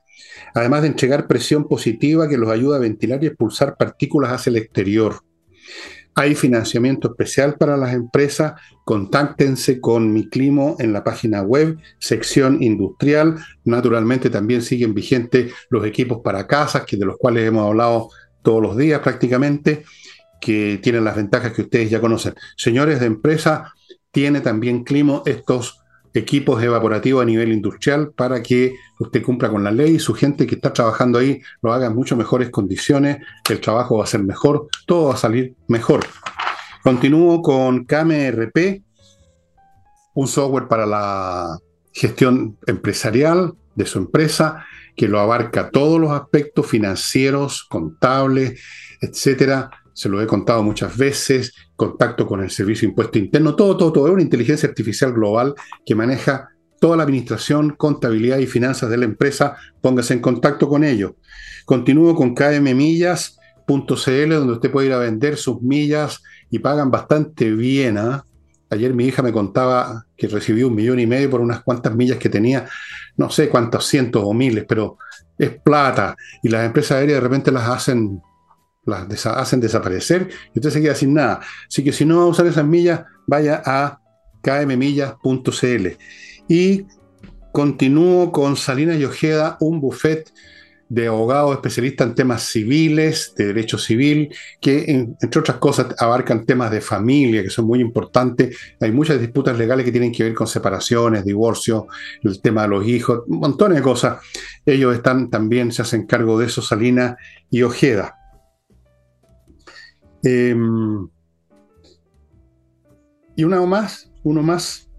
además 0.54 0.82
de 0.82 0.90
entregar 0.90 1.28
presión 1.28 1.68
positiva 1.68 2.28
que 2.28 2.38
los 2.38 2.50
ayuda 2.50 2.78
a 2.78 2.82
ventilar 2.82 3.24
y 3.24 3.28
expulsar 3.28 3.78
partículas 3.78 4.32
hacia 4.32 4.50
el 4.52 4.58
exterior. 4.58 5.22
Hay 6.20 6.34
financiamiento 6.34 7.12
especial 7.12 7.58
para 7.60 7.78
las 7.78 7.94
empresas. 7.94 8.54
Contáctense 8.84 9.80
con 9.80 10.12
Mi 10.12 10.28
Climo 10.28 10.76
en 10.80 10.92
la 10.92 11.04
página 11.04 11.44
web, 11.44 11.78
sección 12.00 12.64
industrial. 12.64 13.36
Naturalmente 13.66 14.32
también 14.32 14.64
siguen 14.64 14.96
vigentes 14.96 15.54
los 15.70 15.86
equipos 15.86 16.22
para 16.24 16.48
casas, 16.48 16.86
que 16.88 16.98
de 16.98 17.06
los 17.06 17.18
cuales 17.18 17.48
hemos 17.48 17.68
hablado 17.68 18.10
todos 18.42 18.64
los 18.64 18.76
días 18.76 19.00
prácticamente, 19.02 19.84
que 20.42 20.80
tienen 20.82 21.04
las 21.04 21.16
ventajas 21.16 21.54
que 21.54 21.62
ustedes 21.62 21.92
ya 21.92 22.02
conocen. 22.02 22.34
Señores 22.56 23.00
de 23.00 23.06
empresa, 23.06 23.72
tiene 24.10 24.42
también 24.42 24.84
Climo 24.84 25.22
estos 25.28 25.84
equipos 26.18 26.62
evaporativos 26.62 27.22
a 27.22 27.26
nivel 27.26 27.52
industrial 27.52 28.12
para 28.16 28.42
que 28.42 28.76
usted 29.00 29.24
cumpla 29.24 29.50
con 29.50 29.64
la 29.64 29.72
ley 29.72 29.96
y 29.96 30.00
su 30.00 30.14
gente 30.14 30.48
que 30.48 30.56
está 30.56 30.74
trabajando 30.74 31.20
ahí 31.20 31.42
lo 31.62 31.74
haga 31.74 31.88
en 31.88 31.96
mucho 31.96 32.16
mejores 32.16 32.50
condiciones, 32.50 33.18
el 33.50 33.62
trabajo 33.62 33.98
va 33.98 34.04
a 34.04 34.08
ser 34.08 34.24
mejor, 34.24 34.68
todo 34.86 35.08
va 35.08 35.14
a 35.14 35.18
salir 35.18 35.56
mejor. 35.68 36.06
Continúo 36.84 37.42
con 37.42 37.86
KMRP, 37.86 38.82
un 40.14 40.28
software 40.28 40.68
para 40.68 40.86
la 40.86 41.58
gestión 41.94 42.58
empresarial 42.68 43.54
de 43.76 43.86
su 43.86 44.00
empresa 44.00 44.66
que 44.96 45.08
lo 45.08 45.20
abarca 45.20 45.70
todos 45.70 46.02
los 46.02 46.12
aspectos 46.12 46.66
financieros, 46.66 47.64
contables, 47.70 48.60
etcétera, 49.00 49.70
se 49.98 50.10
lo 50.10 50.22
he 50.22 50.28
contado 50.28 50.62
muchas 50.62 50.96
veces, 50.96 51.56
contacto 51.76 52.28
con 52.28 52.44
el 52.44 52.52
Servicio 52.52 52.86
de 52.86 52.92
Impuesto 52.92 53.18
Interno, 53.18 53.56
todo, 53.56 53.76
todo, 53.76 53.92
todo. 53.92 54.06
Es 54.06 54.14
una 54.14 54.22
inteligencia 54.22 54.70
artificial 54.70 55.12
global 55.12 55.56
que 55.84 55.96
maneja 55.96 56.50
toda 56.80 56.96
la 56.96 57.02
administración, 57.02 57.72
contabilidad 57.72 58.38
y 58.38 58.46
finanzas 58.46 58.92
de 58.92 58.98
la 58.98 59.06
empresa. 59.06 59.58
Póngase 59.82 60.14
en 60.14 60.20
contacto 60.20 60.70
con 60.70 60.84
ellos. 60.84 61.14
Continúo 61.66 62.14
con 62.14 62.36
kmmillas.cl, 62.36 64.30
donde 64.30 64.54
usted 64.54 64.70
puede 64.70 64.86
ir 64.86 64.94
a 64.94 65.00
vender 65.00 65.36
sus 65.36 65.64
millas 65.64 66.22
y 66.52 66.60
pagan 66.60 66.92
bastante 66.92 67.50
bien. 67.50 67.98
¿ah? 67.98 68.24
Ayer 68.70 68.94
mi 68.94 69.06
hija 69.06 69.24
me 69.24 69.34
contaba 69.34 70.06
que 70.16 70.28
recibió 70.28 70.68
un 70.68 70.76
millón 70.76 71.00
y 71.00 71.08
medio 71.08 71.32
por 71.32 71.42
unas 71.42 71.64
cuantas 71.64 71.96
millas 71.96 72.20
que 72.20 72.30
tenía, 72.30 72.70
no 73.16 73.32
sé 73.32 73.50
cuántos 73.50 73.88
cientos 73.88 74.22
o 74.24 74.32
miles, 74.32 74.64
pero 74.70 75.00
es 75.40 75.60
plata. 75.60 76.16
Y 76.44 76.50
las 76.50 76.68
empresas 76.68 77.00
aéreas 77.00 77.18
de 77.18 77.22
repente 77.22 77.52
las 77.52 77.68
hacen 77.68 78.22
las 78.88 79.26
hacen 79.26 79.60
desaparecer 79.60 80.30
y 80.54 80.60
usted 80.60 80.72
se 80.72 80.82
queda 80.82 80.96
sin 80.96 81.14
nada. 81.14 81.42
Así 81.68 81.84
que 81.84 81.94
si 81.94 82.06
no 82.06 82.18
va 82.18 82.24
a 82.24 82.28
usar 82.28 82.48
esas 82.48 82.66
millas, 82.66 83.02
vaya 83.28 83.62
a 83.66 84.00
kmmillas.cl. 84.42 85.88
Y 86.48 86.86
continúo 87.52 88.32
con 88.32 88.56
Salinas 88.56 88.98
y 88.98 89.06
Ojeda, 89.06 89.58
un 89.60 89.82
buffet 89.82 90.32
de 90.90 91.08
abogados 91.08 91.54
especialistas 91.54 92.08
en 92.08 92.16
temas 92.16 92.44
civiles, 92.44 93.34
de 93.36 93.48
derecho 93.48 93.78
civil, 93.78 94.34
que 94.62 94.86
entre 94.88 95.40
otras 95.40 95.58
cosas 95.58 95.88
abarcan 96.00 96.46
temas 96.46 96.72
de 96.72 96.82
familia, 96.82 97.44
que 97.44 97.50
son 97.50 97.66
muy 97.66 97.82
importantes. 97.82 98.58
Hay 98.80 98.92
muchas 98.92 99.20
disputas 99.20 99.58
legales 99.58 99.86
que 99.86 99.92
tienen 99.92 100.14
que 100.14 100.24
ver 100.24 100.34
con 100.34 100.48
separaciones, 100.48 101.26
divorcio, 101.26 101.88
el 102.24 102.42
tema 102.42 102.64
de 102.64 102.68
los 102.70 102.88
hijos, 102.88 103.24
montón 103.28 103.74
de 103.74 103.82
cosas. 103.82 104.20
Ellos 104.66 104.96
están 104.96 105.30
también, 105.30 105.72
se 105.72 105.82
hacen 105.82 106.06
cargo 106.06 106.40
de 106.40 106.46
eso, 106.46 106.62
Salinas 106.62 107.16
y 107.50 107.64
Ojeda. 107.64 108.16
Em, 110.28 111.08
y 113.36 113.44
uno 113.44 113.66
más, 113.66 114.12
uno 114.24 114.42
más. 114.42 114.90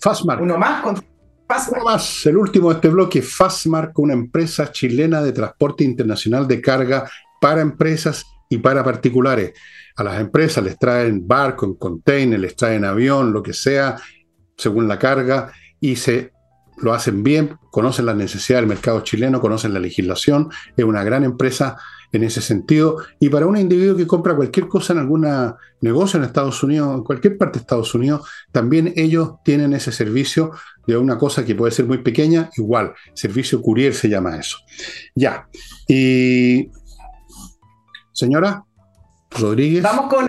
Fastmark. 0.00 0.40
Uno 0.40 0.58
más 0.58 0.82
con 0.82 0.94
Uno 0.94 1.84
más, 1.84 2.26
el 2.26 2.36
último 2.36 2.70
de 2.70 2.74
este 2.76 2.88
bloque, 2.88 3.22
Fastmark, 3.22 3.98
una 3.98 4.14
empresa 4.14 4.70
chilena 4.72 5.22
de 5.22 5.32
transporte 5.32 5.84
internacional 5.84 6.46
de 6.46 6.60
carga 6.60 7.08
para 7.40 7.60
empresas 7.60 8.24
y 8.48 8.58
para 8.58 8.82
particulares. 8.82 9.52
A 9.96 10.04
las 10.04 10.20
empresas 10.20 10.62
les 10.64 10.78
traen 10.78 11.26
barco, 11.26 11.66
en 11.66 11.74
container, 11.74 12.38
les 12.38 12.56
traen 12.56 12.84
avión, 12.84 13.32
lo 13.32 13.42
que 13.42 13.52
sea, 13.52 13.96
según 14.56 14.88
la 14.88 14.98
carga, 14.98 15.52
y 15.80 15.96
se 15.96 16.32
lo 16.80 16.94
hacen 16.94 17.22
bien, 17.22 17.58
conocen 17.70 18.06
las 18.06 18.16
necesidades 18.16 18.62
del 18.62 18.68
mercado 18.68 19.00
chileno, 19.02 19.40
conocen 19.40 19.74
la 19.74 19.80
legislación, 19.80 20.50
es 20.76 20.84
una 20.84 21.04
gran 21.04 21.24
empresa 21.24 21.76
en 22.12 22.24
ese 22.24 22.40
sentido. 22.40 22.98
Y 23.18 23.28
para 23.28 23.46
un 23.46 23.56
individuo 23.56 23.96
que 23.96 24.06
compra 24.06 24.34
cualquier 24.34 24.68
cosa 24.68 24.92
en 24.92 25.00
algún 25.00 25.26
negocio 25.80 26.18
en 26.18 26.24
Estados 26.24 26.62
Unidos, 26.62 26.94
en 26.94 27.04
cualquier 27.04 27.36
parte 27.36 27.58
de 27.58 27.62
Estados 27.62 27.94
Unidos, 27.94 28.28
también 28.52 28.92
ellos 28.96 29.34
tienen 29.44 29.72
ese 29.74 29.92
servicio 29.92 30.52
de 30.86 30.96
una 30.96 31.18
cosa 31.18 31.44
que 31.44 31.54
puede 31.54 31.72
ser 31.72 31.86
muy 31.86 31.98
pequeña, 31.98 32.50
igual, 32.56 32.94
servicio 33.14 33.60
courier 33.60 33.94
se 33.94 34.08
llama 34.08 34.36
eso. 34.36 34.58
Ya. 35.14 35.48
Y 35.86 36.70
señora 38.12 38.64
Rodríguez. 39.30 39.82
Vamos 39.82 40.12
con 40.12 40.26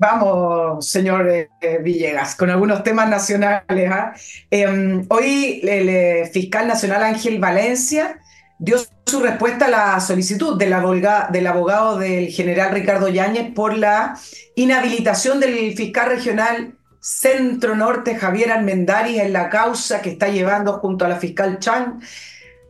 Vamos, 0.00 0.88
señor 0.88 1.28
eh, 1.28 1.48
Villegas, 1.82 2.36
con 2.36 2.50
algunos 2.50 2.84
temas 2.84 3.08
nacionales. 3.08 3.90
¿ah? 3.90 4.14
Em, 4.48 5.04
hoy 5.08 5.60
el, 5.64 6.28
fiscal 6.28 6.68
nacional 6.68 7.02
Ángel 7.02 7.40
Valencia 7.40 8.20
dio 8.60 8.76
su 9.06 9.18
respuesta 9.20 9.66
a 9.66 9.70
la 9.70 10.00
solicitud 10.00 10.56
del, 10.56 10.72
abogado 10.72 11.98
del 11.98 12.28
general 12.28 12.72
Ricardo 12.74 13.08
Yáñez 13.08 13.52
por 13.52 13.76
la 13.76 14.16
inhabilitación 14.54 15.40
del 15.40 15.74
fiscal 15.76 16.10
regional 16.10 16.78
Centro 17.00 17.74
Norte 17.74 18.14
Javier 18.14 18.52
Almendari 18.52 19.18
en 19.18 19.32
la 19.32 19.48
causa 19.48 20.00
que 20.00 20.10
está 20.10 20.28
llevando 20.28 20.74
junto 20.74 21.06
a 21.06 21.08
la 21.08 21.16
fiscal 21.16 21.58
Chang 21.58 22.00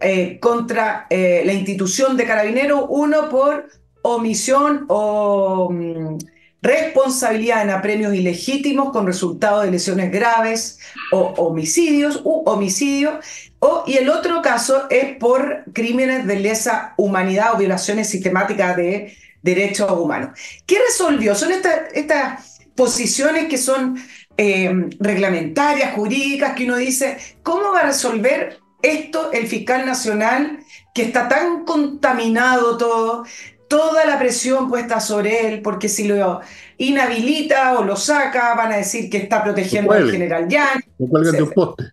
eh, 0.01 0.39
contra 0.41 1.07
eh, 1.11 1.43
la 1.45 1.53
institución 1.53 2.16
de 2.16 2.24
carabineros, 2.24 2.87
uno 2.89 3.29
por 3.29 3.68
omisión 4.01 4.87
o... 4.89 5.68
Mm, 5.70 6.16
responsabilidad 6.61 7.62
en 7.62 7.70
apremios 7.70 8.14
ilegítimos 8.14 8.90
con 8.90 9.06
resultado 9.06 9.61
de 9.62 9.70
lesiones 9.70 10.11
graves 10.11 10.78
o 11.12 11.34
homicidios 11.36 12.20
u 12.24 12.42
homicidio, 12.46 13.20
o, 13.61 13.84
y 13.86 13.96
el 13.96 14.09
otro 14.09 14.42
caso 14.42 14.88
es 14.90 15.16
por 15.16 15.64
crímenes 15.72 16.26
de 16.26 16.40
lesa 16.40 16.94
humanidad 16.96 17.54
o 17.54 17.59
violaciones 17.59 18.09
sistemáticas 18.09 18.76
de 18.76 19.16
derechos 19.42 19.90
humanos. 19.92 20.38
¿Qué 20.66 20.78
resolvió? 20.86 21.34
Son 21.34 21.50
estas 21.52 22.61
posiciones 22.74 23.48
que 23.48 23.59
son 23.59 23.98
eh, 24.36 24.70
reglamentarias, 25.00 25.94
jurídicas, 25.94 26.54
que 26.54 26.64
uno 26.64 26.76
dice, 26.76 27.18
¿cómo 27.42 27.72
va 27.72 27.80
a 27.80 27.86
resolver 27.86 28.59
esto 28.82 29.32
el 29.32 29.46
fiscal 29.46 29.84
nacional 29.84 30.61
que 30.94 31.02
está 31.02 31.28
tan 31.28 31.64
contaminado 31.64 32.76
todo, 32.76 33.24
toda 33.69 34.05
la 34.07 34.19
presión 34.19 34.69
puesta 34.69 35.01
sobre 35.01 35.47
él, 35.47 35.62
porque 35.62 35.89
si 35.89 36.09
lo 36.09 36.41
inhabilita 36.79 37.79
o 37.79 37.85
lo 37.85 37.97
saca, 37.97 38.55
van 38.55 38.73
a 38.73 38.77
decir 38.79 39.11
que 39.11 39.19
está 39.19 39.45
protegiendo 39.45 39.93
al 39.93 40.11
general 40.11 40.49
Yang. 40.49 40.85
Lo 40.99 41.07
cuelgan 41.09 41.37
de 41.37 41.43
un 41.43 41.51
poste. 41.51 41.85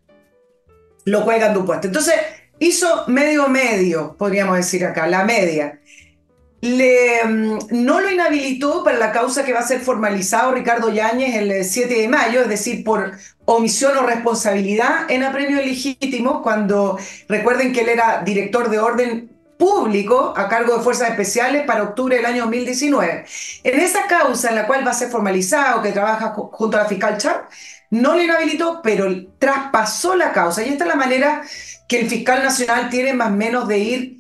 Lo 1.06 1.24
cuelgan 1.24 1.54
de 1.54 1.60
un 1.60 1.66
poste. 1.66 1.88
Entonces, 1.88 2.16
hizo 2.60 3.04
medio 3.08 3.48
medio, 3.50 4.16
podríamos 4.18 4.58
decir 4.58 4.86
acá, 4.86 5.06
la 5.08 5.26
media. 5.26 5.80
Le, 6.62 7.24
mm, 7.24 7.60
no 7.72 8.02
lo 8.02 8.10
inhabilitó 8.10 8.84
para 8.84 8.98
la 8.98 9.12
causa 9.12 9.44
que 9.44 9.54
va 9.54 9.60
a 9.60 9.68
ser 9.68 9.82
formalizado 9.82 10.54
Ricardo 10.54 10.90
Yáñez 10.90 11.36
el 11.36 11.64
7 11.64 11.94
de 11.94 12.08
mayo, 12.08 12.42
es 12.42 12.50
decir, 12.50 12.84
por 12.84 13.12
omisión 13.44 13.96
o 13.98 14.04
responsabilidad 14.04 15.10
en 15.10 15.24
apremio 15.24 15.58
legítimo, 15.58 16.42
cuando 16.42 16.98
recuerden 17.28 17.72
que 17.72 17.82
él 17.82 17.90
era 17.90 18.24
director 18.24 18.70
de 18.70 18.80
orden 18.80 19.35
público 19.58 20.34
a 20.36 20.48
cargo 20.48 20.78
de 20.78 20.84
fuerzas 20.84 21.10
especiales 21.10 21.64
para 21.66 21.84
octubre 21.84 22.16
del 22.16 22.26
año 22.26 22.44
2019. 22.44 23.26
En 23.64 23.80
esa 23.80 24.08
causa 24.08 24.50
en 24.50 24.56
la 24.56 24.68
cual 24.68 24.86
va 24.86 24.92
a 24.92 24.96
ser 24.96 25.10
formalizado, 25.10 25.82
que 25.82 25.92
trabaja 25.92 26.34
junto 26.52 26.78
a 26.78 26.84
la 26.84 26.90
fiscal 26.90 27.18
Char, 27.18 27.48
no 27.92 28.16
le 28.16 28.26
inhabilitó, 28.26 28.82
pero 28.84 29.08
traspasó 29.40 30.16
la 30.16 30.32
causa. 30.34 30.64
Y 30.64 30.70
esta 30.70 30.84
es 30.84 30.90
la 30.90 30.96
manera 30.96 31.44
que 31.88 32.02
el 32.02 32.10
fiscal 32.10 32.44
nacional 32.44 32.90
tiene 32.90 33.14
más 33.14 33.30
o 33.30 33.36
menos 33.36 33.68
de 33.68 33.78
ir 33.78 34.20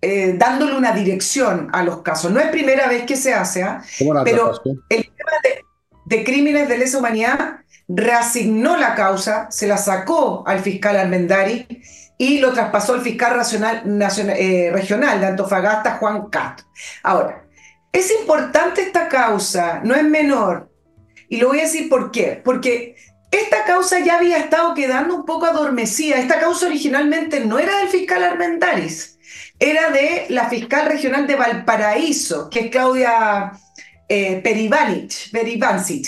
eh, 0.00 0.34
dándole 0.36 0.76
una 0.76 0.92
dirección 0.92 1.68
a 1.72 1.82
los 1.82 2.02
casos. 2.02 2.30
No 2.30 2.38
es 2.38 2.48
primera 2.48 2.86
vez 2.86 3.04
que 3.04 3.16
se 3.16 3.34
hace, 3.34 3.62
¿ah? 3.62 3.82
pero 4.24 4.52
el 4.90 5.02
tema 5.04 5.32
de, 5.42 5.64
de 6.04 6.24
crímenes 6.24 6.68
de 6.68 6.78
lesa 6.78 6.98
humanidad 6.98 7.60
reasignó 7.88 8.76
la 8.76 8.94
causa, 8.94 9.50
se 9.50 9.66
la 9.66 9.78
sacó 9.78 10.44
al 10.46 10.60
fiscal 10.60 10.96
Almendari 10.96 11.66
y 12.18 12.38
lo 12.38 12.52
traspasó 12.52 12.96
el 12.96 13.00
fiscal 13.00 13.40
eh, 14.36 14.70
regional 14.72 15.20
de 15.20 15.26
Antofagasta, 15.26 15.96
Juan 15.98 16.28
Castro. 16.28 16.66
Ahora, 17.04 17.44
es 17.92 18.12
importante 18.20 18.82
esta 18.82 19.08
causa, 19.08 19.80
no 19.84 19.94
es 19.94 20.02
menor, 20.02 20.70
y 21.28 21.38
lo 21.38 21.48
voy 21.48 21.60
a 21.60 21.62
decir 21.62 21.88
por 21.88 22.10
qué, 22.10 22.40
porque 22.44 22.96
esta 23.30 23.64
causa 23.64 24.00
ya 24.00 24.16
había 24.16 24.38
estado 24.38 24.74
quedando 24.74 25.14
un 25.14 25.24
poco 25.24 25.46
adormecida. 25.46 26.16
Esta 26.16 26.40
causa 26.40 26.66
originalmente 26.66 27.40
no 27.40 27.58
era 27.58 27.78
del 27.78 27.88
fiscal 27.88 28.22
Armendaris, 28.22 29.18
era 29.58 29.90
de 29.90 30.26
la 30.30 30.48
fiscal 30.48 30.86
regional 30.86 31.26
de 31.26 31.36
Valparaíso, 31.36 32.48
que 32.48 32.60
es 32.60 32.70
Claudia 32.70 33.52
eh, 34.08 34.42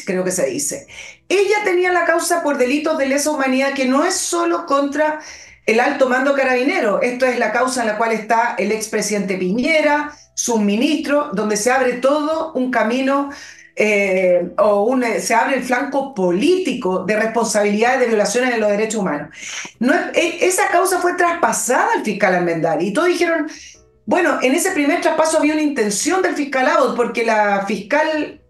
creo 0.04 0.24
que 0.24 0.32
se 0.32 0.46
dice. 0.46 0.86
Ella 1.28 1.58
tenía 1.64 1.92
la 1.92 2.06
causa 2.06 2.42
por 2.42 2.58
delitos 2.58 2.98
de 2.98 3.06
lesa 3.06 3.30
humanidad 3.30 3.74
que 3.74 3.84
no 3.84 4.04
es 4.04 4.14
solo 4.14 4.66
contra 4.66 5.20
el 5.66 5.80
alto 5.80 6.08
mando 6.08 6.34
carabinero. 6.34 7.00
Esto 7.00 7.26
es 7.26 7.38
la 7.38 7.52
causa 7.52 7.82
en 7.82 7.88
la 7.88 7.96
cual 7.96 8.12
está 8.12 8.54
el 8.58 8.72
expresidente 8.72 9.36
Piñera, 9.36 10.12
su 10.34 10.58
ministro, 10.58 11.30
donde 11.32 11.56
se 11.56 11.70
abre 11.70 11.94
todo 11.94 12.52
un 12.54 12.70
camino 12.70 13.30
eh, 13.76 14.50
o 14.58 14.84
un, 14.84 15.04
se 15.20 15.34
abre 15.34 15.56
el 15.56 15.62
flanco 15.62 16.14
político 16.14 17.04
de 17.04 17.16
responsabilidades 17.16 18.00
de 18.00 18.06
violaciones 18.08 18.50
de 18.50 18.58
los 18.58 18.70
derechos 18.70 19.00
humanos. 19.00 19.28
No, 19.78 19.94
e, 20.14 20.44
esa 20.44 20.68
causa 20.68 20.98
fue 20.98 21.14
traspasada 21.14 21.88
al 21.94 22.04
fiscal 22.04 22.34
Almendari 22.34 22.88
y 22.88 22.92
todos 22.92 23.08
dijeron, 23.08 23.48
bueno, 24.06 24.38
en 24.42 24.54
ese 24.54 24.72
primer 24.72 25.00
traspaso 25.00 25.38
había 25.38 25.54
una 25.54 25.62
intención 25.62 26.20
del 26.20 26.34
fiscal 26.34 26.66
Abbott 26.66 26.96
porque 26.96 27.24
la 27.24 27.64
fiscal 27.66 28.40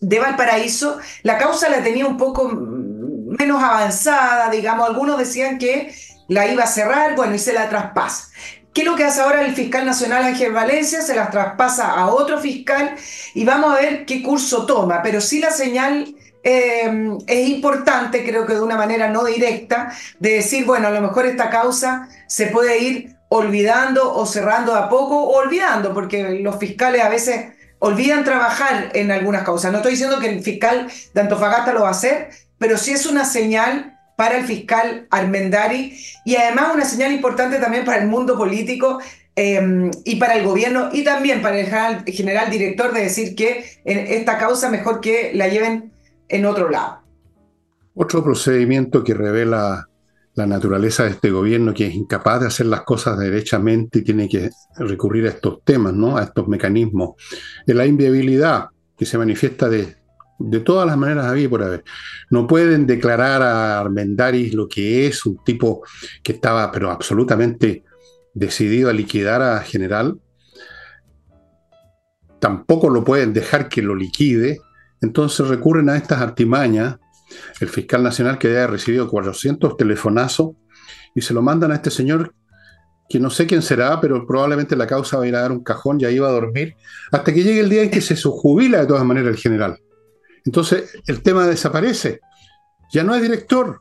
de 0.00 0.18
Valparaíso, 0.18 0.98
la 1.22 1.38
causa 1.38 1.68
la 1.68 1.82
tenía 1.82 2.06
un 2.06 2.16
poco 2.16 2.48
menos 2.48 3.62
avanzada, 3.62 4.50
digamos, 4.50 4.88
algunos 4.88 5.18
decían 5.18 5.58
que 5.58 5.94
la 6.28 6.46
iba 6.46 6.64
a 6.64 6.66
cerrar, 6.66 7.14
bueno, 7.16 7.34
y 7.34 7.38
se 7.38 7.52
la 7.52 7.68
traspasa. 7.68 8.28
¿Qué 8.72 8.82
es 8.82 8.86
lo 8.86 8.96
que 8.96 9.04
hace 9.04 9.20
ahora 9.20 9.42
el 9.44 9.54
fiscal 9.54 9.84
nacional 9.84 10.24
Ángel 10.24 10.52
Valencia? 10.52 11.02
Se 11.02 11.14
las 11.14 11.30
traspasa 11.30 11.90
a 11.92 12.06
otro 12.06 12.38
fiscal 12.38 12.94
y 13.34 13.44
vamos 13.44 13.72
a 13.72 13.80
ver 13.80 14.06
qué 14.06 14.22
curso 14.22 14.64
toma, 14.64 15.02
pero 15.02 15.20
sí 15.20 15.40
la 15.40 15.50
señal 15.50 16.14
em, 16.42 17.18
es 17.26 17.48
importante, 17.48 18.24
creo 18.24 18.46
que 18.46 18.54
de 18.54 18.62
una 18.62 18.76
manera 18.76 19.08
no 19.08 19.24
directa, 19.24 19.92
de 20.18 20.34
decir, 20.36 20.64
bueno, 20.64 20.88
a 20.88 20.90
lo 20.90 21.02
mejor 21.02 21.26
esta 21.26 21.50
causa 21.50 22.08
se 22.26 22.46
puede 22.46 22.78
ir 22.78 23.16
olvidando 23.28 24.14
o 24.14 24.24
cerrando 24.24 24.74
a 24.74 24.88
poco 24.88 25.22
o 25.22 25.38
olvidando, 25.38 25.92
porque 25.92 26.40
los 26.40 26.56
fiscales 26.56 27.02
a 27.02 27.10
veces 27.10 27.52
olvidan 27.78 28.24
trabajar 28.24 28.90
en 28.94 29.10
algunas 29.10 29.42
causas. 29.42 29.70
No 29.70 29.78
estoy 29.78 29.92
diciendo 29.92 30.18
que 30.18 30.28
el 30.28 30.42
fiscal 30.42 30.86
de 31.12 31.20
Antofagasta 31.20 31.72
lo 31.72 31.82
va 31.82 31.88
a 31.88 31.92
hacer, 31.92 32.30
pero 32.58 32.78
sí 32.78 32.92
es 32.92 33.06
una 33.06 33.24
señal 33.24 33.91
para 34.16 34.38
el 34.38 34.44
fiscal 34.44 35.06
Armendari 35.10 35.96
y 36.24 36.36
además 36.36 36.74
una 36.74 36.84
señal 36.84 37.12
importante 37.12 37.58
también 37.58 37.84
para 37.84 38.02
el 38.02 38.08
mundo 38.08 38.36
político 38.36 39.00
em, 39.34 39.90
y 40.04 40.16
para 40.16 40.36
el 40.36 40.44
gobierno 40.44 40.90
y 40.92 41.04
también 41.04 41.42
para 41.42 41.58
el 41.58 42.04
general, 42.04 42.50
director 42.50 42.92
de 42.92 43.00
decir 43.00 43.34
que 43.34 43.64
en 43.84 43.98
esta 43.98 44.38
causa 44.38 44.70
mejor 44.70 45.00
que 45.00 45.32
la 45.34 45.48
lleven 45.48 45.92
en 46.28 46.46
otro 46.46 46.68
lado. 46.68 47.00
Otro 47.94 48.22
procedimiento 48.22 49.04
que 49.04 49.14
revela 49.14 49.88
la 50.34 50.46
naturaleza 50.46 51.04
de 51.04 51.10
este 51.10 51.30
gobierno 51.30 51.74
que 51.74 51.86
es 51.86 51.94
incapaz 51.94 52.40
de 52.40 52.46
hacer 52.46 52.66
las 52.66 52.82
cosas 52.82 53.18
derechamente 53.18 53.98
y 53.98 54.02
tiene 54.02 54.28
que 54.28 54.50
recurrir 54.76 55.26
a 55.26 55.30
estos 55.30 55.62
temas, 55.62 55.92
¿no? 55.92 56.16
a 56.16 56.22
estos 56.22 56.48
mecanismos, 56.48 57.16
la 57.66 57.84
inviabilidad 57.84 58.66
que 58.96 59.04
se 59.04 59.18
manifiesta 59.18 59.68
de, 59.68 60.01
de 60.50 60.60
todas 60.60 60.86
las 60.86 60.96
maneras 60.96 61.26
había 61.26 61.48
por 61.48 61.62
haber. 61.62 61.84
No 62.30 62.46
pueden 62.46 62.86
declarar 62.86 63.42
a 63.42 63.80
Armendaris 63.80 64.54
lo 64.54 64.68
que 64.68 65.06
es, 65.06 65.24
un 65.26 65.42
tipo 65.44 65.82
que 66.22 66.32
estaba 66.32 66.70
pero 66.72 66.90
absolutamente 66.90 67.84
decidido 68.34 68.90
a 68.90 68.92
liquidar 68.92 69.42
a 69.42 69.60
General. 69.60 70.18
Tampoco 72.38 72.90
lo 72.90 73.04
pueden 73.04 73.32
dejar 73.32 73.68
que 73.68 73.82
lo 73.82 73.94
liquide. 73.94 74.60
Entonces 75.00 75.46
recurren 75.48 75.88
a 75.88 75.96
estas 75.96 76.20
artimañas. 76.20 76.96
El 77.60 77.68
fiscal 77.68 78.02
nacional 78.02 78.38
que 78.38 78.48
haya 78.48 78.66
recibido 78.66 79.08
400 79.08 79.76
telefonazos 79.76 80.50
y 81.14 81.22
se 81.22 81.32
lo 81.34 81.42
mandan 81.42 81.72
a 81.72 81.76
este 81.76 81.90
señor 81.90 82.34
que 83.08 83.20
no 83.20 83.28
sé 83.30 83.46
quién 83.46 83.60
será, 83.60 84.00
pero 84.00 84.26
probablemente 84.26 84.74
la 84.74 84.86
causa 84.86 85.18
va 85.18 85.24
a 85.24 85.26
ir 85.26 85.36
a 85.36 85.42
dar 85.42 85.52
un 85.52 85.62
cajón, 85.62 85.98
ya 85.98 86.10
iba 86.10 86.28
a 86.28 86.32
dormir, 86.32 86.76
hasta 87.10 87.32
que 87.32 87.42
llegue 87.42 87.60
el 87.60 87.68
día 87.68 87.82
en 87.82 87.90
que 87.90 88.00
se 88.00 88.16
subjubila 88.16 88.80
de 88.80 88.86
todas 88.86 89.04
maneras 89.04 89.32
el 89.32 89.36
general. 89.36 89.78
Entonces 90.44 90.98
el 91.06 91.22
tema 91.22 91.46
desaparece. 91.46 92.20
Ya 92.92 93.02
no 93.02 93.14
hay 93.14 93.22
director. 93.22 93.80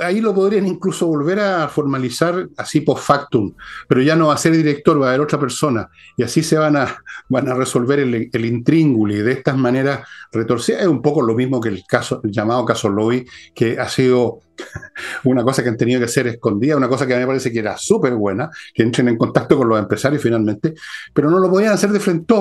ahí 0.00 0.20
lo 0.20 0.34
podrían 0.34 0.66
incluso 0.66 1.06
volver 1.06 1.40
a 1.40 1.68
formalizar 1.68 2.48
así 2.56 2.80
post 2.80 3.04
factum, 3.04 3.54
pero 3.88 4.02
ya 4.02 4.16
no 4.16 4.28
va 4.28 4.34
a 4.34 4.38
ser 4.38 4.52
director, 4.52 5.00
va 5.00 5.06
a 5.06 5.08
haber 5.10 5.20
otra 5.20 5.38
persona. 5.38 5.88
Y 6.16 6.22
así 6.22 6.42
se 6.42 6.56
van 6.56 6.76
a, 6.76 6.96
resolver 7.30 8.00
el, 8.00 8.30
el 8.32 8.44
y 8.44 9.14
de 9.16 9.32
estas 9.32 9.56
maneras 9.56 10.06
retorcidas. 10.32 10.82
Es 10.82 10.88
un 10.88 11.02
poco 11.02 11.22
lo 11.22 11.34
mismo 11.34 11.60
que 11.60 11.68
el 11.68 11.84
caso, 11.86 12.20
el 12.24 12.32
llamado 12.32 12.64
caso 12.64 12.88
Lobby, 12.88 13.24
que 13.54 13.78
ha 13.78 13.88
sido 13.88 14.40
una 15.24 15.42
cosa 15.42 15.62
que 15.62 15.68
han 15.68 15.76
tenido 15.76 16.00
que 16.00 16.08
ser 16.08 16.26
escondida, 16.26 16.76
una 16.76 16.88
cosa 16.88 17.06
que 17.06 17.14
a 17.14 17.16
mí 17.16 17.22
me 17.22 17.28
parece 17.28 17.52
que 17.52 17.58
era 17.58 17.76
súper 17.76 18.14
buena, 18.14 18.50
que 18.72 18.82
entren 18.82 19.08
en 19.08 19.16
contacto 19.16 19.56
con 19.56 19.68
los 19.68 19.78
empresarios 19.78 20.22
finalmente, 20.22 20.74
pero 21.12 21.30
no 21.30 21.38
lo 21.38 21.50
podían 21.50 21.72
hacer 21.72 21.90
de 21.90 22.00
frente 22.00 22.34
a 22.34 22.38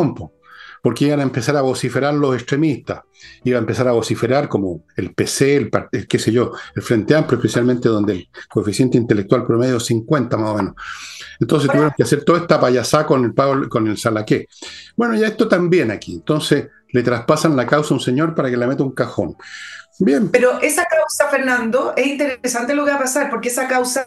porque 0.83 1.05
iban 1.05 1.21
a 1.21 1.23
empezar 1.23 1.55
a 1.55 1.61
vociferar 1.61 2.13
los 2.13 2.35
extremistas, 2.35 3.03
iban 3.45 3.59
a 3.59 3.61
empezar 3.61 3.87
a 3.87 3.93
vociferar 3.93 4.49
como 4.49 4.83
el 4.97 5.13
PC, 5.13 5.55
el, 5.55 6.07
qué 6.09 6.19
sé 6.19 6.33
yo, 6.33 6.51
el 6.75 6.81
Frente 6.81 7.15
Amplio, 7.15 7.37
especialmente 7.37 7.87
donde 7.87 8.13
el 8.13 8.29
coeficiente 8.49 8.97
intelectual 8.97 9.45
promedio 9.45 9.77
es 9.77 9.85
50 9.85 10.35
más 10.35 10.49
o 10.49 10.55
menos. 10.55 10.75
Entonces 11.39 11.71
tuvieron 11.71 11.93
que 11.95 12.03
hacer 12.03 12.25
toda 12.25 12.39
esta 12.39 12.59
payasá 12.59 13.05
con 13.05 13.23
el, 13.23 13.69
con 13.69 13.87
el 13.87 13.97
salaqué. 13.97 14.49
Bueno, 14.97 15.15
ya 15.15 15.27
esto 15.27 15.47
también 15.47 15.89
aquí. 15.89 16.15
Entonces 16.15 16.67
le 16.89 17.01
traspasan 17.01 17.55
la 17.55 17.65
causa 17.65 17.93
a 17.93 17.97
un 17.97 18.01
señor 18.01 18.35
para 18.35 18.49
que 18.49 18.57
le 18.57 18.67
meta 18.67 18.83
un 18.83 18.91
cajón. 18.91 19.37
Bien. 19.99 20.27
Pero 20.31 20.59
esa 20.59 20.83
causa, 20.83 21.29
Fernando, 21.29 21.93
es 21.95 22.07
interesante 22.07 22.75
lo 22.75 22.83
que 22.83 22.91
va 22.91 22.97
a 22.97 23.01
pasar, 23.01 23.29
porque 23.29 23.47
esa 23.47 23.69
causa 23.69 24.05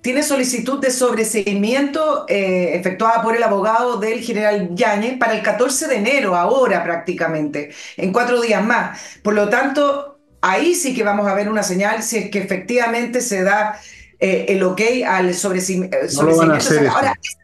tiene 0.00 0.22
solicitud 0.22 0.80
de 0.80 0.90
sobreseimiento 0.90 2.24
eh, 2.28 2.74
efectuada 2.74 3.22
por 3.22 3.36
el 3.36 3.42
abogado 3.42 3.98
del 3.98 4.20
general 4.20 4.70
Yáñez 4.74 5.18
para 5.18 5.34
el 5.34 5.42
14 5.42 5.88
de 5.88 5.96
enero, 5.96 6.36
ahora 6.36 6.82
prácticamente, 6.82 7.70
en 7.96 8.12
cuatro 8.12 8.40
días 8.40 8.64
más. 8.64 8.98
Por 9.22 9.34
lo 9.34 9.48
tanto, 9.48 10.18
ahí 10.40 10.74
sí 10.74 10.94
que 10.94 11.02
vamos 11.02 11.26
a 11.26 11.34
ver 11.34 11.50
una 11.50 11.62
señal 11.62 12.02
si 12.02 12.16
es 12.16 12.30
que 12.30 12.38
efectivamente 12.38 13.20
se 13.20 13.42
da 13.42 13.78
eh, 14.18 14.46
el 14.48 14.62
ok 14.62 14.80
al 15.06 15.34
sobreseimiento. 15.34 15.96
No 16.22 16.30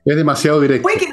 es 0.06 0.16
demasiado 0.16 0.60
directo. 0.60 0.82
Puede 0.82 0.98
que 0.98 1.08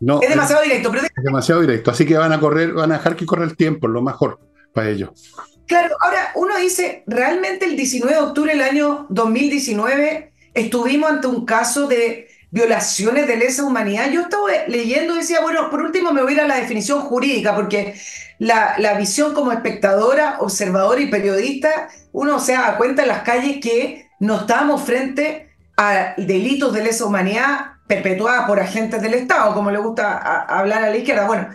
no. 0.00 0.20
es 0.22 0.28
demasiado 0.28 0.62
directo. 0.62 0.92
Pero 0.92 1.02
Es 1.04 1.24
demasiado 1.24 1.60
directo. 1.60 1.90
Así 1.90 2.06
que 2.06 2.16
van 2.16 2.32
a 2.32 2.38
correr, 2.38 2.72
van 2.72 2.92
a 2.92 2.98
dejar 2.98 3.16
que 3.16 3.26
corra 3.26 3.44
el 3.44 3.56
tiempo, 3.56 3.88
lo 3.88 4.00
mejor 4.00 4.38
para 4.72 4.90
ellos. 4.90 5.34
Claro, 5.66 5.96
ahora 6.00 6.30
uno 6.36 6.56
dice, 6.56 7.02
realmente 7.06 7.66
el 7.66 7.76
19 7.76 8.14
de 8.14 8.22
octubre 8.22 8.52
del 8.52 8.62
año 8.62 9.06
2019 9.10 10.32
estuvimos 10.60 11.10
ante 11.10 11.26
un 11.26 11.44
caso 11.44 11.86
de 11.86 12.28
violaciones 12.50 13.26
de 13.26 13.36
lesa 13.36 13.64
humanidad. 13.64 14.10
Yo 14.10 14.22
estaba 14.22 14.44
leyendo 14.66 15.14
y 15.14 15.18
decía, 15.18 15.40
bueno, 15.40 15.70
por 15.70 15.82
último 15.82 16.12
me 16.12 16.22
voy 16.22 16.32
a 16.32 16.34
ir 16.36 16.40
a 16.40 16.48
la 16.48 16.56
definición 16.56 17.00
jurídica, 17.00 17.54
porque 17.54 17.94
la, 18.38 18.74
la 18.78 18.94
visión 18.94 19.34
como 19.34 19.52
espectadora, 19.52 20.36
observadora 20.40 21.00
y 21.00 21.06
periodista, 21.06 21.88
uno 22.12 22.40
se 22.40 22.52
da 22.52 22.76
cuenta 22.76 23.02
en 23.02 23.08
las 23.08 23.22
calles 23.22 23.58
que 23.60 24.08
no 24.20 24.40
estamos 24.40 24.82
frente 24.82 25.50
a 25.76 26.14
delitos 26.16 26.72
de 26.72 26.84
lesa 26.84 27.04
humanidad 27.04 27.72
perpetuadas 27.86 28.46
por 28.46 28.60
agentes 28.60 29.00
del 29.00 29.14
Estado, 29.14 29.54
como 29.54 29.70
le 29.70 29.78
gusta 29.78 30.18
hablar 30.42 30.84
a 30.84 30.90
la 30.90 30.96
izquierda. 30.96 31.26
Bueno, 31.26 31.48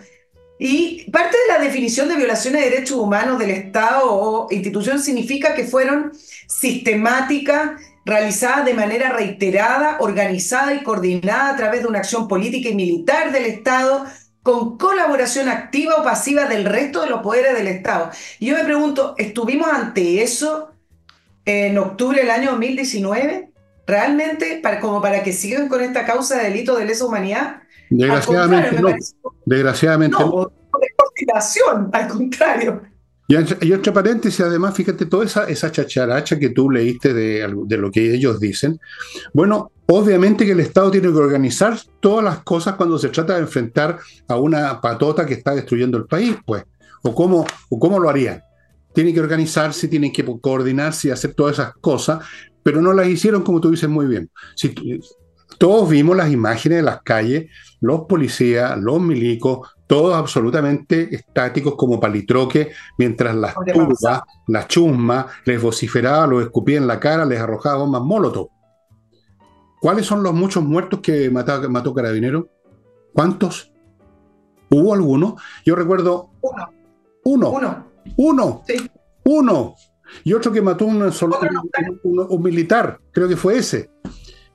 y 0.58 1.10
parte 1.10 1.36
de 1.36 1.52
la 1.52 1.64
definición 1.64 2.08
de 2.08 2.16
violaciones 2.16 2.64
de 2.64 2.70
derechos 2.70 2.98
humanos 2.98 3.38
del 3.38 3.50
Estado 3.50 4.02
o 4.04 4.48
institución 4.50 5.00
significa 5.00 5.54
que 5.54 5.64
fueron 5.64 6.12
sistemáticas 6.46 7.80
realizada 8.04 8.64
de 8.64 8.74
manera 8.74 9.10
reiterada, 9.10 9.96
organizada 10.00 10.74
y 10.74 10.82
coordinada 10.82 11.50
a 11.50 11.56
través 11.56 11.82
de 11.82 11.88
una 11.88 12.00
acción 12.00 12.28
política 12.28 12.68
y 12.68 12.74
militar 12.74 13.32
del 13.32 13.46
Estado 13.46 14.04
con 14.42 14.76
colaboración 14.76 15.48
activa 15.48 15.94
o 15.96 16.04
pasiva 16.04 16.44
del 16.44 16.66
resto 16.66 17.00
de 17.00 17.08
los 17.08 17.22
poderes 17.22 17.54
del 17.54 17.66
Estado. 17.66 18.10
Y 18.38 18.46
yo 18.46 18.56
me 18.56 18.64
pregunto, 18.64 19.14
¿estuvimos 19.16 19.68
ante 19.68 20.22
eso 20.22 20.70
en 21.46 21.78
octubre 21.78 22.20
del 22.20 22.30
año 22.30 22.50
2019? 22.50 23.50
¿Realmente 23.86 24.60
para, 24.62 24.80
como 24.80 25.00
para 25.00 25.22
que 25.22 25.32
sigan 25.32 25.68
con 25.68 25.82
esta 25.82 26.04
causa 26.04 26.36
de 26.36 26.44
delito 26.44 26.76
de 26.76 26.84
lesa 26.84 27.06
humanidad? 27.06 27.62
Desgraciadamente 27.88 28.80
no. 28.80 28.94
Desgraciadamente 29.46 30.18
no. 30.18 30.26
no. 30.30 31.90
Al 31.92 32.08
contrario. 32.08 32.82
Y, 33.26 33.72
otro 33.72 33.92
paréntesis, 33.92 34.40
además, 34.40 34.74
fíjate, 34.74 35.06
toda 35.06 35.24
esa, 35.24 35.44
esa 35.44 35.72
chacharacha 35.72 36.38
que 36.38 36.50
tú 36.50 36.70
leíste 36.70 37.14
de, 37.14 37.50
de, 37.66 37.76
lo 37.78 37.90
que 37.90 38.14
ellos 38.14 38.38
dicen. 38.38 38.78
Bueno, 39.32 39.72
obviamente 39.86 40.44
que 40.44 40.52
el 40.52 40.60
Estado 40.60 40.90
tiene 40.90 41.08
que 41.08 41.14
organizar 41.14 41.78
todas 42.00 42.22
las 42.22 42.40
cosas 42.40 42.74
cuando 42.74 42.98
se 42.98 43.08
trata 43.08 43.34
de 43.34 43.40
enfrentar 43.40 43.98
a 44.28 44.36
una 44.36 44.78
patota 44.80 45.24
que 45.24 45.34
está 45.34 45.54
destruyendo 45.54 45.96
el 45.96 46.04
país, 46.04 46.36
pues. 46.44 46.64
¿O 47.02 47.14
cómo, 47.14 47.46
o 47.70 47.78
cómo 47.78 47.98
lo 47.98 48.10
harían? 48.10 48.42
Tienen 48.92 49.14
que 49.14 49.20
organizarse, 49.20 49.88
tienen 49.88 50.12
que 50.12 50.24
coordinarse 50.40 51.08
y 51.08 51.10
hacer 51.10 51.34
todas 51.34 51.54
esas 51.54 51.74
cosas, 51.80 52.24
pero 52.62 52.80
no 52.80 52.92
las 52.92 53.08
hicieron 53.08 53.42
como 53.42 53.60
tú 53.60 53.70
dices 53.70 53.88
muy 53.88 54.06
bien. 54.06 54.30
Todos 55.58 55.88
vimos 55.88 56.16
las 56.16 56.30
imágenes 56.30 56.78
de 56.78 56.82
las 56.82 57.02
calles, 57.02 57.50
los 57.80 58.02
policías, 58.08 58.78
los 58.78 59.00
milicos, 59.00 59.73
todos 59.86 60.14
absolutamente 60.14 61.14
estáticos 61.14 61.74
como 61.76 62.00
palitroque, 62.00 62.72
mientras 62.98 63.34
las 63.36 63.54
turbas, 63.54 64.22
la 64.46 64.66
chusma, 64.66 65.26
les 65.44 65.60
vociferaba, 65.60 66.26
los 66.26 66.42
escupía 66.42 66.78
en 66.78 66.86
la 66.86 66.98
cara, 66.98 67.24
les 67.24 67.40
arrojaba 67.40 67.78
bombas 67.78 68.02
molotov. 68.02 68.48
¿Cuáles 69.80 70.06
son 70.06 70.22
los 70.22 70.32
muchos 70.32 70.64
muertos 70.64 71.00
que 71.00 71.30
mató, 71.30 71.68
mató 71.68 71.92
Carabinero? 71.92 72.48
¿Cuántos? 73.12 73.70
¿Hubo 74.70 74.94
alguno? 74.94 75.36
Yo 75.64 75.76
recuerdo 75.76 76.30
uno. 76.40 76.70
Uno. 77.24 77.50
Uno. 77.50 77.86
Uno. 78.16 78.62
Sí. 78.66 78.90
Uno. 79.24 79.74
Y 80.24 80.32
otro 80.32 80.52
que 80.52 80.62
mató 80.62 80.86
un, 80.86 81.02
un, 81.02 82.26
un 82.28 82.42
militar, 82.42 82.98
creo 83.12 83.28
que 83.28 83.36
fue 83.36 83.58
ese. 83.58 83.90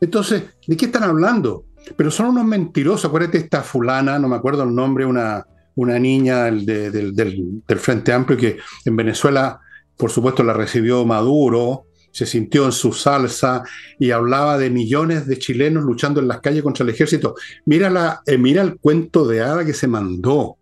Entonces, 0.02 0.44
¿de 0.66 0.78
qué 0.78 0.86
están 0.86 1.04
hablando? 1.04 1.66
Pero 1.96 2.12
son 2.12 2.28
unos 2.28 2.46
mentirosos. 2.46 3.06
Acuérdate 3.06 3.38
esta 3.38 3.62
fulana, 3.62 4.20
no 4.20 4.28
me 4.28 4.36
acuerdo 4.36 4.64
el 4.64 4.74
nombre, 4.74 5.06
una, 5.06 5.46
una 5.76 5.98
niña 5.98 6.46
del, 6.46 6.66
del, 6.66 7.80
Frente 7.80 8.12
Amplio 8.12 8.38
que 8.38 8.58
en 8.86 8.96
Venezuela, 8.96 9.60
por 9.98 10.12
supuesto, 10.12 10.44
la 10.44 10.54
recibió 10.54 11.06
Maduro, 11.06 11.86
se 12.12 12.26
sintió 12.26 12.66
en 12.66 12.72
su 12.72 12.92
salsa 12.92 13.64
y 13.98 14.12
hablaba 14.12 14.58
de 14.58 14.70
millones 14.70 15.28
de 15.28 15.38
chilenos 15.38 15.84
luchando 15.84 16.20
en 16.20 16.28
las 16.28 16.42
calles 16.42 16.64
contra 16.64 16.84
el 16.84 16.90
ejército. 16.90 17.36
Mira, 17.66 17.90
la, 17.90 18.22
eh, 18.26 18.38
mira 18.38 18.62
el 18.62 18.78
cuento 18.78 19.26
de 19.28 19.42
hada 19.42 19.64
que 19.64 19.74
se 19.74 19.88
mandó. 19.88 20.58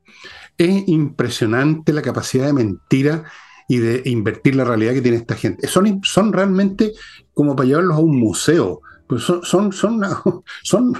Es 0.58 0.88
impresionante 0.88 1.94
la 1.94 2.02
capacidad 2.02 2.48
de 2.48 2.54
mentira 2.54 3.24
y 3.68 3.78
de 3.78 4.02
invertir 4.06 4.56
la 4.56 4.66
realidad 4.66 4.94
que 4.94 5.02
tiene 5.02 5.18
esta 5.18 5.36
gente. 5.36 5.68
Son, 5.68 6.00
son 6.04 6.32
realmente 6.32 6.94
como 7.34 7.56
para 7.56 7.68
llevarlos 7.68 7.98
a 7.98 8.02
un 8.02 8.20
museo 8.20 8.82
pues 9.08 9.24
son, 9.24 9.44
son, 9.44 9.72
son, 9.72 10.02
son, 10.64 10.94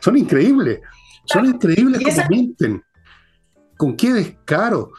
son 0.00 0.16
increíbles. 0.16 0.80
Son 1.24 1.46
increíbles 1.46 2.02
como 2.02 2.28
mienten. 2.28 2.82
¿Con 3.76 3.96
qué 3.96 4.12
descaro? 4.12 4.92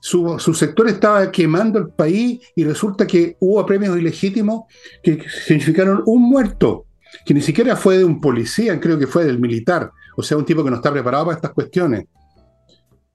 Su, 0.00 0.38
su, 0.38 0.52
sector 0.52 0.86
estaba 0.88 1.32
quemando 1.32 1.78
el 1.78 1.88
país 1.88 2.38
y 2.54 2.64
resulta 2.64 3.06
que 3.06 3.36
hubo 3.40 3.64
premios 3.64 3.96
ilegítimos 3.96 4.64
que 5.02 5.24
significaron 5.46 6.02
un 6.04 6.22
muerto, 6.22 6.84
que 7.24 7.32
ni 7.32 7.40
siquiera 7.40 7.74
fue 7.74 7.96
de 7.96 8.04
un 8.04 8.20
policía, 8.20 8.78
creo 8.78 8.98
que 8.98 9.06
fue 9.06 9.24
del 9.24 9.40
militar, 9.40 9.90
o 10.14 10.22
sea, 10.22 10.36
un 10.36 10.44
tipo 10.44 10.62
que 10.62 10.68
no 10.68 10.76
está 10.76 10.92
preparado 10.92 11.24
para 11.24 11.36
estas 11.36 11.52
cuestiones. 11.52 12.04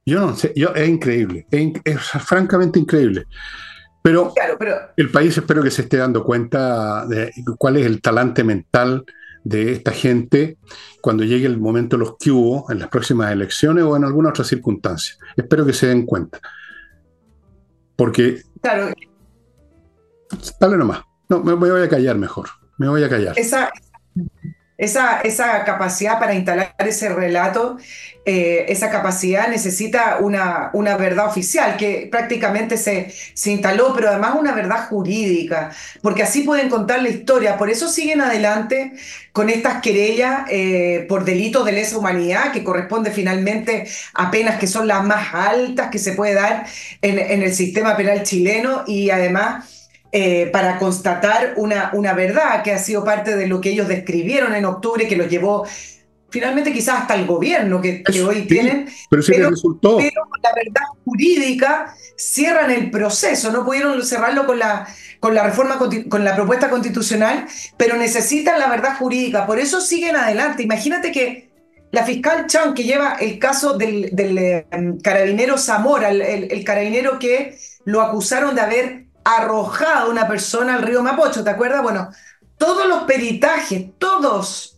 Yo 0.03 0.19
no 0.19 0.35
sé, 0.35 0.51
yo, 0.55 0.69
es 0.73 0.89
increíble, 0.89 1.45
es 1.51 1.99
francamente 1.99 2.79
increíble. 2.79 3.25
Pero, 4.01 4.33
el 4.95 5.11
país 5.11 5.37
espero 5.37 5.61
que 5.61 5.71
se 5.71 5.83
esté 5.83 5.97
dando 5.97 6.23
cuenta 6.23 7.05
de 7.05 7.31
cuál 7.57 7.77
es 7.77 7.85
el 7.85 8.01
talante 8.01 8.43
mental 8.43 9.05
de 9.43 9.73
esta 9.73 9.91
gente 9.91 10.57
cuando 11.01 11.23
llegue 11.23 11.45
el 11.45 11.57
momento 11.57 11.97
de 11.97 12.05
los 12.05 12.17
que 12.17 12.31
hubo 12.31 12.71
en 12.71 12.79
las 12.79 12.89
próximas 12.89 13.31
elecciones 13.31 13.83
o 13.83 13.95
en 13.95 14.05
alguna 14.05 14.29
otra 14.29 14.43
circunstancia. 14.43 15.15
Espero 15.35 15.65
que 15.65 15.73
se 15.73 15.87
den 15.87 16.05
cuenta. 16.05 16.39
Porque... 17.95 18.41
Claro. 18.61 18.93
Dale 20.59 20.77
nomás. 20.77 21.01
No, 21.27 21.43
me 21.43 21.53
voy 21.53 21.81
a 21.81 21.89
callar 21.89 22.17
mejor. 22.17 22.47
Me 22.77 22.87
voy 22.87 23.03
a 23.03 23.09
callar. 23.09 23.37
Esa, 23.37 23.69
esa, 24.79 25.19
esa 25.21 25.65
capacidad 25.65 26.17
para 26.19 26.33
instalar 26.33 26.73
ese 26.79 27.09
relato, 27.09 27.77
eh, 28.23 28.65
esa 28.69 28.89
capacidad 28.89 29.49
necesita 29.49 30.19
una, 30.21 30.69
una 30.71 30.95
verdad 30.95 31.27
oficial 31.27 31.75
que 31.75 32.07
prácticamente 32.09 32.77
se, 32.77 33.11
se 33.33 33.51
instaló, 33.51 33.93
pero 33.93 34.07
además 34.09 34.35
una 34.39 34.53
verdad 34.53 34.87
jurídica, 34.87 35.71
porque 36.01 36.23
así 36.23 36.43
pueden 36.43 36.69
contar 36.69 37.01
la 37.01 37.09
historia. 37.09 37.57
Por 37.57 37.69
eso 37.69 37.89
siguen 37.89 38.21
adelante 38.21 38.93
con 39.33 39.49
estas 39.49 39.81
querellas 39.81 40.43
eh, 40.49 41.05
por 41.09 41.25
delitos 41.25 41.65
de 41.65 41.73
lesa 41.73 41.97
humanidad, 41.97 42.53
que 42.53 42.63
corresponde 42.63 43.11
finalmente 43.11 43.85
a 44.13 44.31
penas 44.31 44.59
que 44.59 44.67
son 44.67 44.87
las 44.87 45.03
más 45.03 45.33
altas 45.33 45.89
que 45.89 45.99
se 45.99 46.13
puede 46.13 46.35
dar 46.35 46.65
en, 47.01 47.19
en 47.19 47.43
el 47.43 47.53
sistema 47.53 47.97
penal 47.97 48.23
chileno 48.23 48.85
y 48.87 49.09
además 49.09 49.78
eh, 50.11 50.47
para 50.47 50.77
constatar 50.77 51.53
una, 51.57 51.91
una 51.93 52.13
verdad 52.13 52.63
que 52.63 52.71
ha 52.71 52.79
sido 52.79 53.03
parte 53.03 53.35
de 53.35 53.47
lo 53.47 53.61
que 53.61 53.69
ellos 53.69 53.87
describieron 53.87 54.55
en 54.55 54.65
octubre, 54.65 55.07
que 55.07 55.15
los 55.15 55.29
llevó 55.29 55.65
finalmente 56.29 56.71
quizás 56.71 57.01
hasta 57.01 57.15
el 57.15 57.25
gobierno 57.25 57.81
que, 57.81 58.03
hoy 58.23 58.43
tienen, 58.47 58.87
pero, 59.09 59.49
resultó. 59.49 59.97
pero 59.97 60.21
la 60.43 60.53
verdad 60.53 60.83
jurídica 61.03 61.95
cierran 62.15 62.71
el 62.71 62.91
proceso, 62.91 63.51
no 63.51 63.65
pudieron 63.65 64.03
cerrarlo 64.05 64.45
con 64.45 64.59
la, 64.59 64.87
con 65.19 65.33
la 65.33 65.43
reforma, 65.43 65.77
con 65.77 66.23
la 66.23 66.35
propuesta 66.35 66.69
constitucional, 66.69 67.47
pero 67.77 67.97
necesitan 67.97 68.59
la 68.59 68.69
verdad 68.69 68.97
jurídica, 68.97 69.45
por 69.45 69.59
eso 69.59 69.81
siguen 69.81 70.15
adelante. 70.15 70.63
Imagínate 70.63 71.11
que 71.11 71.49
la 71.91 72.03
fiscal 72.03 72.45
Chan, 72.45 72.73
que 72.73 72.83
lleva 72.83 73.15
el 73.19 73.39
caso 73.39 73.77
del, 73.77 74.11
em, 74.71 74.99
carabinero 74.99 75.57
Zamora, 75.57 76.09
el, 76.09 76.63
carabinero 76.63 77.17
que 77.17 77.57
lo 77.85 78.01
acusaron 78.01 78.53
de 78.53 78.61
haber 78.61 79.05
arrojado 79.37 80.07
a 80.07 80.09
una 80.09 80.27
persona 80.27 80.75
al 80.75 80.81
río 80.81 81.03
Mapocho, 81.03 81.43
¿te 81.43 81.49
acuerdas? 81.49 81.83
Bueno, 81.83 82.09
todos 82.57 82.87
los 82.87 83.03
peritajes, 83.03 83.85
todos 83.97 84.77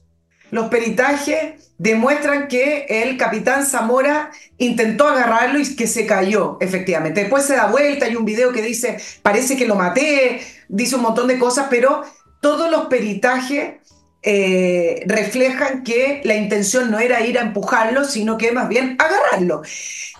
los 0.52 0.68
peritajes 0.68 1.72
demuestran 1.78 2.48
que 2.48 2.86
el 2.88 3.18
capitán 3.18 3.66
Zamora 3.66 4.30
intentó 4.58 5.08
agarrarlo 5.08 5.60
y 5.60 5.76
que 5.76 5.88
se 5.88 6.06
cayó, 6.06 6.58
efectivamente. 6.60 7.22
Después 7.22 7.46
se 7.46 7.56
da 7.56 7.68
vuelta, 7.68 8.06
hay 8.06 8.16
un 8.16 8.26
video 8.26 8.52
que 8.52 8.62
dice, 8.62 8.98
parece 9.24 9.58
que 9.58 9.66
lo 9.66 9.76
maté, 9.76 10.42
dice 10.68 10.96
un 10.96 11.02
montón 11.02 11.28
de 11.28 11.40
cosas, 11.40 11.68
pero 11.70 12.04
todos 12.40 12.70
los 12.70 12.86
peritajes 12.86 13.82
eh, 14.24 15.02
reflejan 15.08 15.84
que 15.84 16.22
la 16.24 16.36
intención 16.36 16.92
no 16.92 17.00
era 17.00 17.26
ir 17.26 17.40
a 17.40 17.42
empujarlo, 17.42 18.04
sino 18.04 18.38
que 18.38 18.52
más 18.52 18.70
bien 18.70 18.96
agarrarlo. 19.00 19.64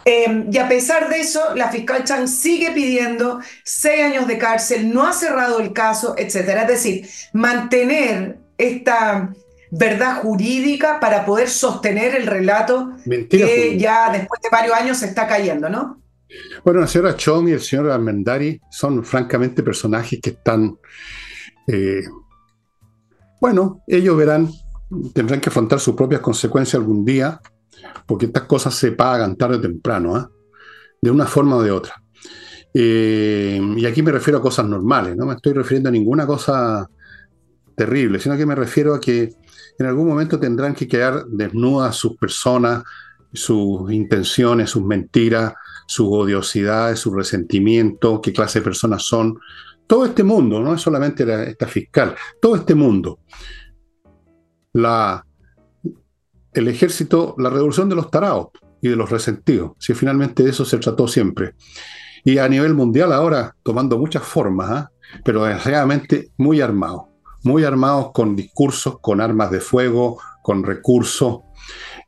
Em, 0.06 0.50
y 0.52 0.58
a 0.58 0.68
pesar 0.68 1.10
de 1.10 1.20
eso, 1.20 1.56
la 1.56 1.70
fiscal 1.70 2.04
Chang 2.04 2.28
sigue 2.28 2.72
pidiendo 2.72 3.40
seis 3.64 4.02
años 4.04 4.28
de 4.28 4.38
cárcel, 4.38 4.92
no 4.94 5.06
ha 5.06 5.14
cerrado 5.14 5.60
el 5.60 5.74
caso, 5.74 6.16
etc. 6.18 6.36
Es 6.62 6.68
decir, 6.68 7.08
mantener 7.34 8.40
esta 8.58 9.34
verdad 9.72 10.22
jurídica 10.22 11.00
para 11.00 11.26
poder 11.26 11.50
sostener 11.50 12.16
el 12.16 12.28
relato 12.28 12.92
que 13.06 13.78
ya 13.78 14.12
después 14.12 14.42
de 14.42 14.50
varios 14.52 14.76
años 14.76 14.98
se 14.98 15.06
está 15.06 15.28
cayendo, 15.28 15.70
¿no? 15.70 16.02
Bueno, 16.64 16.82
la 16.82 16.88
señora 16.88 17.16
Chong 17.16 17.50
y 17.50 17.54
el 17.54 17.62
señor 17.62 17.90
Almendari 17.90 18.60
son 18.70 19.04
francamente 19.04 19.64
personajes 19.64 20.20
que 20.22 20.32
están, 20.32 20.78
eh, 21.68 22.04
bueno, 23.40 23.82
ellos 23.88 24.16
verán, 24.18 24.50
tendrán 25.14 25.42
que 25.42 25.50
afrontar 25.50 25.80
sus 25.80 25.96
propias 25.96 26.22
consecuencias 26.22 26.76
algún 26.76 27.04
día, 27.04 27.42
porque 28.06 28.28
estas 28.28 28.44
cosas 28.44 28.74
se 28.76 28.92
pagan 28.92 29.36
tarde 29.36 29.58
o 29.58 29.62
temprano, 29.62 30.16
¿ah? 30.16 30.30
de 31.02 31.12
una 31.12 31.26
forma 31.26 31.56
o 31.56 31.64
de 31.64 31.72
otra. 31.72 32.02
Eh, 32.74 33.60
y 33.78 33.86
aquí 33.86 34.02
me 34.02 34.12
refiero 34.12 34.40
a 34.40 34.42
cosas 34.42 34.66
normales, 34.66 35.16
no 35.18 35.26
me 35.26 35.34
estoy 35.34 35.54
refiriendo 35.54 35.90
a 35.90 35.92
ninguna 35.92 36.26
cosa 36.26 36.90
terrible, 37.76 38.20
sino 38.20 38.38
que 38.38 38.46
me 38.46 38.56
refiero 38.56 38.94
a 38.94 39.00
que 39.00 39.34
en 39.78 39.86
algún 39.86 40.08
momento 40.08 40.40
tendrán 40.40 40.76
que 40.76 40.88
quedar 40.88 41.26
desnudas 41.26 41.96
sus 41.96 42.16
personas, 42.18 42.84
sus 43.34 43.92
intenciones, 43.92 44.70
sus 44.70 44.84
mentiras, 44.84 45.54
sus 45.88 46.08
odiosidades, 46.10 47.00
su 47.00 47.14
resentimiento, 47.14 48.22
qué 48.22 48.32
clase 48.32 48.60
de 48.60 48.66
personas 48.66 49.04
son. 49.04 49.40
Todo 49.88 50.06
este 50.06 50.24
mundo, 50.24 50.62
no 50.62 50.74
es 50.74 50.82
solamente 50.82 51.26
esta 51.50 51.68
fiscal, 51.68 52.16
todo 52.42 52.56
este 52.56 52.76
mundo. 52.76 53.20
La, 54.74 55.26
el 56.54 56.68
ejército, 56.68 57.36
la 57.38 57.50
revolución 57.50 57.90
de 57.90 57.96
los 57.96 58.10
taraos 58.10 58.48
y 58.82 58.90
de 58.90 58.96
los 58.96 59.10
resentidos, 59.10 59.74
si 59.80 59.94
finalmente 59.94 60.44
de 60.44 60.50
eso 60.50 60.66
se 60.66 60.78
trató 60.78 61.08
siempre. 61.08 61.56
Y 62.24 62.38
a 62.38 62.48
nivel 62.48 62.74
mundial 62.74 63.14
ahora 63.14 63.56
tomando 63.64 63.98
muchas 63.98 64.24
formas, 64.24 64.72
¿ah? 64.72 64.92
pero 65.24 65.44
desgraciadamente 65.44 66.32
muy 66.38 66.62
armados 66.62 67.12
muy 67.44 67.64
armados 67.64 68.12
con 68.12 68.36
discursos, 68.36 69.00
con 69.00 69.22
armas 69.22 69.52
de 69.52 69.60
fuego, 69.60 70.20
con 70.42 70.64
recursos. 70.64 71.40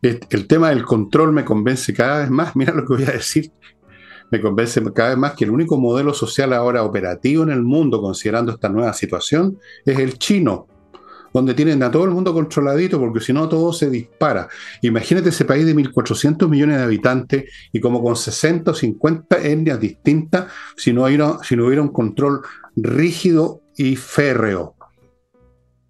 El 0.01 0.47
tema 0.47 0.69
del 0.69 0.83
control 0.83 1.31
me 1.31 1.45
convence 1.45 1.93
cada 1.93 2.19
vez 2.19 2.29
más, 2.29 2.55
mira 2.55 2.73
lo 2.73 2.85
que 2.85 2.93
voy 2.93 3.03
a 3.03 3.11
decir, 3.11 3.51
me 4.31 4.41
convence 4.41 4.81
cada 4.93 5.09
vez 5.09 5.17
más 5.17 5.33
que 5.33 5.45
el 5.45 5.51
único 5.51 5.77
modelo 5.77 6.13
social 6.13 6.53
ahora 6.53 6.83
operativo 6.83 7.43
en 7.43 7.51
el 7.51 7.61
mundo, 7.61 8.01
considerando 8.01 8.51
esta 8.51 8.69
nueva 8.69 8.93
situación, 8.93 9.57
es 9.85 9.99
el 9.99 10.17
chino, 10.17 10.67
donde 11.34 11.53
tienen 11.53 11.81
a 11.84 11.91
todo 11.91 12.05
el 12.05 12.11
mundo 12.11 12.34
controladito, 12.34 12.99
porque 12.99 13.19
si 13.19 13.34
no 13.34 13.49
todo 13.49 13.73
se 13.73 13.89
dispara. 13.89 14.47
Imagínate 14.81 15.29
ese 15.29 15.45
país 15.45 15.65
de 15.65 15.75
1.400 15.75 16.47
millones 16.47 16.77
de 16.77 16.84
habitantes 16.84 17.45
y 17.71 17.79
como 17.79 18.01
con 18.03 18.15
60 18.15 18.71
o 18.71 18.73
50 18.73 19.38
etnias 19.41 19.79
distintas, 19.79 20.45
si 20.77 20.93
no, 20.93 21.05
hubiera, 21.05 21.81
un 21.81 21.89
control 21.89 22.41
rígido 22.75 23.61
y 23.75 23.95
férreo. 23.95 24.75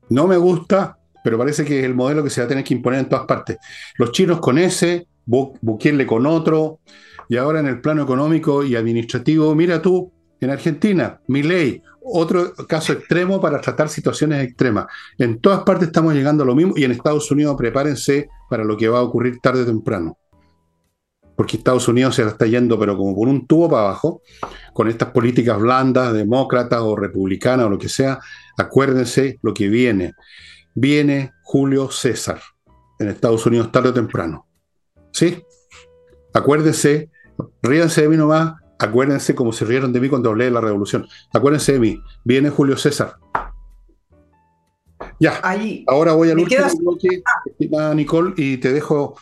No 0.09 0.27
me 0.27 0.37
gusta, 0.37 0.97
pero 1.23 1.37
parece 1.37 1.65
que 1.65 1.79
es 1.79 1.85
el 1.85 1.95
modelo 1.95 2.23
que 2.23 2.29
se 2.29 2.41
va 2.41 2.45
a 2.45 2.49
tener 2.49 2.63
que 2.63 2.73
imponer 2.73 3.01
en 3.01 3.09
todas 3.09 3.25
partes. 3.25 3.57
Los 3.97 4.11
chinos 4.11 4.39
con 4.39 4.57
ese, 4.57 5.07
Bukele 5.25 6.05
con 6.05 6.25
otro, 6.25 6.79
y 7.29 7.37
ahora 7.37 7.59
en 7.59 7.67
el 7.67 7.81
plano 7.81 8.03
económico 8.03 8.63
y 8.63 8.75
administrativo, 8.75 9.55
mira 9.55 9.81
tú, 9.81 10.11
en 10.39 10.49
Argentina, 10.49 11.21
mi 11.27 11.41
ley, 11.41 11.81
otro 12.03 12.53
caso 12.67 12.93
extremo 12.93 13.39
para 13.39 13.61
tratar 13.61 13.89
situaciones 13.89 14.43
extremas. 14.43 14.87
En 15.17 15.39
todas 15.39 15.63
partes 15.63 15.87
estamos 15.87 16.13
llegando 16.13 16.43
a 16.43 16.45
lo 16.45 16.55
mismo 16.55 16.73
y 16.75 16.83
en 16.83 16.91
Estados 16.91 17.29
Unidos 17.31 17.55
prepárense 17.57 18.29
para 18.49 18.63
lo 18.63 18.77
que 18.77 18.87
va 18.87 18.99
a 18.99 19.03
ocurrir 19.03 19.39
tarde 19.39 19.61
o 19.61 19.65
temprano. 19.65 20.17
Porque 21.35 21.57
Estados 21.57 21.87
Unidos 21.87 22.15
se 22.15 22.23
está 22.23 22.45
yendo, 22.45 22.77
pero 22.77 22.95
como 22.95 23.15
por 23.15 23.27
un 23.27 23.47
tubo 23.47 23.69
para 23.69 23.83
abajo, 23.83 24.21
con 24.73 24.87
estas 24.87 25.09
políticas 25.09 25.59
blandas, 25.59 26.13
demócratas 26.13 26.79
o 26.81 26.95
republicanas 26.95 27.65
o 27.65 27.69
lo 27.71 27.79
que 27.79 27.89
sea, 27.89 28.19
Acuérdense 28.57 29.39
lo 29.41 29.53
que 29.53 29.67
viene. 29.67 30.13
Viene 30.75 31.33
Julio 31.43 31.89
César 31.91 32.41
en 32.99 33.09
Estados 33.09 33.45
Unidos 33.45 33.71
tarde 33.71 33.89
o 33.89 33.93
temprano. 33.93 34.47
¿Sí? 35.11 35.43
Acuérdense, 36.33 37.09
ríanse 37.61 38.03
de 38.03 38.09
mí 38.09 38.17
nomás, 38.17 38.53
acuérdense 38.83 39.35
como 39.35 39.53
se 39.53 39.65
rieron 39.65 39.93
de 39.93 39.99
mí 39.99 40.09
cuando 40.09 40.29
hablé 40.29 40.45
de 40.45 40.51
la 40.51 40.61
revolución. 40.61 41.07
Acuérdense 41.33 41.73
de 41.73 41.79
mí, 41.79 42.01
viene 42.23 42.49
Julio 42.49 42.77
César. 42.77 43.15
Ya, 45.19 45.41
ahora 45.87 46.13
voy 46.13 46.31
al 46.31 46.39
último 46.39 46.65
bloque, 46.79 47.23
Nicole, 47.95 48.33
y 48.37 48.57
te 48.57 48.73
dejo 48.73 49.15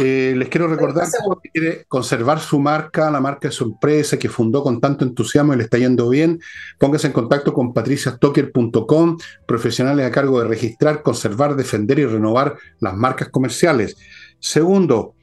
eh, 0.00 0.34
les 0.36 0.48
quiero 0.48 0.68
recordar 0.68 1.08
que 1.42 1.50
quiere 1.50 1.84
conservar 1.88 2.38
su 2.38 2.60
marca, 2.60 3.10
la 3.10 3.20
marca 3.20 3.48
de 3.48 3.52
su 3.52 3.64
empresa 3.64 4.16
que 4.16 4.28
fundó 4.28 4.62
con 4.62 4.80
tanto 4.80 5.04
entusiasmo 5.04 5.54
y 5.54 5.56
le 5.56 5.64
está 5.64 5.76
yendo 5.76 6.08
bien. 6.08 6.40
Póngase 6.78 7.08
en 7.08 7.12
contacto 7.12 7.52
con 7.52 7.74
patriciastocker.com, 7.74 9.18
profesionales 9.46 10.06
a 10.06 10.12
cargo 10.12 10.40
de 10.40 10.46
registrar, 10.46 11.02
conservar, 11.02 11.56
defender 11.56 11.98
y 11.98 12.06
renovar 12.06 12.56
las 12.78 12.94
marcas 12.94 13.28
comerciales. 13.30 13.96
Segundo, 14.38 15.14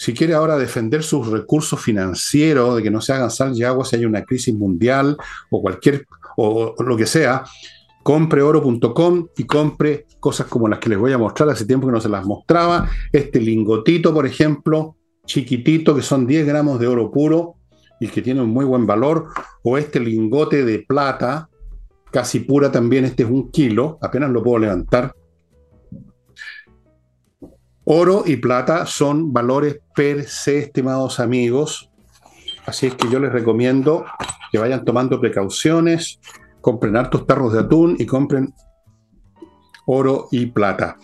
si 0.00 0.14
quiere 0.14 0.32
ahora 0.32 0.56
defender 0.56 1.02
sus 1.02 1.26
recursos 1.26 1.78
financieros, 1.78 2.74
de 2.74 2.82
que 2.82 2.90
no 2.90 3.02
se 3.02 3.12
hagan 3.12 3.30
sal 3.30 3.52
y 3.54 3.64
agua 3.64 3.84
si 3.84 3.96
hay 3.96 4.06
una 4.06 4.24
crisis 4.24 4.54
mundial 4.54 5.18
o 5.50 5.60
cualquier, 5.60 6.06
o 6.38 6.74
lo 6.82 6.96
que 6.96 7.04
sea, 7.04 7.44
compre 8.02 8.40
oro.com 8.40 9.26
y 9.36 9.44
compre 9.44 10.06
cosas 10.18 10.46
como 10.46 10.68
las 10.68 10.78
que 10.78 10.88
les 10.88 10.98
voy 10.98 11.12
a 11.12 11.18
mostrar, 11.18 11.50
hace 11.50 11.66
tiempo 11.66 11.86
que 11.86 11.92
no 11.92 12.00
se 12.00 12.08
las 12.08 12.24
mostraba, 12.24 12.88
este 13.12 13.42
lingotito, 13.42 14.14
por 14.14 14.24
ejemplo, 14.24 14.96
chiquitito, 15.26 15.94
que 15.94 16.00
son 16.00 16.26
10 16.26 16.46
gramos 16.46 16.80
de 16.80 16.86
oro 16.86 17.10
puro 17.10 17.56
y 18.00 18.08
que 18.08 18.22
tiene 18.22 18.40
un 18.40 18.48
muy 18.48 18.64
buen 18.64 18.86
valor, 18.86 19.26
o 19.62 19.76
este 19.76 20.00
lingote 20.00 20.64
de 20.64 20.78
plata, 20.78 21.50
casi 22.10 22.40
pura 22.40 22.72
también, 22.72 23.04
este 23.04 23.24
es 23.24 23.28
un 23.28 23.50
kilo, 23.50 23.98
apenas 24.00 24.30
lo 24.30 24.42
puedo 24.42 24.60
levantar. 24.60 25.14
Oro 27.92 28.22
y 28.24 28.36
plata 28.36 28.86
son 28.86 29.32
valores 29.32 29.80
per 29.96 30.22
se, 30.22 30.58
estimados 30.58 31.18
amigos, 31.18 31.90
así 32.64 32.86
es 32.86 32.94
que 32.94 33.10
yo 33.10 33.18
les 33.18 33.32
recomiendo 33.32 34.04
que 34.52 34.58
vayan 34.60 34.84
tomando 34.84 35.20
precauciones, 35.20 36.20
compren 36.60 36.96
hartos 36.96 37.26
tarros 37.26 37.52
de 37.52 37.58
atún 37.58 37.96
y 37.98 38.06
compren 38.06 38.54
oro 39.86 40.28
y 40.30 40.46
plata. 40.46 40.98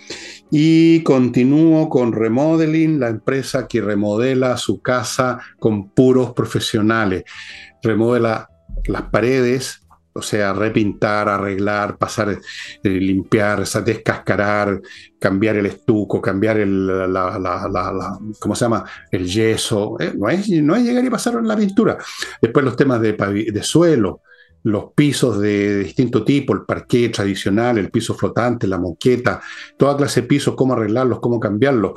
Y 0.52 1.02
continúo 1.02 1.88
con 1.88 2.12
Remodeling, 2.12 3.00
la 3.00 3.08
empresa 3.08 3.66
que 3.66 3.80
remodela 3.80 4.56
su 4.56 4.80
casa 4.80 5.40
con 5.58 5.90
puros 5.90 6.34
profesionales. 6.34 7.24
Remodela 7.82 8.48
las 8.84 9.02
paredes, 9.10 9.84
o 10.16 10.22
sea, 10.22 10.52
repintar, 10.52 11.28
arreglar, 11.28 11.96
pasar, 11.98 12.30
eh, 12.82 12.88
limpiar, 12.88 13.64
descascarar, 13.64 14.80
cambiar 15.18 15.56
el 15.56 15.66
estuco, 15.66 16.20
cambiar 16.20 16.58
el, 16.58 16.86
la, 17.12 18.18
¿cómo 18.40 18.54
se 18.54 18.64
llama? 18.64 18.84
El 19.10 19.26
yeso. 19.26 19.96
Eh, 20.00 20.12
no, 20.16 20.28
es, 20.28 20.48
no 20.48 20.74
es 20.74 20.84
llegar 20.84 21.04
y 21.04 21.10
pasar 21.10 21.34
en 21.34 21.48
la 21.48 21.56
pintura. 21.56 21.98
Después 22.40 22.64
los 22.64 22.76
temas 22.76 23.00
de, 23.00 23.12
de 23.12 23.62
suelo, 23.62 24.22
los 24.66 24.92
pisos 24.94 25.38
de 25.38 25.78
distinto 25.84 26.24
tipo, 26.24 26.52
el 26.52 26.64
parqué 26.64 27.08
tradicional, 27.08 27.78
el 27.78 27.90
piso 27.90 28.14
flotante, 28.14 28.66
la 28.66 28.78
moqueta, 28.78 29.40
toda 29.78 29.96
clase 29.96 30.22
de 30.22 30.26
pisos, 30.26 30.56
cómo 30.56 30.72
arreglarlos, 30.72 31.20
cómo 31.20 31.38
cambiarlos. 31.38 31.92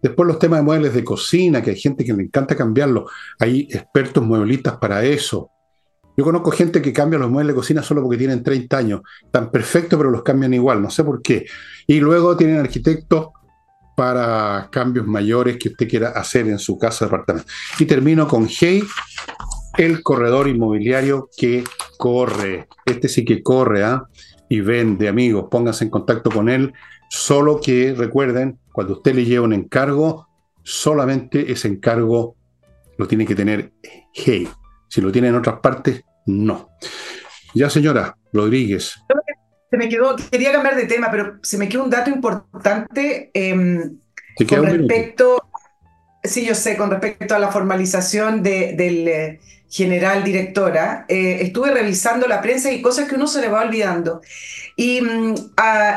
Después 0.00 0.26
los 0.26 0.38
temas 0.38 0.60
de 0.60 0.64
muebles 0.64 0.94
de 0.94 1.04
cocina, 1.04 1.60
que 1.60 1.72
hay 1.72 1.78
gente 1.78 2.02
que 2.02 2.14
le 2.14 2.22
encanta 2.22 2.56
cambiarlos. 2.56 3.10
Hay 3.38 3.68
expertos 3.70 4.24
mueblistas 4.24 4.78
para 4.78 5.04
eso. 5.04 5.50
Yo 6.16 6.24
conozco 6.24 6.50
gente 6.50 6.80
que 6.80 6.92
cambia 6.92 7.18
los 7.18 7.30
muebles 7.30 7.54
de 7.54 7.58
cocina 7.58 7.82
solo 7.82 8.02
porque 8.02 8.18
tienen 8.18 8.42
30 8.42 8.76
años. 8.76 9.00
Están 9.22 9.50
perfectos, 9.50 9.96
pero 9.96 10.10
los 10.10 10.22
cambian 10.22 10.54
igual, 10.54 10.80
no 10.80 10.90
sé 10.90 11.02
por 11.02 11.22
qué. 11.22 11.46
Y 11.86 12.00
luego 12.00 12.36
tienen 12.36 12.58
arquitectos 12.58 13.28
para 13.96 14.68
cambios 14.70 15.06
mayores 15.06 15.56
que 15.56 15.68
usted 15.68 15.88
quiera 15.88 16.10
hacer 16.10 16.48
en 16.48 16.58
su 16.58 16.78
casa 16.78 17.04
de 17.04 17.10
departamento. 17.10 17.50
Y 17.78 17.84
termino 17.84 18.28
con 18.28 18.48
Hey, 18.48 18.82
el 19.76 20.02
corredor 20.02 20.48
inmobiliario 20.48 21.28
que 21.36 21.64
corre. 21.98 22.68
Este 22.84 23.08
sí 23.08 23.24
que 23.24 23.42
corre, 23.42 23.84
¿ah? 23.84 24.04
Y 24.48 24.60
vende, 24.60 25.08
amigos, 25.08 25.46
pónganse 25.50 25.84
en 25.84 25.90
contacto 25.90 26.30
con 26.30 26.48
él. 26.48 26.72
Solo 27.08 27.60
que 27.60 27.94
recuerden, 27.96 28.58
cuando 28.72 28.94
usted 28.94 29.14
le 29.14 29.24
lleva 29.24 29.44
un 29.44 29.52
encargo, 29.52 30.28
solamente 30.62 31.52
ese 31.52 31.68
encargo 31.68 32.36
lo 32.98 33.06
tiene 33.08 33.26
que 33.26 33.34
tener 33.34 33.72
Hey. 34.12 34.48
Si 34.94 35.00
lo 35.00 35.10
tiene 35.10 35.26
en 35.26 35.34
otras 35.34 35.58
partes, 35.58 36.04
no. 36.26 36.70
Ya, 37.52 37.68
señora 37.68 38.16
Rodríguez. 38.32 38.94
Se 39.68 39.76
me 39.76 39.88
quedó, 39.88 40.14
quería 40.30 40.52
cambiar 40.52 40.76
de 40.76 40.86
tema, 40.86 41.10
pero 41.10 41.40
se 41.42 41.58
me 41.58 41.68
quedó 41.68 41.82
un 41.82 41.90
dato 41.90 42.10
importante 42.10 43.32
em, 43.34 43.98
con 44.48 44.64
respecto, 44.64 45.42
sí, 46.22 46.46
yo 46.46 46.54
sé, 46.54 46.76
con 46.76 46.92
respecto 46.92 47.34
a 47.34 47.40
la 47.40 47.50
formalización 47.50 48.44
de, 48.44 48.74
del 48.76 49.08
eh, 49.08 49.40
general 49.74 50.22
directora. 50.22 51.04
Eh, 51.08 51.38
estuve 51.40 51.72
revisando 51.72 52.28
la 52.28 52.40
prensa 52.40 52.70
y 52.70 52.80
cosas 52.80 53.08
que 53.08 53.16
uno 53.16 53.26
se 53.26 53.40
le 53.40 53.48
va 53.48 53.62
olvidando. 53.62 54.20
Y 54.76 55.00
mm, 55.00 55.34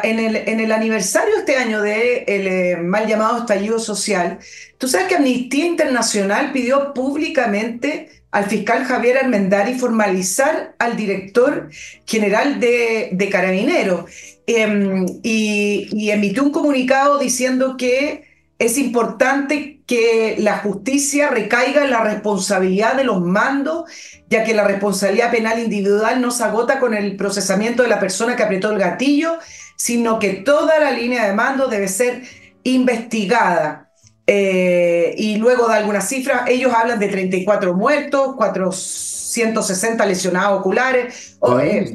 en, 0.04 0.20
el, 0.20 0.36
en, 0.36 0.60
el, 0.60 0.72
aniversario 0.72 1.38
este 1.38 1.58
año 1.58 1.82
del 1.82 2.26
de 2.26 2.72
eh, 2.72 2.78
mal 2.78 3.06
llamado 3.06 3.38
estallido 3.38 3.78
social, 3.78 4.40
tú 4.80 4.88
sabes 4.88 5.08
que 5.08 5.16
Amnistía 5.16 5.68
Internacional 5.68 6.52
pidió 6.54 6.92
públicamente 6.96 8.10
al 8.32 8.46
fiscal 8.46 8.84
Javier 8.84 9.20
Almendari 9.20 9.76
formalizar 9.76 10.76
al 10.80 10.98
director 10.98 11.70
general 12.08 12.60
de, 12.60 13.10
de 13.12 13.30
Carabineros 13.30 14.10
em, 14.48 15.06
y, 15.22 15.88
y, 15.92 16.10
emitió 16.10 16.44
un 16.44 16.52
comunicado 16.52 17.20
diciendo 17.20 17.78
que 17.78 18.27
es 18.60 18.78
importante 18.78 19.82
que 19.86 20.36
la 20.40 20.58
justicia 20.58 21.30
recaiga 21.30 21.84
en 21.84 21.92
la 21.92 22.02
responsabilidad 22.02 22.96
de 22.96 23.04
los 23.04 23.22
mandos, 23.22 23.90
ya 24.30 24.44
que 24.44 24.54
la 24.54 24.64
responsabilidad 24.64 25.32
penal 25.32 25.60
individual 25.60 26.22
no 26.22 26.32
se 26.32 26.44
agota 26.44 26.80
con 26.80 26.94
el 26.94 27.16
procesamiento 27.16 27.84
de 27.84 27.90
la 27.90 28.00
persona 28.00 28.36
que 28.36 28.44
apretó 28.44 28.72
el 28.72 28.80
gatillo, 28.80 29.38
sino 29.76 30.18
que 30.18 30.34
toda 30.34 30.80
la 30.80 30.92
línea 30.92 31.28
de 31.28 31.34
mando 31.34 31.68
debe 31.68 31.88
ser 31.88 32.24
investigada. 32.64 33.92
Eh, 34.26 35.16
y 35.18 35.38
luego 35.38 35.70
de 35.70 35.76
algunas 35.76 36.10
cifras, 36.10 36.50
ellos 36.50 36.74
hablan 36.74 37.00
de 37.00 37.08
34 37.08 37.74
muertos, 37.76 38.36
460 38.36 40.06
lesionados 40.06 40.60
oculares. 40.60 41.38
Eh, 41.60 41.92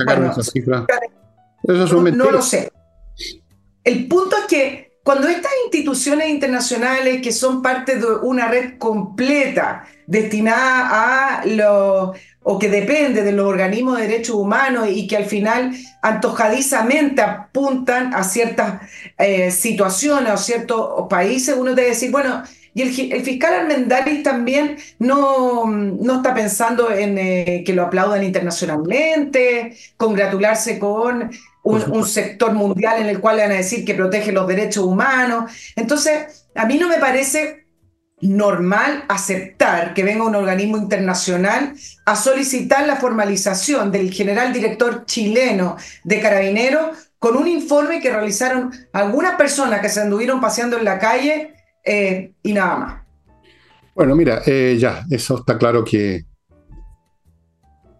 no, 1.67 2.03
no 2.03 2.31
lo 2.31 2.41
sé. 2.41 2.71
El 3.85 4.07
punto 4.07 4.37
es 4.37 4.45
que 4.45 4.92
cuando 5.03 5.29
estas 5.29 5.53
instituciones 5.65 6.29
internacionales 6.29 7.21
que 7.23 7.33
son 7.33 7.61
parte 7.61 7.97
de 7.97 8.07
una 8.23 8.49
red 8.49 8.79
completa 8.79 9.85
destinada 10.07 11.41
a 11.41 11.47
los 11.47 12.17
o 12.45 12.59
que 12.59 12.69
depende 12.69 13.23
de 13.23 13.33
los 13.33 13.47
organismos 13.47 13.99
de 13.99 14.09
derechos 14.09 14.35
humanos 14.35 14.89
y 14.91 15.07
que 15.07 15.17
al 15.17 15.27
final 15.27 15.73
antojadizamente 16.03 17.23
apuntan 17.23 18.15
a 18.15 18.25
ciertas 18.25 18.83
eh, 19.19 19.51
situaciones 19.51 20.33
o 20.33 20.37
ciertos 20.37 21.09
países, 21.09 21.55
uno 21.57 21.75
debe 21.75 21.91
decir, 21.91 22.11
bueno, 22.11 22.43
y 22.75 22.83
el, 23.13 23.23
fiscal 23.23 23.55
Armendáriz 23.55 24.23
también 24.23 24.77
no, 24.99 25.67
no 25.67 26.17
está 26.17 26.35
pensando 26.35 26.91
en 26.91 27.19
eh, 27.19 27.63
que 27.67 27.75
lo 27.75 27.83
aplaudan 27.83 28.25
internacionalmente, 28.25 29.77
congratularse 29.97 30.79
con 30.79 31.31
un, 31.63 31.83
un, 31.93 32.07
sector 32.07 32.53
mundial 32.53 33.01
en 33.01 33.09
el 33.09 33.21
cual 33.21 33.37
le 33.37 33.43
van 33.43 33.53
a 33.53 33.57
decir 33.57 33.85
que 33.85 33.95
protege 33.95 34.33
los 34.33 34.47
derechos 34.47 34.85
humanos. 34.85 35.53
Entonces, 35.77 36.47
a 36.55 36.67
mí 36.67 36.77
no 36.79 36.89
me 36.89 36.99
parece 36.99 37.63
normal 38.23 39.05
aceptar 39.09 39.95
que 39.95 40.05
venga 40.05 40.25
un 40.25 40.37
organismo 40.37 40.77
internacional 40.77 41.75
a 42.07 42.17
solicitar 42.17 42.87
la 42.87 42.97
formalización 42.97 43.91
del 43.91 44.13
general 44.13 44.53
director 44.53 45.05
chileno 45.07 45.77
de 46.05 46.21
Carabineros 46.21 47.11
con 47.19 47.37
un 47.37 47.49
informe 47.49 48.01
que 48.01 48.11
realizaron 48.11 48.73
algunas 48.93 49.35
personas 49.35 49.81
que 49.81 49.89
se 49.89 50.01
anduvieron 50.01 50.41
paseando 50.41 50.79
en 50.79 50.85
la 50.85 50.99
calle 50.99 51.53
eh, 51.85 52.33
y 52.43 52.53
nada 52.53 52.77
más. 52.77 53.03
Bueno, 53.95 54.15
mira, 54.15 54.43
eh, 54.47 54.77
ya, 54.79 55.05
eso 55.11 55.39
está 55.39 55.59
claro 55.59 55.85
que 55.85 56.25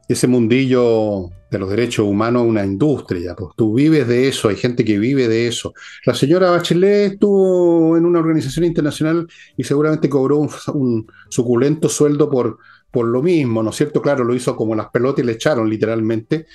ese 0.09 0.27
mundillo 0.27 1.31
de 1.53 1.59
los 1.59 1.69
derechos 1.69 2.07
humanos 2.07 2.45
una 2.47 2.65
industria. 2.65 3.37
Pues 3.37 3.51
tú 3.55 3.75
vives 3.75 4.09
de 4.09 4.27
eso, 4.27 4.49
hay 4.49 4.57
gente 4.57 4.87
que 4.87 4.99
vive 4.99 5.29
de 5.29 5.47
eso. 5.47 5.75
La 6.07 6.15
señora 6.15 6.51
Bachelet 6.51 7.13
estuvo 7.13 7.95
en 7.99 8.07
una 8.07 8.21
organización 8.21 8.65
internacional 8.65 9.29
y 9.55 9.63
seguramente 9.63 10.09
cobró 10.09 10.39
un, 10.39 11.07
suculento 11.29 11.91
sueldo 11.91 12.31
por, 12.31 12.59
por 12.91 13.07
lo 13.07 13.23
mismo, 13.23 13.63
¿no 13.63 13.69
es 13.69 13.77
cierto? 13.77 14.01
Claro, 14.01 14.25
lo 14.25 14.35
hizo 14.35 14.57
como 14.57 14.75
las 14.75 14.89
pelotas 14.89 15.23
y 15.23 15.27
le 15.27 15.33
echaron 15.33 15.69
literalmente. 15.69 16.47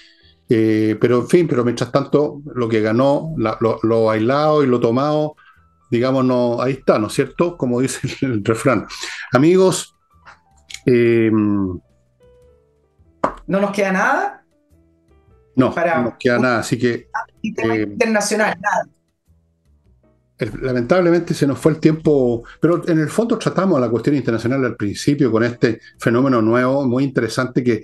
Eh, 0.49 0.97
pero 0.99 1.19
en 1.19 1.27
fin, 1.27 1.47
pero 1.47 1.63
mientras 1.63 1.91
tanto, 1.91 2.41
lo 2.55 2.67
que 2.67 2.81
ganó, 2.81 3.35
lo, 3.37 3.79
lo, 3.83 4.05
bailado 4.05 4.63
y 4.63 4.67
lo 4.67 4.79
tomado, 4.79 5.35
digamos, 5.91 6.25
no, 6.25 6.59
ahí 6.59 6.73
está, 6.73 6.97
¿no 6.97 7.05
es 7.07 7.13
cierto? 7.13 7.55
Como 7.55 7.81
dice 7.81 8.07
el, 8.25 8.43
refrán. 8.43 8.87
Amigos, 9.31 9.95
eh, 10.87 11.29
¿no 11.31 11.81
nos 13.47 13.71
queda 13.71 13.91
nada? 13.91 14.36
No, 15.57 15.73
no 15.75 16.15
queda 16.19 16.39
nada, 16.39 16.59
así 16.59 16.77
que... 16.77 17.09
Eh, 17.43 17.87
internacional, 17.89 18.57
nada. 18.61 18.87
Lamentablemente 20.61 21.33
se 21.33 21.47
nos 21.47 21.57
fue 21.57 21.71
el 21.71 21.79
tiempo, 21.79 22.43
pero 22.61 22.87
en 22.87 22.99
el 22.99 23.09
fondo 23.09 23.39
tratamos 23.39 23.81
la 23.81 23.89
cuestión 23.89 24.15
internacional 24.15 24.63
al 24.63 24.75
principio 24.75 25.31
con 25.31 25.43
este 25.43 25.81
fenómeno 25.97 26.43
nuevo, 26.43 26.85
muy 26.85 27.03
interesante 27.03 27.63
que 27.63 27.83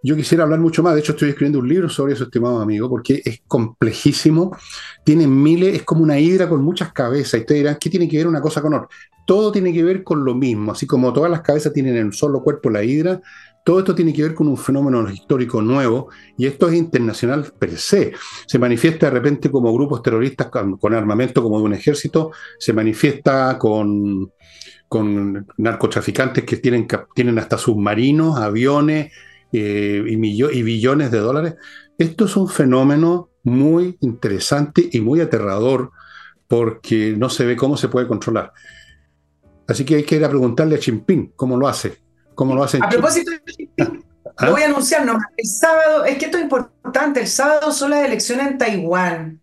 yo 0.00 0.14
quisiera 0.14 0.44
hablar 0.44 0.60
mucho 0.60 0.82
más. 0.82 0.94
De 0.94 1.00
hecho, 1.00 1.12
estoy 1.12 1.30
escribiendo 1.30 1.58
un 1.58 1.68
libro 1.68 1.88
sobre 1.88 2.12
eso, 2.12 2.24
estimado 2.24 2.60
amigo, 2.60 2.88
porque 2.88 3.20
es 3.24 3.42
complejísimo. 3.48 4.56
Tiene 5.04 5.26
miles, 5.26 5.74
es 5.74 5.82
como 5.82 6.02
una 6.02 6.20
hidra 6.20 6.48
con 6.48 6.62
muchas 6.62 6.92
cabezas. 6.92 7.34
Y 7.34 7.40
ustedes 7.40 7.60
dirán, 7.62 7.78
¿qué 7.80 7.90
tiene 7.90 8.08
que 8.08 8.18
ver 8.18 8.28
una 8.28 8.40
cosa 8.40 8.62
con 8.62 8.74
otra? 8.74 8.88
Todo 9.26 9.50
tiene 9.50 9.72
que 9.72 9.82
ver 9.82 10.04
con 10.04 10.24
lo 10.24 10.34
mismo. 10.36 10.72
Así 10.72 10.86
como 10.86 11.12
todas 11.12 11.30
las 11.30 11.40
cabezas 11.40 11.72
tienen 11.72 11.96
en 11.96 12.06
un 12.06 12.12
solo 12.12 12.42
cuerpo 12.42 12.70
la 12.70 12.84
hidra, 12.84 13.20
todo 13.64 13.80
esto 13.80 13.94
tiene 13.94 14.12
que 14.12 14.22
ver 14.22 14.34
con 14.34 14.48
un 14.48 14.56
fenómeno 14.56 15.10
histórico 15.10 15.60
nuevo 15.60 16.08
y 16.36 16.46
esto 16.46 16.68
es 16.68 16.74
internacional 16.74 17.52
per 17.58 17.76
se. 17.76 18.12
Se 18.46 18.58
manifiesta 18.58 19.06
de 19.06 19.12
repente 19.12 19.50
como 19.50 19.72
grupos 19.74 20.02
terroristas 20.02 20.48
con, 20.48 20.94
armamento 20.94 21.42
como 21.42 21.58
de 21.58 21.64
un 21.64 21.74
ejército, 21.74 22.32
se 22.58 22.72
manifiesta 22.72 23.58
con, 23.58 24.32
con 24.88 25.46
narcotraficantes 25.58 26.44
que 26.44 26.56
tienen, 26.56 26.86
tienen 27.14 27.38
hasta 27.38 27.58
submarinos, 27.58 28.38
aviones 28.38 29.12
eh, 29.52 30.02
y, 30.06 30.62
billones 30.62 31.10
de 31.10 31.18
dólares. 31.18 31.54
Esto 31.98 32.24
es 32.24 32.36
un 32.36 32.48
fenómeno 32.48 33.30
muy 33.42 33.96
interesante 34.00 34.88
y 34.90 35.00
muy 35.00 35.20
aterrador 35.20 35.90
porque 36.46 37.14
no 37.16 37.28
se 37.28 37.44
ve 37.44 37.56
cómo 37.56 37.76
se 37.76 37.88
puede 37.88 38.08
controlar. 38.08 38.52
Así 39.66 39.84
que 39.84 39.96
hay 39.96 40.04
que 40.04 40.16
ir 40.16 40.24
a 40.24 40.30
preguntarle 40.30 40.76
a 40.76 40.78
Chimpín 40.78 41.32
cómo 41.36 41.58
lo 41.58 41.68
hace. 41.68 42.07
¿Cómo 42.38 42.54
lo 42.54 42.62
hacen? 42.62 42.80
A 42.84 42.88
propósito, 42.88 43.32
¿Ah? 44.36 44.46
lo 44.46 44.52
voy 44.52 44.62
a 44.62 44.66
anunciar 44.66 45.04
nomás. 45.04 45.24
El 45.36 45.44
sábado, 45.44 46.04
es 46.04 46.18
que 46.18 46.26
esto 46.26 46.36
es 46.36 46.44
importante, 46.44 47.18
el 47.18 47.26
sábado 47.26 47.72
son 47.72 47.90
las 47.90 48.04
elecciones 48.06 48.46
en 48.46 48.58
Taiwán. 48.58 49.40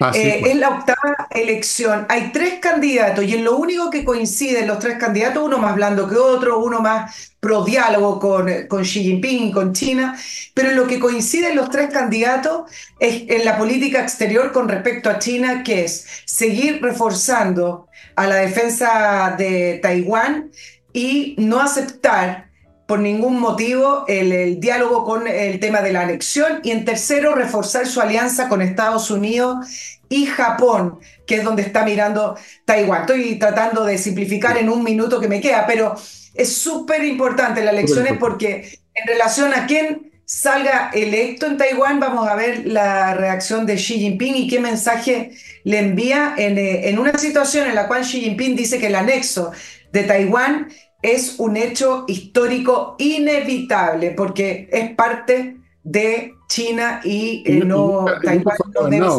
Ah, 0.00 0.12
eh, 0.14 0.40
pues. 0.40 0.52
Es 0.52 0.60
la 0.60 0.68
octava 0.68 1.28
elección. 1.30 2.04
Hay 2.10 2.32
tres 2.34 2.58
candidatos 2.60 3.24
y 3.24 3.36
en 3.36 3.42
lo 3.42 3.56
único 3.56 3.88
que 3.88 4.04
coinciden 4.04 4.66
los 4.66 4.78
tres 4.80 4.98
candidatos, 4.98 5.42
uno 5.42 5.56
más 5.56 5.76
blando 5.76 6.06
que 6.06 6.16
otro, 6.16 6.58
uno 6.58 6.80
más 6.80 7.32
pro 7.40 7.64
diálogo 7.64 8.20
con, 8.20 8.66
con 8.68 8.82
Xi 8.82 9.02
Jinping 9.02 9.44
y 9.44 9.52
con 9.52 9.72
China, 9.72 10.14
pero 10.52 10.68
en 10.68 10.76
lo 10.76 10.86
que 10.86 11.00
coinciden 11.00 11.56
los 11.56 11.70
tres 11.70 11.88
candidatos 11.90 12.70
es 13.00 13.22
en 13.28 13.46
la 13.46 13.56
política 13.56 14.02
exterior 14.02 14.52
con 14.52 14.68
respecto 14.68 15.08
a 15.08 15.18
China, 15.18 15.62
que 15.62 15.84
es 15.84 16.06
seguir 16.26 16.82
reforzando 16.82 17.88
a 18.14 18.26
la 18.26 18.36
defensa 18.36 19.34
de 19.38 19.78
Taiwán 19.82 20.50
y 20.96 21.34
no 21.36 21.60
aceptar 21.60 22.48
por 22.86 23.00
ningún 23.00 23.38
motivo 23.38 24.06
el, 24.08 24.58
diálogo 24.60 25.04
con 25.04 25.28
el 25.28 25.60
tema 25.60 25.82
de 25.82 25.92
la 25.92 26.00
anexión 26.00 26.60
y 26.62 26.70
en 26.70 26.86
tercero 26.86 27.34
reforzar 27.34 27.86
su 27.86 28.00
alianza 28.00 28.48
con 28.48 28.62
Estados 28.62 29.10
Unidos 29.10 29.98
y 30.08 30.24
Japón, 30.24 30.98
que 31.26 31.34
es 31.34 31.44
donde 31.44 31.60
está 31.60 31.84
mirando 31.84 32.38
Taiwán. 32.64 33.02
Estoy 33.02 33.38
tratando 33.38 33.84
de 33.84 33.98
simplificar 33.98 34.56
en 34.56 34.70
un 34.70 34.82
minuto 34.82 35.20
que 35.20 35.28
me 35.28 35.42
queda, 35.42 35.66
pero 35.66 35.96
es 36.32 36.56
súper 36.56 37.04
importante 37.04 37.62
las 37.62 37.74
elecciones 37.74 38.14
porque 38.18 38.78
en 38.94 39.06
relación 39.06 39.52
a 39.52 39.66
quién 39.66 40.12
salga 40.24 40.90
electo 40.94 41.44
en 41.46 41.58
Taiwán, 41.58 42.00
vamos 42.00 42.26
a 42.26 42.36
ver 42.36 42.66
la 42.66 43.12
reacción 43.12 43.66
de 43.66 43.76
Xi 43.76 43.98
Jinping 43.98 44.34
y 44.34 44.48
qué 44.48 44.60
mensaje 44.60 45.32
le 45.64 45.78
envía 45.78 46.34
en, 46.38 46.56
eh, 46.56 46.88
en 46.88 46.98
una 46.98 47.18
situación 47.18 47.68
en 47.68 47.74
la 47.74 47.86
cual 47.86 48.02
Xi 48.02 48.22
Jinping 48.22 48.56
dice 48.56 48.78
que 48.78 48.86
el 48.86 48.94
anexo 48.94 49.52
de 49.92 50.04
Taiwán 50.04 50.68
es 51.02 51.36
un 51.38 51.56
hecho 51.56 52.04
histórico 52.08 52.96
inevitable 52.98 54.12
porque 54.12 54.68
es 54.72 54.94
parte 54.94 55.58
de 55.82 56.34
China 56.48 57.00
y 57.04 57.44
eh, 57.46 57.64
no 57.64 58.00
nunca, 58.00 58.20
Taiwán 58.20 58.44
nunca 58.44 58.56
fue, 58.56 58.82
gobernada, 58.82 59.16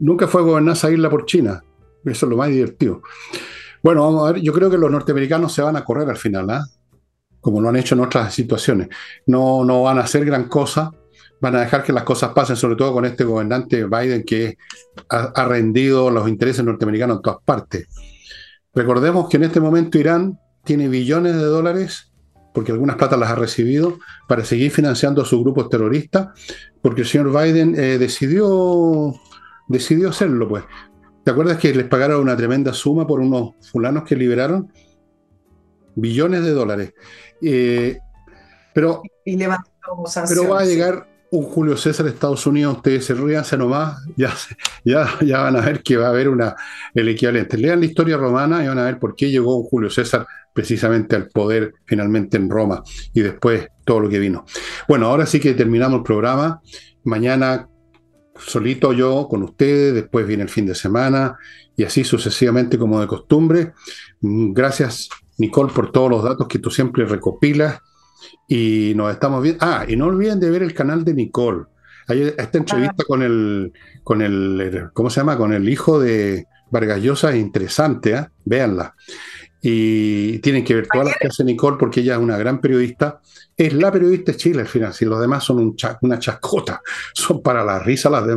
nunca 0.00 0.28
fue 0.28 0.42
gobernada 0.42 0.76
esa 0.76 0.90
isla 0.90 1.10
por 1.10 1.26
China. 1.26 1.62
Eso 2.04 2.26
es 2.26 2.30
lo 2.30 2.36
más 2.36 2.48
divertido. 2.48 3.02
Bueno, 3.82 4.02
vamos 4.02 4.28
a 4.28 4.32
ver, 4.32 4.42
yo 4.42 4.52
creo 4.52 4.70
que 4.70 4.78
los 4.78 4.90
norteamericanos 4.90 5.52
se 5.52 5.62
van 5.62 5.76
a 5.76 5.84
correr 5.84 6.08
al 6.08 6.16
final, 6.16 6.50
¿ah? 6.50 6.66
como 7.40 7.60
lo 7.60 7.68
han 7.68 7.76
hecho 7.76 7.94
en 7.94 8.00
otras 8.00 8.34
situaciones. 8.34 8.88
No, 9.26 9.64
no 9.64 9.82
van 9.82 9.98
a 9.98 10.02
hacer 10.02 10.24
gran 10.24 10.48
cosa, 10.48 10.90
van 11.40 11.56
a 11.56 11.60
dejar 11.60 11.84
que 11.84 11.92
las 11.92 12.02
cosas 12.02 12.32
pasen, 12.32 12.56
sobre 12.56 12.76
todo 12.76 12.92
con 12.92 13.04
este 13.04 13.24
gobernante 13.24 13.84
Biden 13.84 14.24
que 14.24 14.58
ha, 15.08 15.32
ha 15.34 15.44
rendido 15.44 16.10
los 16.10 16.28
intereses 16.28 16.64
norteamericanos 16.64 17.18
en 17.18 17.22
todas 17.22 17.38
partes. 17.44 17.86
Recordemos 18.74 19.28
que 19.28 19.36
en 19.36 19.44
este 19.44 19.60
momento 19.60 19.98
Irán 19.98 20.38
tiene 20.68 20.88
billones 20.88 21.34
de 21.34 21.44
dólares, 21.44 22.12
porque 22.52 22.72
algunas 22.72 22.96
platas 22.96 23.18
las 23.18 23.30
ha 23.30 23.36
recibido, 23.36 23.98
para 24.28 24.44
seguir 24.44 24.70
financiando 24.70 25.22
a 25.22 25.24
sus 25.24 25.40
grupos 25.42 25.70
terroristas, 25.70 26.28
porque 26.82 27.00
el 27.00 27.06
señor 27.06 27.32
Biden 27.32 27.74
eh, 27.74 27.96
decidió, 27.96 29.14
decidió 29.66 30.10
hacerlo, 30.10 30.46
pues. 30.46 30.64
¿Te 31.24 31.30
acuerdas 31.30 31.56
que 31.56 31.74
les 31.74 31.86
pagaron 31.86 32.20
una 32.20 32.36
tremenda 32.36 32.74
suma 32.74 33.06
por 33.06 33.20
unos 33.20 33.54
fulanos 33.72 34.04
que 34.04 34.14
liberaron? 34.14 34.70
Billones 35.94 36.44
de 36.44 36.50
dólares. 36.50 36.92
Eh, 37.40 37.98
pero, 38.74 39.00
y 39.24 39.38
pero 39.38 40.48
va 40.50 40.60
a 40.60 40.64
llegar 40.66 41.08
un 41.30 41.44
Julio 41.44 41.76
César 41.76 42.06
de 42.06 42.12
Estados 42.12 42.46
Unidos, 42.46 42.76
ustedes 42.76 43.04
se 43.04 43.14
ríanse 43.14 43.56
nomás, 43.56 44.02
ya, 44.16 44.32
ya, 44.84 45.18
ya 45.20 45.42
van 45.42 45.56
a 45.56 45.60
ver 45.60 45.82
que 45.82 45.96
va 45.96 46.06
a 46.06 46.10
haber 46.10 46.28
una, 46.28 46.56
el 46.94 47.08
equivalente. 47.08 47.58
Lean 47.58 47.80
la 47.80 47.86
historia 47.86 48.16
romana 48.16 48.64
y 48.64 48.68
van 48.68 48.78
a 48.78 48.84
ver 48.84 48.98
por 48.98 49.14
qué 49.14 49.30
llegó 49.30 49.56
un 49.56 49.64
Julio 49.64 49.90
César 49.90 50.26
precisamente 50.52 51.14
al 51.14 51.28
poder 51.28 51.74
finalmente 51.84 52.36
en 52.36 52.50
Roma 52.50 52.82
y 53.12 53.20
después 53.20 53.68
todo 53.84 54.00
lo 54.00 54.08
que 54.08 54.18
vino. 54.18 54.44
Bueno, 54.88 55.06
ahora 55.06 55.26
sí 55.26 55.38
que 55.38 55.54
terminamos 55.54 55.98
el 55.98 56.04
programa. 56.04 56.60
Mañana 57.04 57.68
solito 58.36 58.92
yo 58.92 59.28
con 59.28 59.42
ustedes, 59.42 59.94
después 59.94 60.26
viene 60.26 60.42
el 60.42 60.48
fin 60.48 60.66
de 60.66 60.74
semana 60.74 61.36
y 61.76 61.84
así 61.84 62.04
sucesivamente 62.04 62.78
como 62.78 63.00
de 63.00 63.06
costumbre. 63.06 63.72
Gracias, 64.20 65.08
Nicole, 65.38 65.72
por 65.72 65.92
todos 65.92 66.10
los 66.10 66.24
datos 66.24 66.48
que 66.48 66.58
tú 66.58 66.70
siempre 66.70 67.04
recopilas 67.04 67.80
y 68.46 68.92
nos 68.96 69.12
estamos 69.12 69.42
viendo. 69.42 69.64
Ah, 69.64 69.84
y 69.86 69.96
no 69.96 70.06
olviden 70.06 70.40
de 70.40 70.50
ver 70.50 70.62
el 70.62 70.74
canal 70.74 71.04
de 71.04 71.14
Nicole. 71.14 71.64
Hay 72.08 72.22
esta 72.22 72.58
entrevista 72.58 72.96
ah. 73.00 73.04
con 73.06 73.22
el, 73.22 73.72
con 74.02 74.22
el, 74.22 74.90
¿cómo 74.92 75.10
se 75.10 75.20
llama? 75.20 75.36
Con 75.36 75.52
el 75.52 75.68
hijo 75.68 76.00
de 76.00 76.46
Vargas 76.70 77.00
Llosa 77.00 77.30
es 77.30 77.36
interesante, 77.36 78.12
¿eh? 78.12 78.26
Véanla. 78.44 78.94
Y 79.60 80.38
tienen 80.38 80.64
que 80.64 80.74
ver 80.74 80.86
todas 80.86 81.08
las 81.08 81.16
que 81.16 81.26
hace 81.26 81.42
Nicole 81.44 81.76
porque 81.78 82.00
ella 82.00 82.14
es 82.14 82.20
una 82.20 82.36
gran 82.36 82.60
periodista. 82.60 83.20
Es 83.56 83.72
la 83.72 83.90
periodista 83.90 84.32
de 84.32 84.38
Chile 84.38 84.60
al 84.60 84.68
final, 84.68 84.94
si 84.94 85.04
los 85.04 85.20
demás 85.20 85.42
son 85.42 85.58
un 85.58 85.76
una 86.02 86.18
chacota, 86.18 86.80
son 87.12 87.42
para 87.42 87.64
la 87.64 87.80
risa 87.80 88.08
las 88.08 88.26
demás. 88.26 88.36